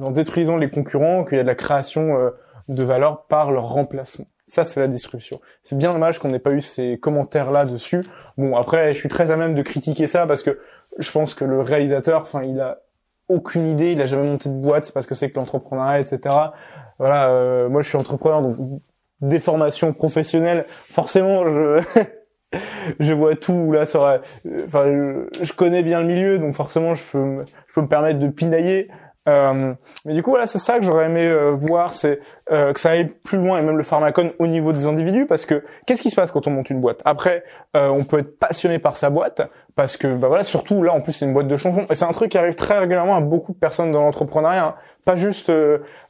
en 0.00 0.10
détruisant 0.10 0.56
les 0.56 0.70
concurrents 0.70 1.24
qu'il 1.24 1.36
y 1.36 1.40
a 1.40 1.42
de 1.42 1.48
la 1.48 1.56
création 1.56 2.16
euh, 2.16 2.30
de 2.68 2.84
valeur 2.84 3.24
par 3.24 3.50
leur 3.50 3.66
remplacement. 3.66 4.26
Ça, 4.46 4.64
c'est 4.64 4.80
la 4.80 4.86
disruption. 4.86 5.40
C'est 5.62 5.76
bien 5.76 5.92
dommage 5.92 6.18
qu'on 6.18 6.28
n'ait 6.28 6.38
pas 6.38 6.52
eu 6.52 6.60
ces 6.60 6.98
commentaires-là 6.98 7.64
dessus. 7.64 8.04
Bon, 8.36 8.56
après, 8.56 8.92
je 8.92 8.98
suis 8.98 9.08
très 9.08 9.30
à 9.30 9.36
même 9.36 9.54
de 9.54 9.62
critiquer 9.62 10.06
ça 10.06 10.26
parce 10.26 10.42
que 10.42 10.60
je 10.98 11.10
pense 11.10 11.34
que 11.34 11.44
le 11.44 11.60
réalisateur, 11.60 12.22
enfin, 12.22 12.42
il 12.42 12.60
a 12.60 12.78
aucune 13.30 13.66
idée, 13.66 13.92
il 13.92 14.02
a 14.02 14.06
jamais 14.06 14.28
monté 14.28 14.48
de 14.48 14.54
boîte, 14.54 14.84
c'est 14.84 14.92
parce 14.92 15.06
que 15.06 15.14
c'est 15.14 15.30
que 15.30 15.38
l'entrepreneuriat, 15.38 16.00
etc. 16.00 16.34
Voilà, 16.98 17.30
euh, 17.30 17.68
moi 17.68 17.82
je 17.82 17.88
suis 17.88 17.96
entrepreneur, 17.96 18.42
donc 18.42 18.56
des 19.20 19.40
formations 19.40 19.92
professionnelles, 19.92 20.66
forcément 20.88 21.44
je 21.44 21.80
je 23.00 23.12
vois 23.12 23.36
tout 23.36 23.72
là 23.72 23.86
sur, 23.86 24.02
enfin 24.64 24.84
je, 25.40 25.52
connais 25.52 25.82
bien 25.82 26.00
le 26.00 26.06
milieu, 26.06 26.38
donc 26.38 26.54
forcément 26.54 26.94
je 26.94 27.04
peux 27.04 27.44
je 27.68 27.74
peux 27.74 27.82
me 27.82 27.88
permettre 27.88 28.18
de 28.18 28.28
pinailler. 28.28 28.88
Euh, 29.28 29.74
mais 30.06 30.14
du 30.14 30.22
coup, 30.22 30.30
voilà, 30.30 30.46
c'est 30.46 30.58
ça 30.58 30.78
que 30.78 30.84
j'aurais 30.84 31.06
aimé 31.06 31.26
euh, 31.26 31.50
voir, 31.50 31.92
c'est 31.92 32.20
euh, 32.50 32.72
que 32.72 32.80
ça 32.80 32.90
aille 32.90 33.06
plus 33.06 33.38
loin 33.38 33.58
et 33.58 33.62
même 33.62 33.76
le 33.76 33.82
pharmacone 33.82 34.32
au 34.38 34.46
niveau 34.46 34.72
des 34.72 34.86
individus, 34.86 35.26
parce 35.26 35.44
que 35.44 35.62
qu'est-ce 35.86 36.00
qui 36.00 36.10
se 36.10 36.16
passe 36.16 36.30
quand 36.30 36.46
on 36.46 36.50
monte 36.50 36.70
une 36.70 36.80
boîte? 36.80 37.02
Après, 37.04 37.44
euh, 37.76 37.88
on 37.88 38.04
peut 38.04 38.20
être 38.20 38.38
passionné 38.38 38.78
par 38.78 38.96
sa 38.96 39.10
boîte, 39.10 39.42
parce 39.76 39.98
que 39.98 40.08
bah 40.14 40.28
voilà, 40.28 40.42
surtout 40.42 40.82
là, 40.82 40.94
en 40.94 41.02
plus, 41.02 41.12
c'est 41.12 41.26
une 41.26 41.34
boîte 41.34 41.48
de 41.48 41.56
chansons, 41.56 41.86
et 41.90 41.94
c'est 41.94 42.06
un 42.06 42.12
truc 42.12 42.30
qui 42.30 42.38
arrive 42.38 42.54
très 42.54 42.78
régulièrement 42.78 43.16
à 43.16 43.20
beaucoup 43.20 43.52
de 43.52 43.58
personnes 43.58 43.90
dans 43.90 44.02
l'entrepreneuriat, 44.02 44.64
hein. 44.64 44.74
pas 45.04 45.16
juste 45.16 45.52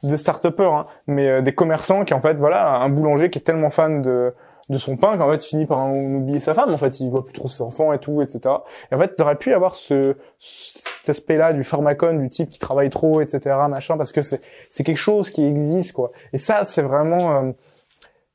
des 0.03 0.17
start-upers, 0.17 0.73
hein, 0.73 0.85
mais 1.07 1.41
des 1.41 1.53
commerçants 1.53 2.05
qui 2.05 2.13
en 2.13 2.21
fait, 2.21 2.39
voilà, 2.39 2.75
un 2.77 2.89
boulanger 2.89 3.29
qui 3.29 3.39
est 3.39 3.43
tellement 3.43 3.69
fan 3.69 4.01
de 4.01 4.33
de 4.69 4.77
son 4.77 4.97
pain 4.97 5.17
qu'en 5.17 5.29
fait 5.31 5.43
finit 5.43 5.65
par 5.65 5.91
oublier 5.91 6.39
sa 6.39 6.53
femme 6.53 6.73
en 6.73 6.77
fait. 6.77 6.99
Il 6.99 7.09
voit 7.09 7.25
plus 7.25 7.33
trop 7.33 7.47
ses 7.47 7.61
enfants 7.61 7.93
et 7.93 7.99
tout 7.99 8.21
etc 8.21 8.55
et 8.91 8.95
en 8.95 8.97
fait 8.97 9.15
t'aurais 9.15 9.37
pu 9.37 9.53
avoir 9.53 9.75
ce 9.75 10.15
cet 10.39 11.09
aspect 11.09 11.37
là 11.37 11.53
du 11.53 11.63
pharmacone 11.63 12.21
du 12.21 12.29
type 12.29 12.49
qui 12.49 12.59
travaille 12.59 12.89
trop 12.89 13.21
etc 13.21 13.39
machin 13.69 13.97
parce 13.97 14.11
que 14.11 14.21
c'est 14.21 14.41
c'est 14.69 14.83
quelque 14.83 14.97
chose 14.97 15.29
qui 15.29 15.45
existe 15.45 15.93
quoi. 15.93 16.11
Et 16.33 16.37
ça 16.37 16.63
c'est 16.63 16.81
vraiment 16.81 17.37
euh, 17.37 17.51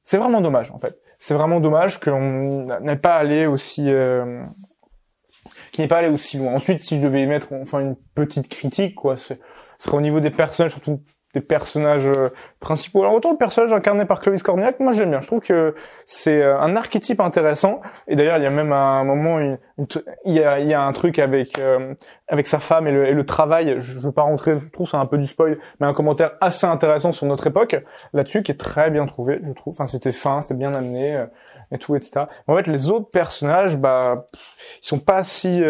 c'est 0.04 0.18
vraiment 0.18 0.40
dommage 0.40 0.70
en 0.70 0.78
fait. 0.78 0.98
C'est 1.18 1.34
vraiment 1.34 1.60
dommage 1.60 1.98
qu'on 2.00 2.66
n'ait 2.80 2.96
pas 2.96 3.16
allé 3.16 3.46
aussi 3.46 3.90
euh, 3.90 4.42
qui 5.72 5.80
n'est 5.80 5.88
pas 5.88 5.98
allé 5.98 6.08
aussi 6.08 6.38
loin. 6.38 6.52
Ensuite 6.54 6.82
si 6.82 6.96
je 6.96 7.00
devais 7.00 7.22
émettre 7.22 7.52
enfin 7.52 7.80
une 7.80 7.96
petite 8.14 8.48
critique 8.48 8.94
quoi 8.94 9.16
ce 9.16 9.34
serait 9.78 9.96
au 9.96 10.00
niveau 10.00 10.20
des 10.20 10.30
personnages 10.30 10.72
surtout 10.72 11.00
des 11.36 11.42
personnages 11.42 12.08
euh, 12.08 12.30
principaux. 12.60 13.02
Alors 13.02 13.14
autant 13.14 13.30
le 13.30 13.36
personnage 13.36 13.70
incarné 13.70 14.06
par 14.06 14.20
Clovis 14.20 14.42
Cornillac, 14.42 14.80
moi 14.80 14.92
j'aime 14.92 15.10
bien. 15.10 15.20
Je 15.20 15.26
trouve 15.26 15.40
que 15.40 15.74
c'est 16.06 16.42
euh, 16.42 16.58
un 16.58 16.74
archétype 16.76 17.20
intéressant. 17.20 17.82
Et 18.08 18.16
d'ailleurs, 18.16 18.38
il 18.38 18.42
y 18.42 18.46
a 18.46 18.50
même 18.50 18.72
un 18.72 19.04
moment, 19.04 19.38
il, 19.38 19.58
y, 20.24 20.40
a, 20.40 20.60
il 20.60 20.66
y 20.66 20.72
a 20.72 20.80
un 20.80 20.92
truc 20.92 21.18
avec 21.18 21.58
euh, 21.58 21.92
avec 22.28 22.46
sa 22.46 22.58
femme 22.58 22.86
et 22.86 22.90
le, 22.90 23.06
et 23.06 23.12
le 23.12 23.26
travail. 23.26 23.76
Je, 23.80 24.00
veux 24.00 24.12
pas 24.12 24.22
rentrer, 24.22 24.58
je 24.58 24.70
trouve 24.70 24.88
c'est 24.88 24.96
un 24.96 25.04
peu 25.04 25.18
du 25.18 25.26
spoil, 25.26 25.58
mais 25.78 25.86
un 25.86 25.92
commentaire 25.92 26.32
assez 26.40 26.66
intéressant 26.66 27.12
sur 27.12 27.26
notre 27.26 27.46
époque 27.46 27.76
là-dessus 28.14 28.42
qui 28.42 28.52
est 28.52 28.58
très 28.58 28.90
bien 28.90 29.04
trouvé, 29.04 29.38
je 29.42 29.52
trouve. 29.52 29.74
Enfin, 29.74 29.86
c'était 29.86 30.12
fin, 30.12 30.40
c'est 30.40 30.56
bien 30.56 30.72
amené 30.72 31.22
et 31.72 31.78
tout, 31.78 31.96
etc. 31.96 32.26
En 32.46 32.56
fait, 32.56 32.66
les 32.66 32.90
autres 32.90 33.10
personnages, 33.10 33.76
bah, 33.76 34.26
ils 34.82 34.86
sont 34.86 34.98
pas 34.98 35.22
si 35.24 35.62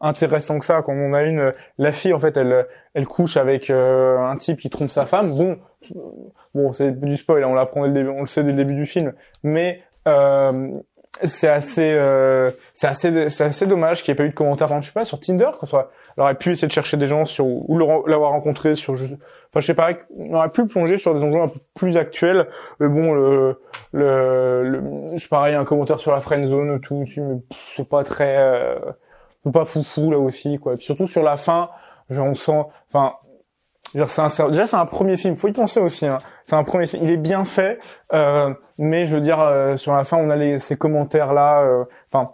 intéressant 0.00 0.58
que 0.58 0.64
ça. 0.64 0.82
Quand 0.82 0.92
on 0.92 1.12
a 1.12 1.22
une, 1.22 1.52
la 1.78 1.92
fille 1.92 2.12
en 2.12 2.18
fait, 2.18 2.36
elle, 2.36 2.66
elle 2.94 3.06
couche 3.06 3.36
avec 3.36 3.70
euh, 3.70 4.18
un 4.18 4.36
type 4.36 4.58
qui 4.58 4.70
trompe 4.70 4.90
sa 4.90 5.06
femme. 5.06 5.30
Bon, 5.30 5.58
bon, 6.54 6.72
c'est 6.72 6.98
du 6.98 7.16
spoil, 7.16 7.44
hein, 7.44 7.48
on 7.48 7.54
l'apprend 7.54 7.82
dès 7.82 7.88
le 7.88 7.94
début, 7.94 8.08
on 8.08 8.20
le 8.20 8.26
sait 8.26 8.42
dès 8.42 8.50
le 8.50 8.56
début 8.56 8.74
du 8.74 8.86
film, 8.86 9.12
mais 9.42 9.82
euh, 10.08 10.70
c'est 11.22 11.48
assez, 11.48 11.92
euh, 11.92 12.48
c'est 12.72 12.86
assez, 12.86 13.28
c'est 13.28 13.44
assez 13.44 13.66
dommage 13.66 14.02
qu'il 14.02 14.12
n'y 14.12 14.16
ait 14.16 14.22
pas 14.22 14.24
eu 14.24 14.30
de 14.30 14.34
commentaires, 14.34 14.68
je 14.80 14.86
sais 14.86 14.92
pas, 14.92 15.04
sur 15.04 15.18
Tinder, 15.18 15.50
qu'on 15.58 15.66
soit, 15.66 15.90
on 16.16 16.22
aurait 16.22 16.36
pu 16.36 16.52
essayer 16.52 16.68
de 16.68 16.72
chercher 16.72 16.96
des 16.96 17.06
gens 17.06 17.24
sur 17.24 17.46
ou 17.46 17.78
l'avoir 18.06 18.30
rencontré 18.30 18.74
sur, 18.74 18.94
enfin, 18.94 19.10
je 19.56 19.60
sais 19.60 19.74
pas, 19.74 19.90
on 20.16 20.34
aurait 20.34 20.50
pu 20.50 20.66
plonger 20.66 20.98
sur 20.98 21.14
des 21.14 21.24
enjeux 21.24 21.40
un 21.40 21.48
peu 21.48 21.58
plus 21.74 21.96
actuels. 21.96 22.48
Mais 22.78 22.88
bon, 22.88 23.12
le, 23.12 23.60
le, 23.92 24.62
le 24.62 25.18
c'est 25.18 25.28
pareil, 25.28 25.54
un 25.54 25.64
commentaire 25.64 25.98
sur 25.98 26.12
la 26.12 26.20
friend 26.20 26.44
zone, 26.46 26.80
tout, 26.80 27.04
c'est 27.06 27.88
pas 27.88 28.04
très 28.04 28.76
pas 29.52 29.64
foufou 29.64 30.10
là 30.10 30.18
aussi 30.18 30.58
quoi. 30.58 30.74
Et 30.74 30.76
puis 30.76 30.84
surtout 30.84 31.06
sur 31.06 31.22
la 31.22 31.36
fin, 31.36 31.70
genre 32.10 32.26
on 32.26 32.34
sent, 32.34 32.62
enfin 32.88 33.14
c'est 33.92 34.46
déjà 34.48 34.66
c'est 34.66 34.76
un 34.76 34.86
premier 34.86 35.16
film, 35.16 35.36
faut 35.36 35.48
y 35.48 35.52
penser 35.52 35.80
aussi. 35.80 36.06
Hein. 36.06 36.18
C'est 36.44 36.56
un 36.56 36.64
premier 36.64 36.86
film, 36.86 37.02
il 37.02 37.10
est 37.10 37.16
bien 37.16 37.44
fait, 37.44 37.78
euh, 38.12 38.52
mais 38.78 39.06
je 39.06 39.14
veux 39.14 39.20
dire 39.20 39.40
euh, 39.40 39.76
sur 39.76 39.94
la 39.94 40.04
fin 40.04 40.16
on 40.16 40.30
a 40.30 40.36
les, 40.36 40.58
ces 40.58 40.76
commentaires 40.76 41.32
là, 41.32 41.62
euh, 41.62 41.84
enfin 42.12 42.32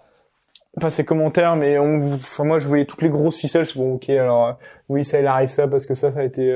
pas 0.80 0.90
ces 0.90 1.06
commentaires, 1.06 1.56
mais 1.56 1.78
on, 1.78 1.98
moi 2.40 2.58
je 2.58 2.68
voyais 2.68 2.84
toutes 2.84 3.00
les 3.00 3.08
grosses 3.08 3.38
ficelles. 3.38 3.66
Bon 3.74 3.94
ok 3.94 4.10
alors 4.10 4.46
euh, 4.46 4.52
oui 4.90 5.04
ça 5.04 5.18
il 5.18 5.26
arrive 5.26 5.48
ça 5.48 5.66
parce 5.66 5.86
que 5.86 5.94
ça 5.94 6.10
ça 6.10 6.20
a 6.20 6.22
été 6.22 6.54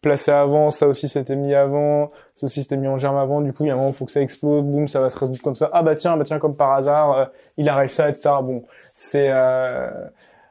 placé 0.00 0.32
avant, 0.32 0.70
ça 0.70 0.88
aussi 0.88 1.08
c'était 1.08 1.36
mis 1.36 1.54
avant, 1.54 2.08
ça 2.34 2.46
aussi 2.46 2.62
c'était 2.62 2.76
mis 2.76 2.88
en 2.88 2.96
germe 2.96 3.18
avant. 3.18 3.40
Du 3.40 3.52
coup 3.52 3.64
il 3.64 3.68
y 3.68 3.70
a 3.70 3.74
un 3.74 3.76
moment 3.76 3.92
faut 3.92 4.06
que 4.06 4.12
ça 4.12 4.20
explose, 4.20 4.64
boum 4.64 4.88
ça 4.88 5.00
va 5.00 5.08
se 5.08 5.18
résoudre 5.18 5.40
comme 5.42 5.54
ça. 5.54 5.70
Ah 5.72 5.82
bah 5.82 5.94
tiens 5.94 6.16
bah 6.16 6.24
tiens 6.24 6.40
comme 6.40 6.56
par 6.56 6.72
hasard 6.72 7.30
il 7.56 7.68
arrive 7.68 7.90
ça 7.90 8.08
etc. 8.08 8.30
Bon 8.42 8.64
c'est 8.94 9.30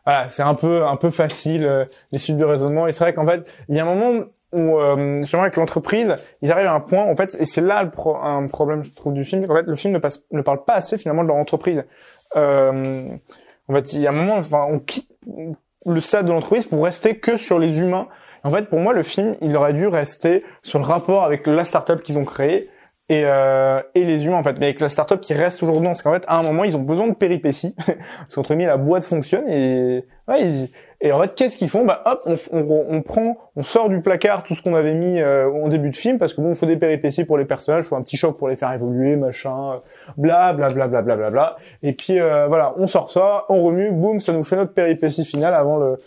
voilà, 0.05 0.27
c'est 0.27 0.43
un 0.43 0.55
peu 0.55 0.85
un 0.85 0.95
peu 0.95 1.09
facile 1.09 1.65
euh, 1.65 1.85
les 2.11 2.19
suites 2.19 2.37
de 2.37 2.45
raisonnement. 2.45 2.87
Et 2.87 2.91
c'est 2.91 3.03
vrai 3.03 3.13
qu'en 3.13 3.25
fait, 3.25 3.51
il 3.67 3.75
y 3.75 3.79
a 3.79 3.83
un 3.83 3.95
moment 3.95 4.25
où 4.51 4.79
euh, 4.79 5.19
justement 5.19 5.43
avec 5.43 5.55
l'entreprise, 5.55 6.15
ils 6.41 6.51
arrivent 6.51 6.67
à 6.67 6.73
un 6.73 6.79
point 6.79 7.03
en 7.03 7.15
fait, 7.15 7.35
et 7.39 7.45
c'est 7.45 7.61
là 7.61 7.79
un 7.81 8.47
problème 8.47 8.83
je 8.83 8.91
trouve 8.91 9.13
du 9.13 9.23
film. 9.23 9.45
En 9.49 9.55
fait, 9.55 9.67
le 9.67 9.75
film 9.75 9.99
ne 10.31 10.41
parle 10.41 10.63
pas 10.63 10.73
assez 10.73 10.97
finalement 10.97 11.23
de 11.23 11.27
leur 11.27 11.37
entreprise. 11.37 11.83
Euh, 12.35 13.05
en 13.67 13.73
fait, 13.73 13.93
il 13.93 14.01
y 14.01 14.07
a 14.07 14.09
un 14.09 14.13
moment, 14.13 14.37
enfin, 14.37 14.65
on 14.69 14.79
quitte 14.79 15.09
le 15.85 16.01
stade 16.01 16.25
de 16.25 16.31
l'entreprise 16.31 16.65
pour 16.65 16.83
rester 16.83 17.17
que 17.17 17.37
sur 17.37 17.59
les 17.59 17.79
humains. 17.79 18.07
En 18.43 18.49
fait, 18.49 18.69
pour 18.69 18.79
moi, 18.79 18.93
le 18.93 19.03
film, 19.03 19.35
il 19.41 19.55
aurait 19.55 19.73
dû 19.73 19.87
rester 19.87 20.43
sur 20.61 20.79
le 20.79 20.85
rapport 20.85 21.23
avec 21.23 21.45
la 21.45 21.63
startup 21.63 22.01
qu'ils 22.01 22.17
ont 22.17 22.25
créée 22.25 22.69
et, 23.09 23.23
euh, 23.25 23.81
et 23.95 24.05
les 24.05 24.25
humains 24.25 24.37
en 24.37 24.43
fait. 24.43 24.59
Mais 24.59 24.67
avec 24.67 24.79
la 24.79 24.89
startup 24.89 25.19
qui 25.19 25.33
reste 25.33 25.59
toujours 25.59 25.77
dedans. 25.77 25.89
Parce 25.89 26.01
qu'en 26.01 26.13
fait 26.13 26.23
à 26.27 26.37
un 26.37 26.43
moment 26.43 26.63
ils 26.63 26.75
ont 26.75 26.81
besoin 26.81 27.07
de 27.07 27.15
péripéties. 27.15 27.75
Parce 27.85 28.35
qu'entre 28.35 28.49
guillemets 28.49 28.67
la 28.67 28.77
boîte 28.77 29.03
fonctionne 29.03 29.47
et 29.49 30.05
ouais, 30.27 30.41
ils, 30.41 30.69
et 31.01 31.11
en 31.11 31.21
fait 31.21 31.33
qu'est-ce 31.33 31.55
qu'ils 31.55 31.69
font? 31.69 31.85
Bah 31.85 32.01
hop 32.05 32.21
on, 32.51 32.59
on, 32.59 32.85
on, 32.89 33.01
prend 33.01 33.37
on 33.55 33.63
sort 33.63 33.89
du 33.89 34.01
placard 34.01 34.43
tout 34.43 34.53
ce 34.53 34.61
qu'on 34.61 34.75
avait 34.75 34.95
mis 34.95 35.19
euh, 35.19 35.47
au 35.47 35.69
début 35.69 35.89
de 35.89 35.95
film 35.95 36.17
parce 36.17 36.33
que 36.33 36.41
bon 36.41 36.53
faut 36.53 36.65
des 36.65 36.75
péripéties 36.75 37.23
pour 37.23 37.37
les 37.37 37.45
personnages 37.45 37.85
faut 37.85 37.95
un 37.95 38.01
petit 38.01 38.17
choc 38.17 38.37
pour 38.37 38.49
les 38.49 38.57
faire 38.57 38.73
évoluer 38.73 39.15
machin 39.15 39.81
bla 40.17 40.51
bla 40.53 40.69
bla 40.69 41.55
et 41.83 41.93
puis 41.93 42.19
euh, 42.19 42.47
voilà 42.47 42.73
on 42.77 42.85
sort 42.85 43.09
ça 43.11 43.45
on 43.47 43.63
remue 43.63 43.91
boum 43.91 44.19
ça 44.19 44.33
nous 44.33 44.43
fait 44.43 44.57
notre 44.57 44.73
péripétie 44.73 45.23
finale 45.23 45.53
avant 45.53 45.77
le 45.77 45.97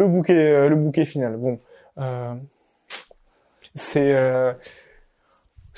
le 0.00 0.08
bouquet 0.08 0.34
euh, 0.34 0.68
le 0.68 0.76
bouquet 0.76 1.04
final. 1.04 1.36
Bon 1.36 1.58
euh, 1.98 2.34
c'est 3.74 4.14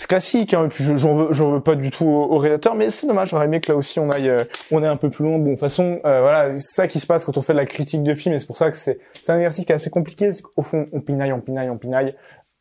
classique, 0.07 0.55
hein, 0.55 0.69
j'en 0.71 1.15
veux, 1.15 1.33
j'en 1.33 1.53
veux 1.53 1.61
pas 1.61 1.75
du 1.75 1.91
tout 1.91 2.07
au, 2.07 2.39
rédacteur, 2.39 2.75
mais 2.75 2.91
c'est 2.91 3.07
dommage, 3.07 3.31
j'aurais 3.31 3.47
aimé 3.47 3.61
que 3.61 3.71
là 3.71 3.77
aussi 3.77 4.01
on 4.01 4.11
aille, 4.11 4.29
euh, 4.29 4.45
on 4.71 4.83
est 4.83 4.87
un 4.87 4.97
peu 4.97 5.11
plus 5.11 5.25
loin. 5.25 5.39
Bon, 5.39 5.45
de 5.45 5.51
toute 5.51 5.61
façon, 5.61 6.01
euh, 6.05 6.21
voilà, 6.21 6.53
c'est 6.53 6.61
ça 6.61 6.87
qui 6.87 7.01
se 7.01 7.07
passe 7.07 7.25
quand 7.25 7.37
on 7.37 7.43
fait 7.43 7.53
de 7.53 7.59
la 7.59 7.65
critique 7.65 8.03
de 8.03 8.15
film, 8.15 8.35
et 8.35 8.39
c'est 8.39 8.47
pour 8.47 8.57
ça 8.57 8.71
que 8.71 8.77
c'est, 8.77 8.99
c'est 9.23 9.33
un 9.33 9.37
exercice 9.37 9.65
qui 9.65 9.73
est 9.73 9.75
assez 9.75 9.91
compliqué, 9.91 10.27
parce 10.27 10.43
qu'au 10.43 10.63
fond, 10.63 10.87
on 10.93 11.01
pinaille, 11.01 11.33
on 11.33 11.41
pinaille, 11.41 11.71
on 11.71 11.79
pinaille, 11.79 12.15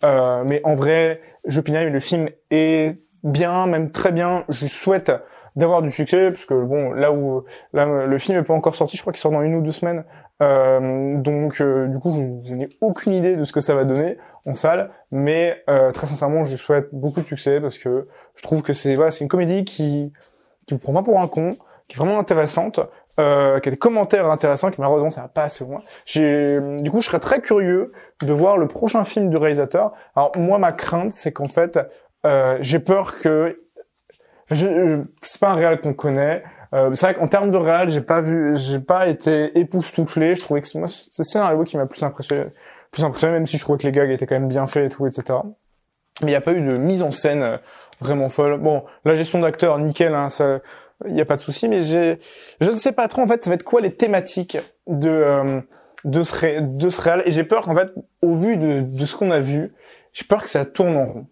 euh, 0.04 0.44
mais 0.46 0.62
en 0.64 0.76
vrai, 0.76 1.22
je 1.46 1.62
pinaille, 1.62 1.90
le 1.90 2.00
film 2.00 2.30
est 2.50 2.98
bien, 3.24 3.68
même 3.68 3.92
très 3.92 4.12
bien, 4.12 4.46
je 4.50 4.66
souhaite 4.66 5.12
d'avoir 5.56 5.82
du 5.82 5.92
succès 5.92 6.32
parce 6.32 6.46
que 6.46 6.54
bon 6.54 6.92
là 6.94 7.12
où 7.12 7.44
là 7.74 8.06
le 8.06 8.18
film 8.18 8.38
est 8.38 8.44
pas 8.44 8.54
encore 8.54 8.76
sorti 8.76 8.96
je 8.96 9.02
crois 9.02 9.12
qu'il 9.12 9.20
sort 9.20 9.32
dans 9.32 9.42
une 9.42 9.56
ou 9.56 9.62
deux 9.62 9.72
semaines 9.72 10.06
donc 10.42 11.62
euh, 11.62 11.88
du 11.88 12.00
coup 12.00 12.12
je, 12.14 12.54
n'ai 12.54 12.70
aucune 12.82 13.14
idée 13.14 13.36
de 13.36 13.44
ce 13.44 13.54
que 13.54 13.62
ça 13.62 13.76
va 13.76 13.84
donner 13.84 14.18
en 14.46 14.56
salle 14.56 14.90
mais 15.12 15.64
euh, 15.70 15.92
très 15.92 16.08
sincèrement 16.08 16.46
je 16.46 16.56
souhaite 16.56 16.90
beaucoup 16.94 17.22
de 17.22 17.26
succès 17.26 17.62
parce 17.62 17.78
que 17.78 18.08
je 18.36 18.42
trouve 18.42 18.64
que 18.64 18.74
c'est 18.74 18.96
voilà 18.96 19.12
c'est 19.12 19.24
une 19.24 19.30
comédie 19.30 19.64
qui 19.66 20.14
qui 20.66 20.74
vous 20.74 20.80
prend 20.80 20.94
pas 20.94 21.04
pour 21.04 21.20
un 21.20 21.28
con 21.28 21.52
qui 21.88 21.96
est 21.96 22.00
vraiment 22.00 22.18
intéressante 22.18 22.80
euh, 23.20 23.60
qui 23.60 23.70
a 23.70 23.72
des 23.72 23.78
commentaires 23.78 24.32
intéressants 24.32 24.72
qui 24.72 24.82
malheureusement 24.82 25.12
ça 25.12 25.22
va 25.22 25.28
pas 25.28 25.44
assez 25.44 25.64
loin 25.64 25.82
du 26.06 26.90
coup 26.90 27.02
je 27.02 27.06
serais 27.06 27.20
très 27.20 27.40
curieux 27.40 27.92
de 28.24 28.34
voir 28.34 28.58
le 28.58 28.68
prochain 28.68 29.04
film 29.04 29.30
du 29.30 29.38
réalisateur 29.38 29.92
alors 30.16 30.32
moi 30.38 30.58
ma 30.58 30.72
crainte 30.72 31.12
c'est 31.12 31.32
qu'en 31.32 31.48
fait 31.48 31.80
j'ai 32.62 32.80
peur 32.80 33.20
que 33.20 33.60
je, 34.52 35.04
c'est 35.22 35.40
pas 35.40 35.52
un 35.52 35.56
réal 35.56 35.80
qu'on 35.82 35.94
connaît. 35.94 36.44
Euh, 36.74 36.94
c'est 36.94 37.06
vrai 37.06 37.16
qu'en 37.16 37.28
termes 37.28 37.52
de 37.52 37.58
réal, 37.58 37.90
j'ai 37.90 38.02
pas 38.02 38.22
vu, 38.22 38.58
j'ai 38.58 38.80
pas 38.80 39.08
été 39.08 39.58
époustouflé. 39.60 40.36
Je 40.36 40.42
trouvais 40.42 40.62
que 40.62 40.78
moi, 40.78 40.88
c'est 40.88 41.38
un 41.38 41.48
réal 41.48 41.64
qui 41.66 41.78
m'a 41.78 41.86
plus 41.86 42.04
impressionné, 42.04 42.46
plus 42.92 43.04
impressionné, 43.04 43.34
même 43.34 43.48
si 43.48 43.58
je 43.58 43.62
trouvais 43.64 43.78
que 43.78 43.86
les 43.86 43.92
gags 43.92 44.10
étaient 44.10 44.26
quand 44.26 44.36
même 44.36 44.48
bien 44.48 44.68
faits 44.68 44.92
et 44.92 44.96
tout, 44.96 45.06
etc. 45.06 45.40
Mais 46.22 46.28
il 46.28 46.32
n'y 46.32 46.36
a 46.36 46.42
pas 46.42 46.54
eu 46.54 46.62
de 46.62 46.78
mise 46.78 47.04
en 47.04 47.12
scène 47.12 47.44
euh, 47.44 47.58
vraiment 48.00 48.30
folle. 48.30 48.58
Bon, 48.58 48.84
la 49.06 49.16
gestion 49.16 49.40
d'acteur, 49.40 49.80
nickel, 49.80 50.16
hein, 50.16 50.30
ça, 50.30 50.60
il 51.08 51.16
y 51.16 51.22
a 51.22 51.26
pas 51.26 51.36
de 51.36 51.42
souci. 51.42 51.68
Mais 51.68 51.82
j'ai, 51.82 52.20
je 52.62 52.70
ne 52.70 52.76
sais 52.76 52.94
pas 52.94 53.08
trop 53.08 53.22
en 53.22 53.28
fait, 53.28 53.44
ça 53.44 53.50
va 53.50 53.56
être 53.56 53.64
quoi 53.64 53.82
les 53.82 53.94
thématiques 53.94 54.58
de 54.88 55.10
euh, 55.10 55.62
de 56.06 56.24
ce 56.24 57.02
réal. 57.02 57.24
Et 57.26 57.32
j'ai 57.32 57.44
peur 57.44 57.64
qu'en 57.64 57.76
fait, 57.76 57.94
au 58.22 58.34
vu 58.36 58.58
de, 58.58 58.82
de 58.82 59.06
ce 59.06 59.16
qu'on 59.16 59.32
a 59.32 59.40
vu, 59.40 59.74
j'ai 60.14 60.26
peur 60.26 60.44
que 60.44 60.50
ça 60.50 60.66
tourne 60.66 60.96
en 60.96 61.06
rond 61.06 61.28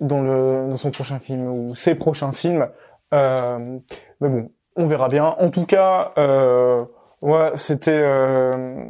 dans, 0.00 0.22
le, 0.22 0.68
dans 0.68 0.76
son 0.76 0.90
prochain 0.90 1.18
film 1.18 1.48
ou 1.48 1.74
ses 1.74 1.94
prochains 1.94 2.32
films. 2.32 2.68
Euh, 3.12 3.78
mais 4.20 4.28
bon, 4.28 4.50
on 4.78 4.86
verra 4.86 5.08
bien. 5.08 5.36
En 5.38 5.50
tout 5.50 5.66
cas, 5.66 6.12
euh, 6.16 6.84
ouais, 7.20 7.50
c'était 7.56 7.90
euh, 7.92 8.84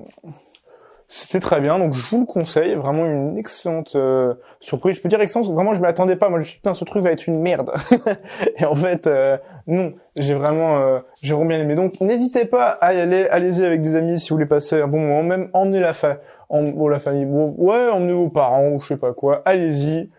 c'était 1.08 1.40
très 1.40 1.60
bien. 1.60 1.78
Donc 1.78 1.94
je 1.94 2.06
vous 2.10 2.20
le 2.20 2.26
conseille, 2.26 2.74
vraiment 2.74 3.06
une 3.06 3.38
excellente 3.38 3.96
euh, 3.96 4.34
surprise. 4.60 4.96
Je 4.96 5.02
peux 5.02 5.08
dire 5.08 5.20
excellente, 5.20 5.50
vraiment 5.50 5.72
je 5.72 5.80
m'y 5.80 5.86
attendais 5.86 6.16
pas. 6.16 6.28
Moi 6.28 6.40
je 6.40 6.44
suis 6.44 6.56
putain 6.56 6.74
ce 6.74 6.84
truc 6.84 7.02
va 7.02 7.10
être 7.10 7.26
une 7.26 7.40
merde. 7.40 7.70
Et 8.58 8.66
en 8.66 8.74
fait 8.74 9.06
euh, 9.06 9.38
non, 9.66 9.94
j'ai 10.16 10.34
vraiment 10.34 10.78
euh, 10.78 11.00
j'ai 11.22 11.32
vraiment 11.32 11.48
bien 11.48 11.58
aimé. 11.58 11.74
Donc 11.74 12.00
n'hésitez 12.00 12.44
pas 12.44 12.68
à 12.68 12.92
y 12.92 13.00
aller, 13.00 13.26
allez-y 13.28 13.64
avec 13.64 13.80
des 13.80 13.96
amis 13.96 14.20
si 14.20 14.28
vous 14.28 14.36
voulez 14.36 14.46
passer 14.46 14.82
un 14.82 14.88
bon 14.88 15.00
moment, 15.00 15.22
même 15.22 15.48
emmenez 15.54 15.80
la 15.80 15.94
fa 15.94 16.18
en, 16.50 16.88
la 16.88 16.98
famille. 16.98 17.26
Ouais, 17.26 17.88
emmenez 17.88 18.12
vos 18.12 18.28
parents 18.28 18.68
ou 18.68 18.80
je 18.80 18.88
sais 18.88 18.98
pas 18.98 19.14
quoi. 19.14 19.40
Allez-y 19.46 20.10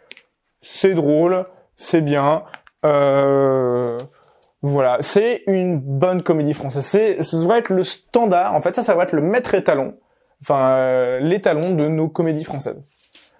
c'est 0.61 0.93
drôle, 0.93 1.45
c'est 1.75 2.01
bien. 2.01 2.43
Euh, 2.85 3.97
voilà, 4.61 4.97
c'est 4.99 5.43
une 5.47 5.79
bonne 5.79 6.21
comédie 6.21 6.53
française. 6.53 6.85
C'est, 6.85 7.21
ça 7.23 7.37
devrait 7.37 7.59
être 7.59 7.69
le 7.69 7.83
standard. 7.83 8.55
En 8.55 8.61
fait, 8.61 8.75
ça, 8.75 8.83
ça 8.83 8.95
va 8.95 9.03
être 9.03 9.13
le 9.13 9.21
maître 9.21 9.55
étalon, 9.55 9.95
enfin 10.41 10.71
euh, 10.71 11.19
l'étalon 11.19 11.73
de 11.73 11.87
nos 11.87 12.09
comédies 12.09 12.43
françaises. 12.43 12.81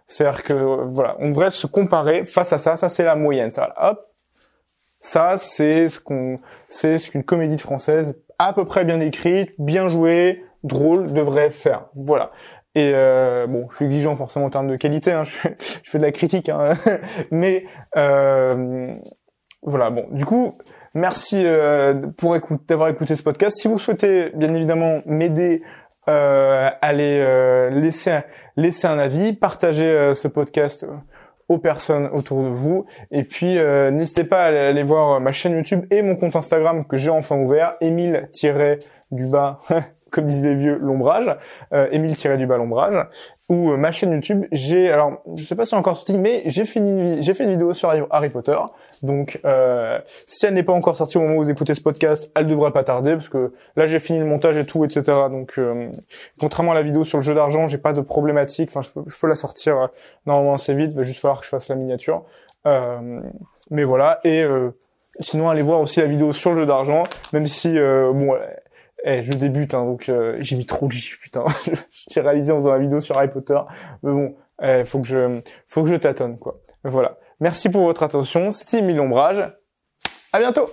C'est-à-dire 0.08 0.44
que 0.44 0.54
voilà, 0.54 1.16
on 1.20 1.30
devrait 1.30 1.52
se 1.52 1.68
comparer 1.68 2.24
face 2.24 2.54
à 2.54 2.58
ça. 2.58 2.78
Ça, 2.78 2.90
c'est 2.90 3.04
la 3.04 3.16
moyenne. 3.16 3.52
Ça, 3.52 3.74
hop, 3.80 4.08
ça, 5.00 5.38
c'est 5.38 5.90
ce 5.90 6.00
qu'on, 6.00 6.40
c'est 6.68 6.98
ce 6.98 7.12
qu'une 7.12 7.24
comédie 7.24 7.58
française 7.58 8.20
à 8.40 8.54
peu 8.54 8.66
près 8.66 8.86
bien 8.86 9.02
écrite, 9.02 9.52
bien 9.60 9.90
jouée, 9.90 10.46
drôle 10.64 11.12
devrait 11.14 11.50
faire. 11.50 11.88
Voilà. 11.96 12.32
Et 12.76 12.92
euh, 12.94 13.46
bon, 13.48 13.68
je 13.70 13.76
suis 13.76 13.86
exigeant 13.86 14.16
forcément 14.16 14.46
en 14.46 14.50
termes 14.50 14.68
de 14.68 14.78
qualité, 14.78 15.12
hein, 15.12 15.24
je, 15.26 15.50
je, 15.84 15.90
fais 15.90 15.98
de 15.98 16.04
la 16.04 16.12
critique, 16.12 16.50
hein, 16.50 16.74
mais 17.32 17.66
euh, 17.98 18.94
voilà. 19.62 19.90
Bon, 19.90 20.08
du 20.12 20.26
coup, 20.26 20.58
merci 20.94 21.42
euh, 21.46 21.94
pour 22.18 22.36
écoute, 22.36 22.62
d'avoir 22.68 22.90
écouté 22.90 23.16
ce 23.16 23.24
podcast. 23.24 23.58
Si 23.60 23.68
vous 23.68 23.80
souhaitez, 23.80 24.32
bien 24.36 24.54
évidemment, 24.54 25.02
m'aider 25.06 25.62
euh, 26.10 26.70
aller 26.82 27.20
euh, 27.20 27.70
laisser 27.70 28.22
laisser 28.58 28.88
un 28.88 28.98
avis, 28.98 29.34
partager 29.34 29.86
euh, 29.86 30.16
ce 30.16 30.28
podcast 30.28 30.88
aux 31.50 31.60
personnes 31.60 32.10
autour 32.14 32.42
de 32.44 32.50
vous. 32.50 32.86
Et 33.12 33.24
puis, 33.24 33.60
n'hésitez 33.92 34.24
pas 34.24 34.44
à 34.44 34.68
aller, 34.70 34.84
voir 34.84 35.20
ma 35.20 35.32
chaîne 35.32 35.54
YouTube 35.54 35.86
et 35.90 36.04
mon 36.04 36.16
compte 36.16 36.36
Instagram 36.36 36.86
que 36.86 36.96
j'ai 36.96 37.10
enfin 37.10 37.38
ouvert, 37.38 37.76
Emile-du-bas 37.82 39.60
comme 40.12 40.26
disent 40.26 40.44
les 40.44 40.54
vieux, 40.54 40.78
l'ombrage, 40.80 41.36
Émile 41.92 42.16
du 42.16 42.48
bas 42.48 42.58
l'ombrage, 42.58 42.96
ou 43.48 43.76
ma 43.78 43.90
chaîne 43.90 44.12
YouTube, 44.12 44.46
j'ai, 44.52 44.92
alors 44.92 45.24
je 45.36 45.44
sais 45.44 45.56
pas 45.56 45.66
si 45.66 45.72
c'est 45.72 45.76
encore 45.76 45.96
sorti, 45.96 46.20
mais 46.20 46.44
j'ai 46.46 46.66
fait 46.66 46.80
une 46.80 47.50
vidéo 47.50 47.74
sur 47.74 47.92
Harry 48.12 48.30
Potter, 48.30 48.58
donc 49.04 49.40
euh, 49.46 50.00
si 50.28 50.46
elle 50.46 50.54
n'est 50.54 50.64
pas 50.64 50.74
encore 50.74 50.98
sortie 50.98 51.18
au 51.18 51.22
moment 51.22 51.36
où 51.36 51.44
vous 51.44 51.50
écoutez 51.50 51.76
ce 51.76 51.82
podcast, 51.82 52.32
elle 52.36 52.48
devrait 52.48 52.72
pas 52.72 52.84
tarder, 52.84 53.14
parce 53.14 53.30
que 53.30 53.54
là 53.76 53.86
j'ai 53.86 54.00
fini 54.00 54.20
le 54.20 54.26
montage 54.26 54.58
et 54.58 54.66
tout, 54.66 54.84
etc. 54.86 55.04
Donc 55.30 55.54
euh, 55.58 55.90
contrairement 56.40 56.72
à 56.72 56.76
la 56.76 56.84
vidéo 56.84 57.04
sur 57.04 57.18
le 57.18 57.24
jeu 57.24 57.34
d'argent, 57.34 57.68
j'ai 57.68 57.78
pas 57.78 57.94
de 57.94 58.02
problématique, 58.02 58.70
enfin 58.70 58.82
je 58.82 58.90
peux, 58.90 59.02
je 59.08 59.20
peux 59.20 59.28
la 59.28 59.36
sortir 59.36 59.78
euh, 59.78 59.88
normalement 60.26 60.54
assez 60.54 60.74
vite, 60.74 60.92
il 60.94 60.98
va 60.98 61.04
juste 61.04 61.20
falloir 61.20 61.40
que 61.40 61.46
je 61.46 61.50
fasse 61.50 61.70
la 61.70 61.76
miniature. 61.76 62.24
mais 62.66 63.84
voilà, 63.84 64.20
et 64.24 64.46
sinon 65.20 65.50
allez 65.50 65.62
voir 65.62 65.80
aussi 65.80 66.00
la 66.00 66.08
vidéo 66.08 66.34
sur 66.34 66.52
le 66.52 66.58
jeu 66.58 66.66
d'argent, 66.66 67.04
même 67.34 67.46
si 67.46 67.78
bon 67.78 68.36
eh, 69.04 69.24
je 69.24 69.32
débute, 69.32 69.74
hein, 69.74 69.86
donc 69.86 70.10
euh, 70.10 70.38
j'ai 70.40 70.56
mis 70.56 70.66
trop 70.66 70.88
de 70.88 70.92
jus, 70.92 71.18
putain. 71.22 71.46
j'ai 72.10 72.22
réalisé 72.22 72.52
en 72.52 72.58
faisant 72.58 72.72
la 72.72 72.80
vidéo 72.80 73.00
sur 73.00 73.18
Harry 73.18 73.30
Potter. 73.30 73.60
Mais 74.04 74.12
bon, 74.12 74.36
eh, 74.62 74.84
faut 74.84 75.00
que 75.00 75.08
je, 75.08 75.40
faut 75.68 75.84
que 75.84 75.90
je 75.90 75.96
tâtonne, 75.96 76.38
quoi. 76.38 76.60
Voilà. 76.84 77.18
Merci 77.40 77.70
pour 77.70 77.84
votre 77.84 78.04
attention. 78.04 78.52
C'était 78.52 78.80
Emile 78.80 79.00
Ombrage. 79.00 79.52
À 80.34 80.40
bientôt 80.40 80.70